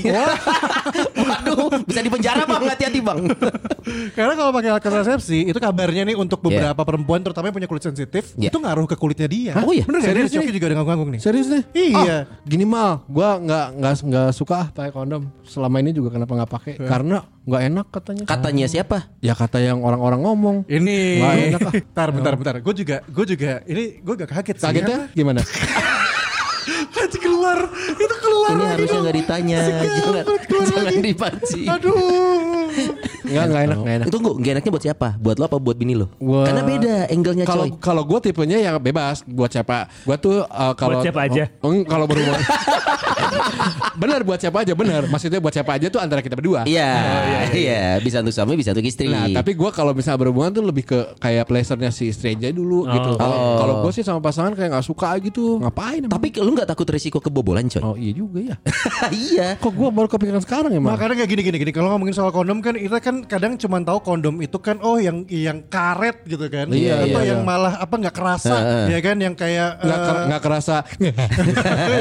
Waduh, 1.24 1.84
bisa 1.88 2.02
dipenjara 2.02 2.44
bang, 2.46 2.64
hati-hati 2.70 3.00
bang. 3.00 3.20
Karena 4.12 4.34
kalau 4.34 4.52
pakai 4.52 4.70
alat 4.70 4.82
kontrasepsi 4.82 5.48
itu 5.48 5.58
kabarnya 5.58 6.04
nih 6.04 6.16
untuk 6.16 6.40
beberapa 6.40 6.78
perempuan, 6.80 7.20
terutama 7.20 7.48
yang 7.48 7.56
punya 7.56 7.68
kulit 7.68 7.84
sensitif, 7.84 8.34
Yeah. 8.34 8.50
itu 8.50 8.58
ngaruh 8.58 8.86
ke 8.86 8.96
kulitnya 8.96 9.28
dia. 9.28 9.54
Oh 9.58 9.70
iya? 9.70 9.84
bener 9.84 10.02
Serius 10.02 10.30
Coki 10.30 10.48
nih? 10.48 10.54
juga 10.54 10.66
ada 10.68 10.76
ngangguk 10.80 11.10
nih. 11.12 11.20
Serius 11.20 11.48
nih? 11.48 11.64
Iya. 11.74 12.18
Ah, 12.18 12.22
gini 12.44 12.64
mal, 12.64 13.06
gua 13.06 13.38
nggak 13.38 13.66
nggak 13.76 13.94
nggak 14.04 14.30
suka 14.32 14.56
ah 14.56 14.68
pakai 14.70 14.92
kondom. 14.92 15.30
Selama 15.44 15.78
ini 15.78 15.92
juga 15.92 16.10
kenapa 16.12 16.32
nggak 16.34 16.52
pakai? 16.52 16.74
Karena 16.80 17.18
nggak 17.44 17.62
enak 17.68 17.86
katanya. 17.90 18.24
Katanya 18.24 18.66
siapa? 18.66 18.98
ya 19.20 19.34
kata 19.34 19.58
yang 19.58 19.80
orang-orang 19.80 20.20
ngomong. 20.22 20.58
Ini, 20.66 20.98
Nggak 21.20 21.34
enak 21.50 21.62
ah. 21.62 21.72
bentar, 21.76 22.08
bentar, 22.12 22.34
bentar. 22.36 22.56
Gue 22.60 22.74
juga, 22.74 22.98
gue 23.04 23.26
juga, 23.28 23.52
ini 23.64 24.00
gue 24.00 24.14
gak 24.16 24.30
kaget 24.30 24.56
sih. 24.58 24.66
Kagetnya 24.66 25.00
gimana? 25.12 25.42
Panci 26.94 27.20
keluar, 27.20 27.60
itu 27.94 28.16
keluar. 28.16 28.50
Ini 28.50 28.56
lagi 28.56 28.72
harusnya 28.80 29.00
nggak 29.04 29.18
ditanya, 29.18 29.58
jangan 29.60 29.86
jangan 30.72 30.84
lagi. 30.88 31.02
dipanci. 31.04 31.62
Aduh. 31.68 32.53
Nggak 33.24 33.46
nggak 33.46 33.62
enak 33.64 33.78
nggak 33.78 33.96
enak. 33.96 34.08
Tunggu, 34.08 34.32
gak 34.38 34.52
enaknya 34.54 34.72
buat 34.72 34.84
siapa? 34.84 35.08
Buat 35.18 35.36
lo 35.38 35.44
apa 35.46 35.58
buat 35.58 35.76
bini 35.76 35.94
lo? 35.94 36.12
Gua- 36.18 36.44
Karena 36.44 36.62
beda 36.62 36.94
angle-nya 37.08 37.44
Kalau 37.44 37.66
coy. 37.66 37.80
kalau 37.80 38.04
gue 38.04 38.20
tipenya 38.22 38.58
yang 38.58 38.76
bebas 38.78 39.24
buat 39.24 39.48
siapa. 39.48 39.88
Gue 40.02 40.16
tuh 40.18 40.44
uh, 40.44 40.74
kalau 40.74 41.00
Buat 41.00 41.06
siapa 41.06 41.22
aja? 41.24 41.44
Oh, 41.60 41.72
eng, 41.72 41.84
kalau 41.84 42.04
berhubungan. 42.04 42.40
bener 43.96 44.22
buat 44.22 44.40
siapa 44.40 44.62
aja 44.62 44.74
bener. 44.74 45.06
Maksudnya 45.06 45.40
buat 45.40 45.52
siapa 45.52 45.76
aja 45.76 45.88
tuh 45.88 46.00
antara 46.00 46.20
kita 46.20 46.34
berdua. 46.34 46.64
Iya, 46.64 46.92
iya, 47.52 47.84
bisa 48.00 48.20
untuk 48.20 48.32
suami, 48.32 48.54
bisa 48.54 48.72
untuk 48.72 48.84
istri. 48.84 49.08
Nah, 49.08 49.30
tapi 49.32 49.54
gue 49.54 49.70
kalau 49.70 49.92
misalnya 49.92 50.20
berhubungan 50.20 50.52
tuh 50.52 50.64
lebih 50.64 50.84
ke 50.84 51.00
kayak 51.18 51.46
pleasure-nya 51.46 51.90
si 51.90 52.10
istri 52.10 52.34
aja 52.34 52.50
dulu 52.50 52.86
gitu. 52.88 53.16
Kalau 53.16 53.32
Oh. 53.34 53.58
kalau 53.58 53.74
gue 53.82 53.92
sih 53.92 54.02
sama 54.02 54.20
pasangan 54.20 54.54
kayak 54.54 54.70
nggak 54.72 54.86
suka 54.86 55.10
gitu. 55.20 55.58
Ngapain? 55.60 56.00
emang? 56.00 56.12
tapi 56.12 56.28
lu 56.36 56.52
nggak 56.52 56.68
takut 56.68 56.88
resiko 56.88 57.18
kebobolan 57.18 57.66
coy? 57.68 57.82
oh 57.82 57.96
iya 57.96 58.12
juga 58.12 58.40
ya. 58.44 58.56
iya. 59.30 59.48
Kok 59.58 59.74
gue 59.74 59.90
baru 59.90 60.08
kepikiran 60.08 60.42
sekarang 60.42 60.72
emang? 60.72 60.94
Makanya 60.94 61.16
kayak 61.18 61.30
gini 61.30 61.42
gini 61.44 61.58
gini. 61.60 61.72
Kalau 61.72 61.90
ngomongin 61.92 62.14
soal 62.14 62.30
kondom 62.30 62.60
kan 62.60 62.76
kita 62.76 62.98
kan 63.00 63.24
kadang 63.24 63.58
cuma 63.58 63.82
tahu 63.82 64.00
kondom 64.02 64.36
itu 64.40 64.58
kan 64.58 64.80
oh 64.80 64.98
yang 64.98 65.26
yang 65.28 65.66
karet 65.66 66.24
gitu 66.26 66.46
kan. 66.48 66.70
Iya, 66.70 67.04
Atau 67.04 67.22
iya, 67.22 67.34
yang 67.34 67.42
iya. 67.42 67.48
malah 67.48 67.74
apa 67.78 67.96
nggak 67.96 68.16
kerasa 68.16 68.56
ya 68.88 69.00
kan 69.00 69.18
yang 69.18 69.34
kayak 69.34 69.82
Nggak 69.82 70.00
ker- 70.00 70.16
eh, 70.16 70.26
nggak 70.30 70.42
kerasa. 70.42 70.76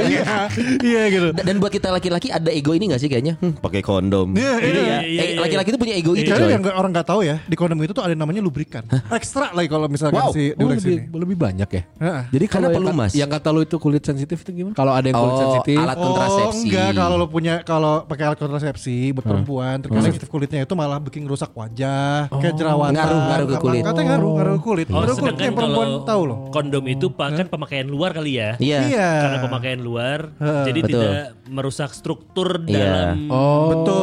iya 0.07 0.35
iya 0.83 1.03
gitu. 1.09 1.22
Da- 1.31 1.45
Dan 1.45 1.57
buat 1.59 1.71
kita 1.71 1.89
laki-laki 1.89 2.29
ada 2.29 2.49
ego 2.49 2.73
ini 2.73 2.89
gak 2.89 2.99
sih 2.99 3.07
kayaknya? 3.07 3.39
Hmm, 3.39 3.55
pakai 3.55 3.79
kondom. 3.81 4.35
Iya, 4.35 4.55
Iya, 4.57 4.67
iya. 4.67 4.83
iya, 4.83 4.97
Eh, 4.99 5.27
iya. 5.29 5.39
laki-laki 5.39 5.69
itu 5.69 5.79
punya 5.79 5.95
ego 5.95 6.13
itu 6.13 6.27
Karena 6.27 6.51
yang 6.51 6.65
orang 6.67 6.91
nggak 6.91 7.07
tahu 7.07 7.21
ya 7.23 7.37
di 7.41 7.55
kondom 7.55 7.79
itu 7.79 7.93
tuh 7.93 8.03
ada 8.03 8.13
namanya 8.13 8.41
lubrikan. 8.41 8.83
Ekstra 9.13 9.53
lagi 9.53 9.69
kalau 9.69 9.87
misalkan 9.87 10.19
Wow. 10.19 10.33
si 10.33 10.51
Oh, 10.55 10.67
lebih, 10.67 10.97
ini. 10.99 11.13
lebih 11.13 11.37
banyak 11.37 11.69
ya. 11.69 11.83
Heeh. 11.97 12.23
Jadi 12.33 12.45
Karena 12.47 12.51
kalau 12.51 12.69
yang, 12.69 12.77
pelumas. 12.83 13.11
yang 13.15 13.31
kata 13.31 13.49
lu 13.49 13.61
itu 13.61 13.77
kulit 13.77 14.03
sensitif 14.03 14.39
itu 14.39 14.51
gimana? 14.55 14.75
Kalau 14.75 14.93
ada 14.93 15.05
yang 15.05 15.15
kulit 15.15 15.31
Oh, 15.31 15.41
sensitif, 15.41 15.79
alat 15.79 15.95
Oh 15.95 16.03
kontrasepsi. 16.03 16.61
enggak 16.65 16.91
kalau 16.95 17.15
lo 17.15 17.27
punya 17.27 17.55
kalau 17.63 17.95
pakai 18.03 18.25
alat 18.27 18.39
kontrasepsi 18.39 18.97
buat 19.13 19.23
perempuan 19.23 19.77
terkadang 19.79 20.05
sensitif 20.05 20.27
kulitnya 20.27 20.61
itu 20.61 20.75
malah 20.75 20.99
bikin 20.99 21.23
rusak 21.23 21.53
wajah 21.53 22.27
kayak 22.29 22.55
jerawatan 22.55 22.95
Ngaruh, 22.95 23.21
ngaruh 23.23 23.47
ke 23.47 23.57
kulit. 23.59 23.83
katanya 23.83 24.09
ngaruh 24.11 24.33
ngaruh 24.33 24.55
ke 24.55 24.63
kulit 24.63 24.87
Oh, 24.87 24.95
ngaruh 24.97 25.17
kulit 25.17 25.37
yang 25.37 25.55
perempuan 25.55 25.89
tahu 26.03 26.23
loh 26.25 26.39
kondom 26.49 26.85
itu 26.87 27.07
kan 27.13 27.47
pemakaian 27.47 27.85
luar 27.85 28.11
kali 28.11 28.33
ya. 28.35 28.51
Iya. 28.57 28.81
iya 28.85 29.09
Karena 29.23 29.39
pemakaian 29.41 29.81
luar, 29.81 30.19
jadi 30.39 30.81
tidak 30.81 31.12
merusak 31.46 31.90
struktur 31.90 32.62
Iya. 32.64 32.79
dalam. 32.79 33.16
oh, 33.29 33.68
betul 33.70 34.01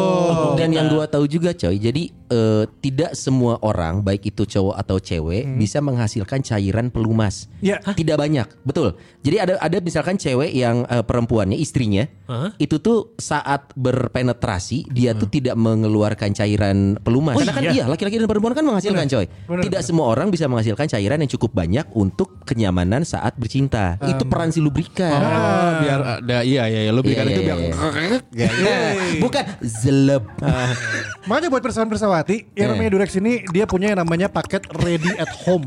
Dan 0.56 0.70
yang 0.72 0.88
gua 0.88 1.06
tahu 1.06 1.24
juga 1.24 1.52
coy, 1.52 1.80
jadi 1.80 2.04
eh, 2.12 2.64
tidak 2.80 3.16
semua 3.16 3.58
orang 3.60 4.02
baik 4.02 4.28
itu 4.28 4.44
cowok 4.44 4.76
atau 4.76 4.98
cewek 4.98 5.48
bisa 5.56 5.80
menghasilkan 5.80 6.44
cairan 6.44 6.92
pelumas. 6.92 7.48
Ya. 7.60 7.80
Tidak 7.80 8.14
banyak, 8.14 8.46
betul. 8.62 9.00
Jadi 9.20 9.36
ada 9.40 9.54
ada 9.58 9.78
misalkan 9.80 10.16
cewek 10.16 10.52
yang 10.52 10.84
eh, 10.86 11.00
perempuannya 11.00 11.56
istrinya 11.56 12.04
Hah? 12.28 12.52
itu 12.58 12.78
tuh 12.78 13.16
saat 13.16 13.72
berpenetrasi 13.74 14.90
dia 14.90 15.16
tuh 15.16 15.28
tidak 15.28 15.56
mengeluarkan 15.56 16.34
cairan 16.34 17.00
pelumas. 17.00 17.36
Oh, 17.36 17.42
Karena 17.42 17.56
kan 17.56 17.64
iya? 17.64 17.72
iya 17.74 17.86
laki-laki 17.88 18.18
dan 18.18 18.28
perempuan 18.28 18.54
kan 18.54 18.66
menghasilkan 18.66 19.06
coy. 19.08 19.26
bener, 19.26 19.64
tidak 19.70 19.82
semua 19.82 20.06
orang 20.10 20.28
bisa 20.28 20.46
menghasilkan 20.46 20.88
cairan 20.88 21.24
yang 21.24 21.32
cukup 21.32 21.56
banyak 21.56 21.86
untuk 21.94 22.44
kenyamanan 22.44 23.04
saat 23.04 23.36
bercinta. 23.36 23.96
itu 24.02 24.24
peran 24.26 24.50
si 24.52 24.60
lubrikan. 24.60 25.14
Oh, 25.14 25.70
biar 25.80 26.00
ada 26.20 26.38
iya 26.42 26.66
iya, 26.68 26.90
iya. 26.90 26.92
Lu 27.00 27.02
berikan 27.02 27.26
Iya, 27.26 27.32
itu 27.32 27.42
iya, 27.42 27.56
biar 27.56 28.52
Bukan 29.24 29.44
zeleb. 29.64 30.24
makanya 31.26 31.50
buat 31.50 31.64
persawan 31.64 31.88
persawati 31.88 32.52
yang 32.54 32.76
namanya 32.76 33.00
Durex 33.00 33.16
ini 33.16 33.48
dia 33.50 33.64
punya 33.64 33.96
yang 33.96 34.04
namanya 34.04 34.28
paket 34.28 34.68
ready 34.84 35.16
at 35.16 35.32
home 35.48 35.64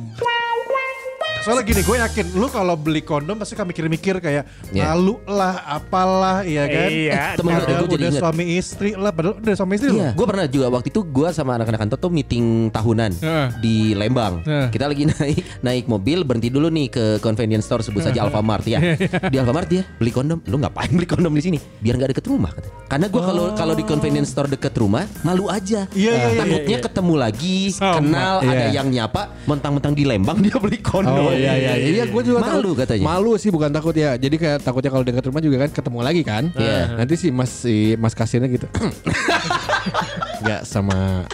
Soalnya 1.43 1.65
gini, 1.65 1.83
gue 1.83 1.97
yakin 1.99 2.27
lu 2.33 2.47
kalau 2.47 2.75
beli 2.75 3.03
kondom 3.03 3.35
pasti 3.35 3.53
kan 3.53 3.67
mikir-mikir 3.67 4.19
kayak 4.19 4.47
Iya. 4.71 4.89
malu 4.89 5.19
lah, 5.25 5.59
apalah, 5.67 6.41
iya 6.43 6.65
kan? 6.65 6.87
Iya. 6.87 7.13
Eh, 7.13 7.33
temen 7.35 7.51
gue 7.53 7.67
jadi 7.67 7.85
udah 7.85 7.99
inget. 8.09 8.23
suami 8.23 8.45
istri 8.55 8.91
lah, 8.95 9.11
padahal 9.11 9.35
udah 9.37 9.55
suami 9.55 9.75
istri 9.75 9.91
Iya, 9.93 10.09
gue 10.13 10.23
pernah 10.25 10.47
juga 10.47 10.67
waktu 10.71 10.89
itu 10.89 11.03
gue 11.03 11.29
sama 11.31 11.59
anak-anak 11.59 11.81
kantor 11.83 11.99
tuh 11.99 12.11
meeting 12.11 12.45
tahunan 12.71 13.11
Heeh. 13.17 13.47
di 13.59 13.77
Lembang. 13.93 14.39
Heeh. 14.41 14.71
Kita 14.71 14.87
lagi 14.87 15.03
naik 15.11 15.39
naik 15.61 15.85
mobil 15.87 16.23
berhenti 16.23 16.47
dulu 16.47 16.71
nih 16.71 16.87
ke 16.89 17.05
convenience 17.19 17.67
store 17.67 17.83
sebut 17.83 18.01
saja 18.03 18.23
Alfamart 18.23 18.63
ya. 18.65 18.79
di 19.27 19.37
Alfamart 19.37 19.67
dia 19.67 19.83
beli 19.99 20.11
kondom. 20.11 20.39
Lu 20.47 20.57
ngapain 20.57 20.89
beli 20.91 21.05
kondom 21.05 21.35
di 21.35 21.43
sini? 21.43 21.59
Biar 21.59 21.99
nggak 21.99 22.15
deket 22.15 22.27
rumah. 22.29 22.55
kata. 22.55 22.71
Karena 22.87 23.07
gue 23.09 23.19
kalau 23.21 23.45
kalau 23.53 23.75
di 23.75 23.83
convenience 23.83 24.31
store 24.31 24.47
deket 24.47 24.71
rumah 24.75 25.05
malu 25.21 25.51
aja. 25.51 25.91
Iya, 25.91 26.13
iya, 26.13 26.27
iya, 26.29 26.39
Takutnya 26.39 26.79
ketemu 26.81 27.15
lagi, 27.17 27.59
Sama. 27.69 27.99
kenal 27.99 28.35
ada 28.43 28.67
yang 28.71 28.87
nyapa, 28.87 29.35
mentang-mentang 29.45 29.93
di 29.93 30.07
Lembang 30.07 30.39
dia 30.39 30.55
beli 30.55 30.79
kondom. 30.79 31.19
Oh 31.19 31.32
iya 31.35 31.53
iya 31.57 31.73
iya 31.77 32.05
gue 32.07 32.23
juga 32.23 32.41
Malu 32.41 32.73
takut. 32.73 32.81
katanya. 32.85 33.05
Malu 33.05 33.33
sih 33.41 33.51
bukan 33.51 33.71
takut 33.73 33.95
ya. 33.95 34.15
Jadi 34.17 34.37
kayak 34.39 34.59
takutnya 34.63 34.91
kalau 34.93 35.05
dekat 35.05 35.25
rumah 35.29 35.43
juga 35.43 35.57
kan 35.67 35.71
ketemu 35.73 35.99
lagi 36.03 36.23
kan. 36.23 36.45
Iya. 36.55 36.97
Nanti 36.97 37.15
si 37.17 37.29
Mas 37.33 37.51
si 37.53 37.95
Mas 37.97 38.13
kasirnya 38.13 38.49
gitu. 38.51 38.67
Enggak 40.43 40.63
sama 40.67 41.27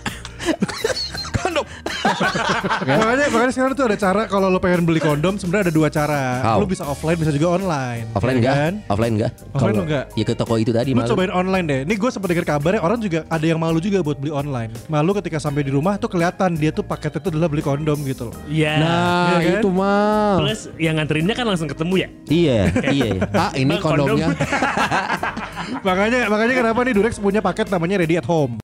makanya 2.80 3.26
makanya 3.28 3.52
sekarang 3.52 3.74
tuh 3.74 3.84
ada 3.86 3.96
cara 3.96 4.22
kalau 4.24 4.48
lu 4.48 4.58
pengen 4.58 4.82
beli 4.82 4.98
kondom 4.98 5.36
sebenarnya 5.36 5.70
ada 5.70 5.74
dua 5.74 5.88
cara. 5.88 6.22
How? 6.42 6.58
Lu 6.60 6.66
bisa 6.66 6.84
offline 6.84 7.16
bisa 7.16 7.30
juga 7.30 7.54
online. 7.54 8.04
Offline 8.12 8.36
ya 8.36 8.40
enggak? 8.40 8.56
kan? 8.56 8.72
Offline 8.88 9.12
enggak? 9.16 9.32
Offline 9.52 9.74
lu 9.74 9.84
enggak? 9.84 10.04
Ya 10.14 10.24
ke 10.24 10.34
toko 10.34 10.54
itu 10.56 10.70
tadi 10.70 10.90
malu. 10.92 11.08
cobain 11.08 11.32
online 11.32 11.64
deh. 11.64 11.80
Ini 11.84 11.94
gue 11.94 12.10
sempat 12.10 12.28
dengar 12.28 12.46
kabarnya 12.46 12.80
orang 12.80 12.98
juga 12.98 13.24
ada 13.26 13.42
yang 13.42 13.58
malu 13.58 13.78
juga 13.78 13.98
buat 14.00 14.16
beli 14.16 14.32
online. 14.32 14.70
Malu 14.86 15.10
ketika 15.16 15.38
sampai 15.38 15.62
di 15.62 15.72
rumah 15.72 15.96
tuh 15.96 16.08
kelihatan 16.08 16.54
dia 16.54 16.70
tuh 16.70 16.84
paketnya 16.84 17.20
tuh 17.20 17.30
adalah 17.34 17.48
beli 17.48 17.62
kondom 17.62 17.98
gitu 18.04 18.30
loh. 18.30 18.36
Iya. 18.46 18.72
Nah, 18.78 19.26
Iya 19.28 19.36
kan? 19.38 19.60
itu 19.60 19.68
mah. 19.70 20.34
Plus 20.40 20.60
yang 20.76 20.94
nganterinnya 20.98 21.34
kan 21.34 21.44
langsung 21.46 21.68
ketemu 21.68 21.94
ya. 21.94 22.08
Iya, 22.28 22.58
iya. 22.90 22.92
iya. 22.96 23.10
Ah, 23.34 23.50
ini 23.56 23.74
kondomnya. 23.78 24.32
makanya 25.88 26.28
makanya 26.32 26.54
kenapa 26.56 26.80
nih 26.84 26.94
Durex 26.96 27.20
punya 27.20 27.40
paket 27.40 27.68
namanya 27.68 28.00
Ready 28.00 28.16
at 28.18 28.26
Home. 28.28 28.56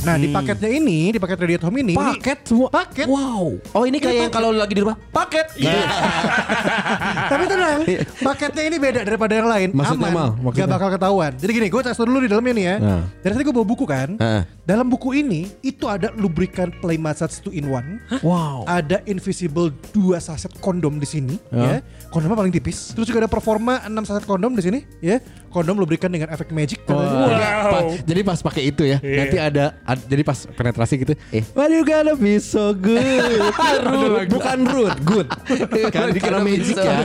Nah 0.00 0.16
di 0.16 0.32
paketnya 0.32 0.70
ini, 0.72 1.12
di 1.12 1.18
paket 1.20 1.36
Ready 1.36 1.54
at 1.60 1.64
Home 1.68 1.78
ini, 1.80 1.92
Paket 1.92 2.38
semua. 2.48 2.68
paket. 2.72 3.04
Wow. 3.04 3.60
Oh 3.76 3.84
ini 3.84 4.00
kayak 4.00 4.28
yang 4.28 4.32
kalau 4.32 4.48
lagi 4.50 4.72
di 4.72 4.80
rumah 4.80 4.96
paket. 5.12 5.52
Gitu. 5.56 5.68
Tapi 7.30 7.44
tenang, 7.44 7.80
paketnya 8.24 8.62
ini 8.64 8.76
beda 8.80 9.00
daripada 9.04 9.32
yang 9.36 9.48
lain. 9.48 9.68
Maksudnya, 9.76 10.08
Aman, 10.08 10.16
Mal? 10.16 10.30
Maksudnya? 10.40 10.64
gak 10.66 10.72
bakal 10.72 10.88
ketahuan. 10.96 11.32
Jadi 11.36 11.50
gini, 11.52 11.66
gue 11.68 11.80
tes 11.84 11.96
dulu 12.00 12.18
di 12.24 12.28
dalamnya 12.32 12.52
nih 12.56 12.64
ya. 12.64 12.76
Nah. 12.80 13.02
Dari 13.20 13.32
tadi 13.36 13.44
gue 13.44 13.54
bawa 13.54 13.66
buku 13.68 13.84
kan. 13.84 14.08
Heeh. 14.16 14.42
Dalam 14.64 14.86
buku 14.86 15.18
ini 15.18 15.50
itu 15.60 15.84
ada 15.90 16.14
lubrikan 16.14 16.70
play 16.78 16.94
massage 16.94 17.42
2 17.42 17.52
in 17.58 17.66
1. 17.68 18.22
Wow. 18.22 18.64
Ada 18.70 19.02
invisible 19.04 19.74
2 19.92 20.16
saset 20.16 20.52
kondom 20.62 20.96
di 20.96 21.06
sini 21.08 21.34
ya. 21.50 21.82
Kondomnya 22.08 22.38
paling 22.38 22.54
tipis. 22.54 22.94
Terus 22.94 23.10
juga 23.10 23.26
ada 23.26 23.30
performa 23.30 23.82
6 23.84 24.08
saset 24.08 24.24
kondom 24.24 24.54
di 24.54 24.62
sini 24.62 24.78
ya. 25.02 25.18
Kondom 25.50 25.74
lubrikan 25.76 26.06
dengan 26.06 26.30
efek 26.30 26.48
magic 26.50 26.78
katanya. 26.80 27.26
Jadi, 27.26 27.42
pas, 27.66 27.82
jadi 28.00 28.20
pas 28.22 28.38
pakai 28.40 28.62
itu 28.64 28.82
ya, 28.82 28.98
nanti 28.98 29.36
ada, 29.36 29.74
ad- 29.82 30.06
jadi 30.06 30.22
pas 30.22 30.38
penetrasi 30.46 30.94
gitu. 30.96 31.12
Eh. 31.28 31.42
Why 31.52 31.66
you 31.68 31.82
gonna 31.82 32.14
be 32.14 32.38
so 32.38 32.70
good? 32.70 33.02
rude, 33.84 34.30
bukan 34.30 34.58
rude, 34.64 34.94
good. 35.02 35.26
kan 35.94 36.10
dikira 36.10 36.38
magic 36.38 36.78
ya. 36.78 37.02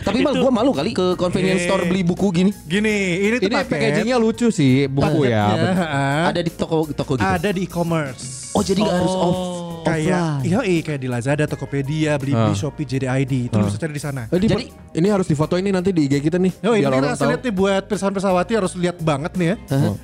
Tapi 0.00 0.18
mal 0.20 0.34
gue 0.34 0.50
malu 0.50 0.70
kali 0.72 0.90
ke 0.90 1.14
convenience 1.14 1.62
store 1.62 1.86
beli 1.86 2.02
buku 2.02 2.26
gini. 2.32 2.50
Gini, 2.64 2.96
ini 3.22 3.36
tuh 3.38 3.46
Ini 3.46 3.54
paket. 3.56 3.70
packagingnya 3.70 4.16
lucu 4.18 4.50
sih, 4.50 4.86
buku 4.86 5.24
ya. 5.24 5.46
Paketnya, 5.46 5.72
ha, 5.78 6.02
Ada 6.28 6.40
di 6.42 6.50
toko 6.50 6.90
toko 6.90 7.14
gitu. 7.14 7.22
ada 7.24 7.48
di 7.48 7.62
e-commerce. 7.62 8.50
Oh 8.52 8.60
jadi 8.60 8.82
nggak 8.82 8.96
harus 8.98 9.14
off. 9.14 9.38
Kayak 9.82 10.42
iya 10.42 10.60
kayak 10.80 11.00
di 11.00 11.08
Lazada, 11.08 11.44
Tokopedia, 11.44 12.16
beli 12.16 12.32
di 12.32 12.54
Shopee, 12.54 12.84
JDID. 12.84 13.32
Itu 13.46 13.56
lu 13.56 13.66
bisa 13.66 13.78
cari 13.78 13.92
di 13.92 14.02
sana. 14.02 14.22
Eh, 14.26 14.38
di- 14.38 14.48
Jadi- 14.48 14.68
ini 14.92 15.08
harus 15.08 15.24
difoto 15.24 15.54
ini 15.54 15.68
nanti 15.68 15.90
di 15.90 16.04
IG 16.04 16.20
kita 16.20 16.36
nih. 16.36 16.52
Oh 16.62 16.72
ini 16.72 16.84
kita 16.84 16.96
harus 17.08 17.22
lihat 17.22 17.42
nih 17.42 17.54
buat 17.54 17.82
pesawat-pesawati 17.86 18.52
harus 18.54 18.72
lihat 18.74 18.96
banget 19.00 19.32
nih 19.34 19.46
ya. 19.48 19.56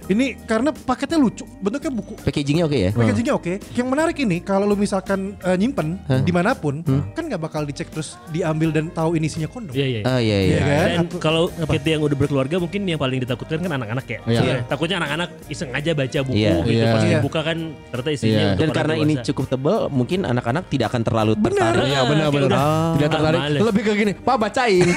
Ini 0.06 0.26
karena 0.44 0.70
paketnya 0.72 1.16
lucu, 1.16 1.44
bentuknya 1.58 1.90
buku. 1.90 2.14
Packagingnya 2.18 2.64
oke 2.64 2.78
ya. 2.78 2.90
Packagingnya 2.90 3.34
oke. 3.34 3.52
Yang 3.72 3.88
menarik 3.88 4.16
ini 4.16 4.36
kalau 4.40 4.64
lu 4.64 4.74
misalkan 4.74 5.36
eh, 5.40 5.54
nyimpen 5.54 5.96
di 6.20 6.32
mana 6.32 6.52
pun, 6.52 6.80
kan 7.12 7.22
nggak 7.24 7.40
bakal 7.40 7.62
dicek 7.62 7.88
terus 7.88 8.16
diambil 8.28 8.70
dan 8.70 8.88
tahu 8.90 9.14
ini 9.14 9.26
isinya 9.26 9.46
kondom. 9.46 9.72
Iya 9.72 9.86
iya. 9.86 10.00
Ah 10.02 10.18
iya 10.18 10.36
iya. 10.38 10.56
Iya 10.58 10.60
kan? 10.64 10.88
Dan 10.88 11.06
kalau 11.18 11.42
kita 11.52 11.88
yang 11.88 12.02
udah 12.02 12.16
berkeluarga 12.16 12.56
mungkin 12.58 12.80
yang 12.82 12.96
paling 12.96 13.18
ditakutkan 13.18 13.60
kan 13.60 13.72
anak-anak 13.74 14.06
ya. 14.06 14.18
Iya. 14.24 14.40
Iya. 14.40 14.54
Takutnya 14.64 14.96
anak-anak 14.98 15.28
iseng 15.46 15.70
aja 15.70 15.90
baca 15.92 16.18
buku 16.22 16.36
Iya. 16.38 16.52
gitu 16.58 16.70
Iya. 16.72 16.84
pas 16.88 17.02
Iya. 17.02 17.10
dibuka 17.14 17.40
kan 17.42 17.58
ternyata 17.92 18.10
isinya 18.10 18.40
Iya. 18.40 18.50
Dan 18.56 18.68
karena 18.70 18.94
ini 18.96 19.14
cukup 19.22 19.44
tebal, 19.48 19.67
mungkin 19.88 20.22
anak-anak 20.22 20.66
tidak 20.66 20.90
akan 20.90 21.02
terlalu 21.02 21.32
tertarik. 21.34 21.86
Iya 21.86 22.00
benar 22.04 22.28
benar. 22.28 22.48
udah 22.48 22.62
Tidak 22.94 23.10
tertarik. 23.10 23.40
males. 23.40 23.60
Lebih 23.62 23.82
ke 23.82 23.92
gini, 23.94 24.12
Pak 24.14 24.36
bacain. 24.36 24.88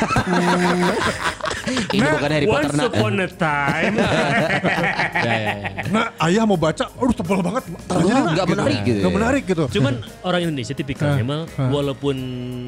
Ini 1.71 2.03
bukan 2.03 2.29
Harry 2.31 2.47
Potter 2.47 2.67
Once 2.67 2.83
upon 2.83 3.13
a 3.15 3.27
time. 3.29 3.93
ya, 4.01 4.09
ya, 5.23 5.53
ya. 5.55 5.71
Nah, 5.87 6.05
ayah 6.25 6.43
mau 6.43 6.57
baca, 6.57 6.89
aduh 6.89 7.15
tebal 7.15 7.39
banget. 7.39 7.63
Wah, 7.87 8.01
deh, 8.01 8.11
nggak 8.33 8.43
gitu. 8.43 8.51
menarik 8.51 8.79
gitu 8.81 8.99
Nggak 8.99 9.13
menarik 9.13 9.43
gitu. 9.45 9.63
Cuman 9.79 9.93
orang 10.21 10.41
Indonesia 10.43 10.73
tipikalnya 10.73 11.23
Hah, 11.23 11.29
mal 11.29 11.41
hah. 11.47 11.69
walaupun 11.69 12.15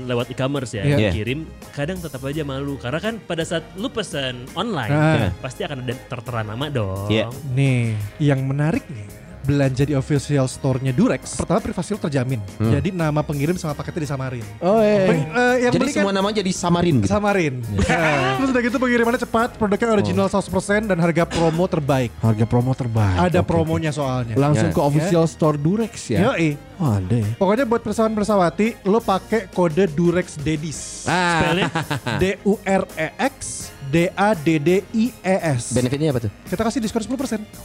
lewat 0.05 0.27
e-commerce 0.29 0.77
ya 0.77 0.83
Iya. 0.85 1.09
kirim 1.11 1.43
kadang 1.71 1.99
tetap 1.99 2.21
aja 2.21 2.43
malu 2.43 2.77
karena 2.77 2.99
kan 2.99 3.17
pada 3.19 3.43
saat 3.43 3.63
lu 3.75 3.89
pesan 3.89 4.45
online 4.53 4.91
Ah. 4.93 5.29
pasti 5.41 5.65
akan 5.65 5.83
ada 5.83 5.93
tertera 5.97 6.41
nama 6.45 6.65
dong. 6.69 7.09
Iya. 7.09 7.27
Nih, 7.51 7.97
yang 8.21 8.45
menarik 8.45 8.85
nih 8.87 9.07
belanja 9.43 9.83
di 9.83 9.93
official 9.93 10.47
store-nya 10.47 10.91
Durex. 10.91 11.35
Pertama 11.35 11.59
privasi 11.59 11.93
lu 11.93 11.99
terjamin. 11.99 12.39
Jadi 12.57 12.89
nama 12.89 13.19
pengirim 13.19 13.55
sama 13.55 13.71
paketnya 13.71 14.07
disamarin. 14.07 14.43
Oh 14.59 14.79
eh. 14.79 15.05
Peng- 15.05 15.29
eh, 15.29 15.55
yang 15.61 15.71
Jadi 15.71 15.79
beli 15.79 15.91
kan 15.91 16.01
semua 16.01 16.13
nama 16.13 16.27
jadi 16.29 16.51
samarin 16.51 16.95
gitu. 16.99 17.11
Samarin. 17.11 17.53
Nah, 17.59 18.35
Terus 18.39 18.49
udah 18.49 18.61
gitu 18.61 18.77
pengirimannya 18.77 19.21
cepat, 19.21 19.49
produknya 19.55 19.89
original 19.91 20.27
100% 20.27 20.87
dan 20.87 20.97
harga 20.97 21.23
promo 21.23 21.67
terbaik. 21.67 22.09
Harga 22.19 22.45
promo 22.45 22.71
terbaik. 22.71 23.17
Ada 23.19 23.39
Oke. 23.39 23.47
promonya 23.47 23.91
soalnya. 23.91 24.33
Langsung 24.33 24.69
Ya. 24.69 24.75
ke 24.75 24.81
official 24.81 25.25
store 25.25 25.57
Durex 25.59 25.93
ya. 26.09 26.31
Yoi. 26.31 26.55
Oh, 26.79 26.95
ada 26.95 27.15
ya. 27.15 27.29
Pokoknya 27.35 27.65
buat 27.65 27.79
persawan 27.79 28.11
persawati 28.11 28.81
lo 28.83 28.97
pakai 28.97 29.47
kode 29.47 29.87
Durex 29.89 30.35
Dedis. 30.37 31.05
Ah, 31.05 31.39
Spellnya 31.39 31.69
D 32.21 32.23
U 32.43 32.55
R 32.59 32.83
E 32.95 33.07
X 33.19 33.69
D 33.93 34.09
A 34.09 34.33
D 34.33 34.57
D 34.57 34.69
I 34.89 35.05
E 35.13 35.35
S. 35.53 35.69
Benefitnya 35.69 36.09
apa 36.09 36.25
tuh? 36.25 36.31
Kita 36.49 36.65
kasih 36.65 36.81
diskon 36.81 37.05
10%. 37.05 37.13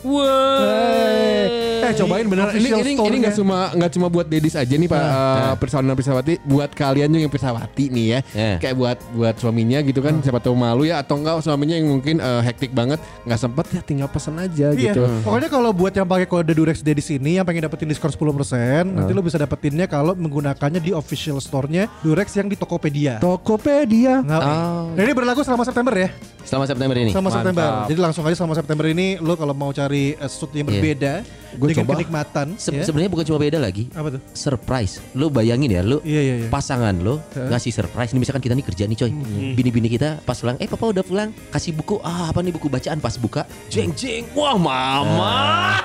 Wah. 0.04 1.48
Eh, 1.78 1.92
cobain 1.96 2.26
bener. 2.28 2.52
Ini 2.52 2.68
ini 2.84 2.92
ini 2.94 3.16
nggak 3.24 3.34
cuma 3.34 3.72
nggak 3.72 3.90
cuma 3.96 4.06
buat 4.06 4.26
dedis 4.28 4.52
aja 4.52 4.68
nih 4.68 4.84
Pak 4.84 5.00
eh, 5.00 5.54
Persawati 5.56 5.96
Persawati, 5.96 6.34
buat 6.44 6.70
kalian 6.70 7.08
juga 7.08 7.22
yang 7.24 7.32
Persawati 7.32 7.84
nih 7.88 8.06
ya. 8.06 8.20
Ya. 8.36 8.52
Kayak 8.60 8.76
buat 8.76 8.98
buat 9.16 9.34
suaminya 9.40 9.78
gitu 9.80 10.04
kan 10.04 10.20
siapa 10.20 10.36
tahu 10.38 10.52
malu 10.52 10.84
ya 10.84 11.00
atau 11.00 11.16
enggak 11.16 11.40
suaminya 11.40 11.80
yang 11.80 11.88
mungkin 11.88 12.20
eh, 12.20 12.40
hektik 12.44 12.76
banget 12.76 13.00
nggak 13.24 13.40
sempet 13.40 13.64
ya 13.72 13.80
tinggal 13.80 14.08
pesen 14.10 14.36
aja 14.36 14.74
Iya, 14.74 14.92
gitu. 14.92 15.06
pokoknya 15.24 15.48
kalau 15.48 15.70
buat 15.72 15.94
yang 15.94 16.04
pakai 16.04 16.26
kode 16.28 16.52
Durex 16.52 16.84
Dedis 16.84 17.08
ini 17.08 17.40
yang 17.40 17.46
pengen 17.46 17.64
dapetin 17.64 17.88
diskon 17.88 18.12
10%, 18.12 18.84
nanti 18.84 19.12
lo 19.14 19.22
bisa 19.24 19.40
dapetinnya 19.40 19.88
kalau 19.88 20.12
menggunakannya 20.12 20.82
di 20.82 20.92
official 20.92 21.38
store-nya 21.38 21.88
Durex 22.02 22.36
yang 22.36 22.50
di 22.50 22.56
Tokopedia. 22.58 23.16
Tokopedia. 23.22 24.20
Nah, 24.20 24.40
Oh. 24.48 24.90
Ini 24.94 25.12
berlaku 25.12 25.42
selama 25.42 25.62
September 25.62 25.92
ya. 25.92 26.08
Selama 26.40 26.64
September 26.64 26.96
ini. 26.96 27.12
Selama 27.12 27.28
Mantap. 27.28 27.38
September. 27.44 27.68
Jadi 27.86 28.00
langsung 28.00 28.22
aja 28.24 28.36
selama 28.36 28.54
September 28.56 28.86
ini 28.86 29.06
lo 29.18 29.36
kalau 29.36 29.52
mau 29.52 29.68
cari 29.70 30.12
eh, 30.12 30.24
sesuatu 30.24 30.54
yang 30.54 30.64
Iya. 30.64 30.72
berbeda 30.72 31.12
Gua 31.54 31.66
dengan 31.66 31.80
coba. 31.82 31.92
kenikmatan, 31.96 32.46
Se- 32.54 32.68
ya. 32.70 32.82
Sebenarnya 32.82 33.08
bukan 33.08 33.24
cuma 33.24 33.38
beda 33.38 33.56
lagi. 33.56 33.88
apa 33.90 34.08
tuh? 34.10 34.20
Surprise. 34.30 35.00
Lu 35.12 35.28
bayangin 35.28 35.70
ya, 35.70 35.80
lu 35.80 36.02
Iya 36.02 36.20
iya 36.20 36.34
iya. 36.38 36.48
pasangan 36.48 36.92
lo 36.94 37.24
ngasih 37.30 37.70
surprise. 37.70 38.10
Ini 38.10 38.18
misalkan 38.18 38.40
kita 38.40 38.52
nih 38.52 38.64
kerja 38.64 38.84
nih 38.84 38.96
coy. 38.96 39.10
Bini-bini 39.54 39.88
kita 39.88 40.20
pas 40.20 40.36
pulang, 40.36 40.56
eh 40.56 40.66
papa 40.66 40.84
udah 40.86 41.00
pulang, 41.00 41.32
kasih 41.48 41.72
buku. 41.72 41.96
Ah 42.00 42.28
apa 42.28 42.40
nih 42.40 42.50
buku 42.50 42.66
bacaan 42.66 42.98
pas 42.98 43.14
buka. 43.14 43.48
Jeng 43.66 43.92
jeng. 43.92 44.28
Wah 44.32 44.56
mama. 44.56 45.36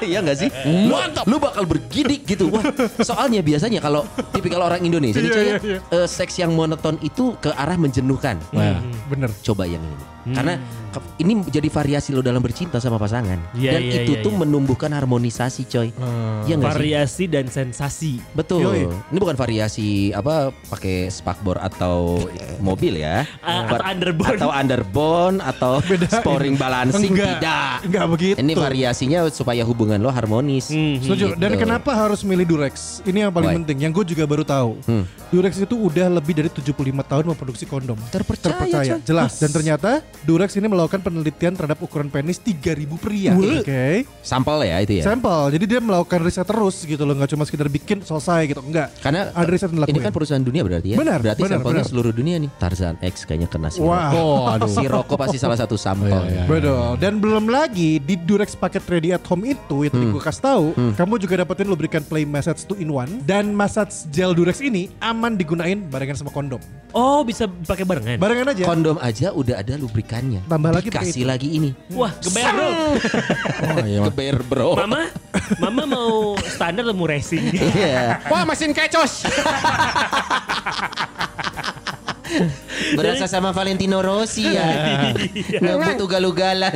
Iya 0.02 0.20
nggak 0.20 0.38
sih? 0.38 0.50
Mantap. 0.86 1.24
Lu 1.24 1.38
bakal 1.38 1.64
bergidik 1.64 2.26
gitu. 2.26 2.50
Wah. 2.50 2.64
Soalnya 3.00 3.40
biasanya 3.40 3.80
kalau 3.80 4.04
tipikal 4.30 4.62
orang 4.62 4.82
Indonesia 4.82 5.18
nih 5.18 5.30
coy, 5.30 5.46
ya, 5.46 5.58
eh, 5.80 6.08
seks 6.08 6.38
yang 6.38 6.52
monoton 6.52 7.00
itu 7.00 7.36
ke 7.38 7.52
arah 7.52 7.76
menjenuhkan. 7.76 8.36
Nah, 8.52 8.80
bener. 9.08 9.32
Coba 9.42 9.64
yang 9.64 9.80
ini. 9.80 10.06
Karena 10.26 10.56
ke- 10.56 10.83
ini 11.18 11.42
jadi 11.46 11.68
variasi 11.68 12.12
lo 12.12 12.20
dalam 12.20 12.40
bercinta 12.40 12.78
sama 12.78 12.98
pasangan. 12.98 13.40
Iya, 13.54 13.78
Dan 13.78 13.82
iya, 13.84 13.94
itu 14.02 14.12
iya, 14.16 14.24
tuh 14.24 14.32
iya. 14.32 14.40
menumbuhkan 14.42 14.92
harmonisasi 14.92 15.62
coy. 15.66 15.90
Iya 16.44 16.54
nggak 16.56 16.70
sih? 16.70 16.78
Variasi 16.78 17.24
dan 17.26 17.46
sensasi. 17.48 18.14
Betul. 18.34 18.68
Yoi. 18.68 18.84
Ini 19.10 19.18
bukan 19.18 19.34
variasi 19.34 19.88
apa 20.12 20.52
pakai 20.68 21.08
spakbor 21.08 21.58
atau 21.58 22.20
mobil 22.60 23.00
ya. 23.00 23.24
Var- 23.40 23.72
atau 23.74 23.86
underbone. 23.88 24.36
atau 24.36 24.50
underbone 24.52 25.38
atau 25.40 25.74
sporing 26.20 26.56
balancing 26.56 27.14
Enggak. 27.14 27.40
tidak. 27.40 27.72
Enggak 27.88 28.06
begitu. 28.12 28.36
Ini 28.38 28.54
variasinya 28.54 29.20
supaya 29.30 29.64
hubungan 29.64 29.98
lo 29.98 30.12
harmonis. 30.12 30.68
Hmm, 30.70 31.00
Setuju. 31.00 31.34
Dan 31.36 31.54
Gitu. 31.54 31.64
kenapa 31.64 31.94
harus 31.94 32.22
milih 32.22 32.44
Durex? 32.44 33.00
Ini 33.04 33.26
yang 33.26 33.32
paling 33.32 33.50
Why? 33.50 33.58
penting. 33.64 33.78
Yang 33.80 33.92
gue 33.96 34.06
juga 34.18 34.24
baru 34.26 34.44
tahu. 34.44 34.72
Hmm. 34.84 35.06
Durex 35.30 35.56
itu 35.56 35.76
udah 35.78 36.10
lebih 36.12 36.34
dari 36.34 36.50
75 36.50 36.74
tahun 37.04 37.24
memproduksi 37.26 37.64
kondom. 37.64 37.96
Terpercaya, 38.10 38.60
coy. 38.60 39.02
jelas. 39.02 39.38
Dan 39.38 39.50
ternyata 39.50 40.02
Durex 40.22 40.54
ini 40.54 40.66
melakukan 40.66 40.83
penelitian 40.92 41.54
terhadap 41.54 41.80
ukuran 41.80 42.10
penis 42.10 42.42
3000 42.42 42.84
pria. 43.00 43.32
Oke. 43.36 44.04
Sampel 44.20 44.68
ya 44.68 44.78
itu 44.82 45.00
ya. 45.00 45.04
Sampel. 45.08 45.54
Jadi 45.54 45.66
dia 45.70 45.80
melakukan 45.80 46.20
riset 46.24 46.44
terus 46.44 46.84
gitu 46.84 47.04
loh, 47.04 47.14
nggak 47.16 47.32
cuma 47.32 47.44
sekedar 47.46 47.70
bikin 47.70 48.02
selesai 48.02 48.50
gitu. 48.50 48.60
Enggak. 48.60 48.92
Karena 49.00 49.30
ada 49.32 49.48
riset 49.48 49.70
yang 49.70 49.84
ini 49.84 49.88
dilakuin. 49.88 50.04
kan 50.04 50.14
perusahaan 50.14 50.44
dunia 50.44 50.62
berarti 50.66 50.88
ya. 50.94 50.98
Benar, 51.00 51.20
Berarti 51.24 51.42
benar, 51.46 51.58
sampelnya 51.60 51.84
benar. 51.84 51.92
seluruh 51.92 52.14
dunia 52.14 52.36
nih. 52.40 52.50
Tarzan 52.60 52.96
X 53.00 53.24
kayaknya 53.24 53.48
kena 53.48 53.70
si 53.70 53.80
Wah. 53.80 54.10
Roko. 54.12 54.24
Oh, 54.24 54.52
aduh. 54.52 54.68
Si 54.68 54.84
Roko 54.84 55.14
pasti 55.16 55.38
salah 55.38 55.56
satu 55.56 55.76
sampel. 55.78 56.12
Oh, 56.12 56.26
iya, 56.28 56.44
iya. 56.44 56.46
Betul. 56.50 56.90
Dan 57.00 57.14
belum 57.22 57.46
lagi 57.48 58.02
di 58.02 58.16
Durex 58.18 58.58
paket 58.58 58.84
ready 58.90 59.14
at 59.14 59.24
home 59.24 59.46
itu 59.46 59.86
yang 59.86 59.94
tadi 59.94 60.06
gue 60.10 60.22
kasih 60.22 60.44
tahu, 60.44 60.66
kamu 60.98 61.14
juga 61.22 61.34
dapetin 61.46 61.68
lubrikan 61.70 62.02
play 62.04 62.26
massage 62.26 62.66
2 62.66 62.82
in 62.82 62.90
1 62.90 63.24
dan 63.30 63.54
massage 63.54 64.10
gel 64.10 64.34
Durex 64.34 64.60
ini 64.60 64.90
aman 65.00 65.38
digunain 65.38 65.86
barengan 65.88 66.18
sama 66.18 66.32
kondom. 66.34 66.60
Oh 66.92 67.22
bisa 67.22 67.46
pakai 67.46 67.86
barengan. 67.86 68.18
Barengan 68.18 68.54
aja. 68.54 68.64
Kondom 68.66 68.98
aja 68.98 69.30
udah 69.32 69.62
ada 69.62 69.74
lubrikannya. 69.78 70.46
Tambah 70.46 70.72
lagi 70.74 70.90
pakai 70.90 71.14
Kasih 71.14 71.26
lagi 71.30 71.48
ini. 71.62 71.70
Wah 71.94 72.12
geber 72.18 72.50
bro. 72.50 72.70
Oh, 73.64 73.86
iya, 73.86 73.98
Mas. 74.02 74.10
Keber 74.12 74.38
bro. 74.44 74.70
Mama, 74.76 75.08
mama 75.62 75.84
mau 75.86 76.34
standar 76.50 76.84
atau 76.84 76.98
mau 76.98 77.06
racing? 77.06 77.54
Iya. 77.54 78.26
Wah, 78.28 78.44
mesin 78.44 78.74
kecos. 78.74 79.30
Berasa 82.98 83.30
sama 83.30 83.54
Valentino 83.54 84.02
Rossi 84.02 84.42
ya. 84.50 85.14
Ngebut 85.62 86.02
ugal-ugalan. 86.02 86.74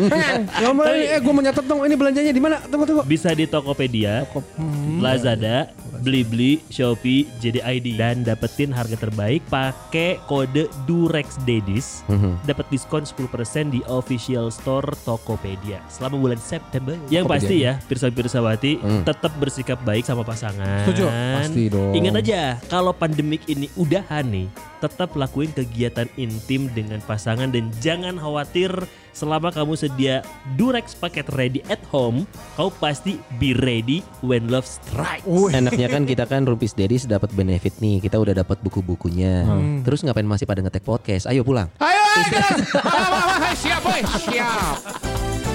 Ngomong 0.61 0.85
eh 0.85 1.17
gue 1.17 1.33
mau 1.33 1.41
nyatet 1.41 1.65
dong 1.65 1.81
ini 1.81 1.97
belanjanya 1.97 2.29
di 2.29 2.41
mana? 2.41 2.61
Tunggu 2.61 2.85
tunggu. 2.85 3.01
Bisa 3.09 3.33
di 3.33 3.49
Tokopedia, 3.49 4.29
Lazada, 5.01 5.73
Blibli, 6.01 6.61
Shopee, 6.69 7.25
JDID 7.41 7.97
dan 7.97 8.21
dapetin 8.21 8.69
harga 8.69 8.95
terbaik 8.97 9.41
pakai 9.49 10.21
kode 10.29 10.69
Durex 10.85 11.41
Dedis. 11.43 12.05
Dapat 12.45 12.69
diskon 12.69 13.03
10% 13.03 13.73
di 13.73 13.81
official 13.89 14.53
store 14.53 14.93
Tokopedia 15.03 15.81
selama 15.89 16.15
bulan 16.17 16.39
September. 16.41 16.93
Yang 17.09 17.25
pasti 17.27 17.55
ya, 17.65 17.81
pirsa-pirsawati 17.85 19.03
tetap 19.03 19.31
bersikap 19.41 19.79
baik 19.83 20.05
sama 20.05 20.21
pasangan. 20.21 20.85
Setuju. 20.85 21.05
Pasti 21.09 21.63
dong. 21.71 21.93
Ingat 21.95 22.13
aja, 22.21 22.41
kalau 22.71 22.93
pandemik 22.93 23.43
ini 23.49 23.67
udahan 23.75 24.25
nih, 24.27 24.47
tetap 24.77 25.17
lakuin 25.17 25.49
kegiatan 25.53 26.05
intim 26.21 26.69
dengan 26.71 27.01
pasangan 27.01 27.49
dan 27.49 27.73
jangan 27.81 28.15
khawatir 28.21 28.69
selama 29.17 29.49
kamu 29.49 29.73
sedia 29.73 30.21
Durex 30.53 30.93
paket 30.93 31.25
ready 31.33 31.65
at 31.73 31.81
home, 31.89 32.29
kau 32.53 32.69
pasti 32.69 33.17
be 33.41 33.57
ready 33.57 34.05
when 34.21 34.53
love 34.53 34.69
strikes. 34.69 35.25
Enaknya 35.25 35.89
kan 35.89 36.05
kita 36.05 36.29
kan 36.29 36.45
Rupis 36.45 36.77
Dedis 36.77 37.09
dapat 37.09 37.33
benefit 37.33 37.81
nih. 37.81 37.97
Kita 37.97 38.21
udah 38.21 38.37
dapat 38.37 38.61
buku-bukunya. 38.61 39.41
Terus 39.81 40.05
ngapain 40.05 40.29
masih 40.29 40.45
pada 40.45 40.61
ngetek 40.61 40.85
podcast? 40.85 41.25
Ayo 41.25 41.41
pulang. 41.41 41.65
Ayo, 41.81 41.97
ayo, 41.97 42.21
kita. 42.29 42.47
Siap, 43.57 43.81
boy. 43.81 44.01
Siap. 44.29 45.46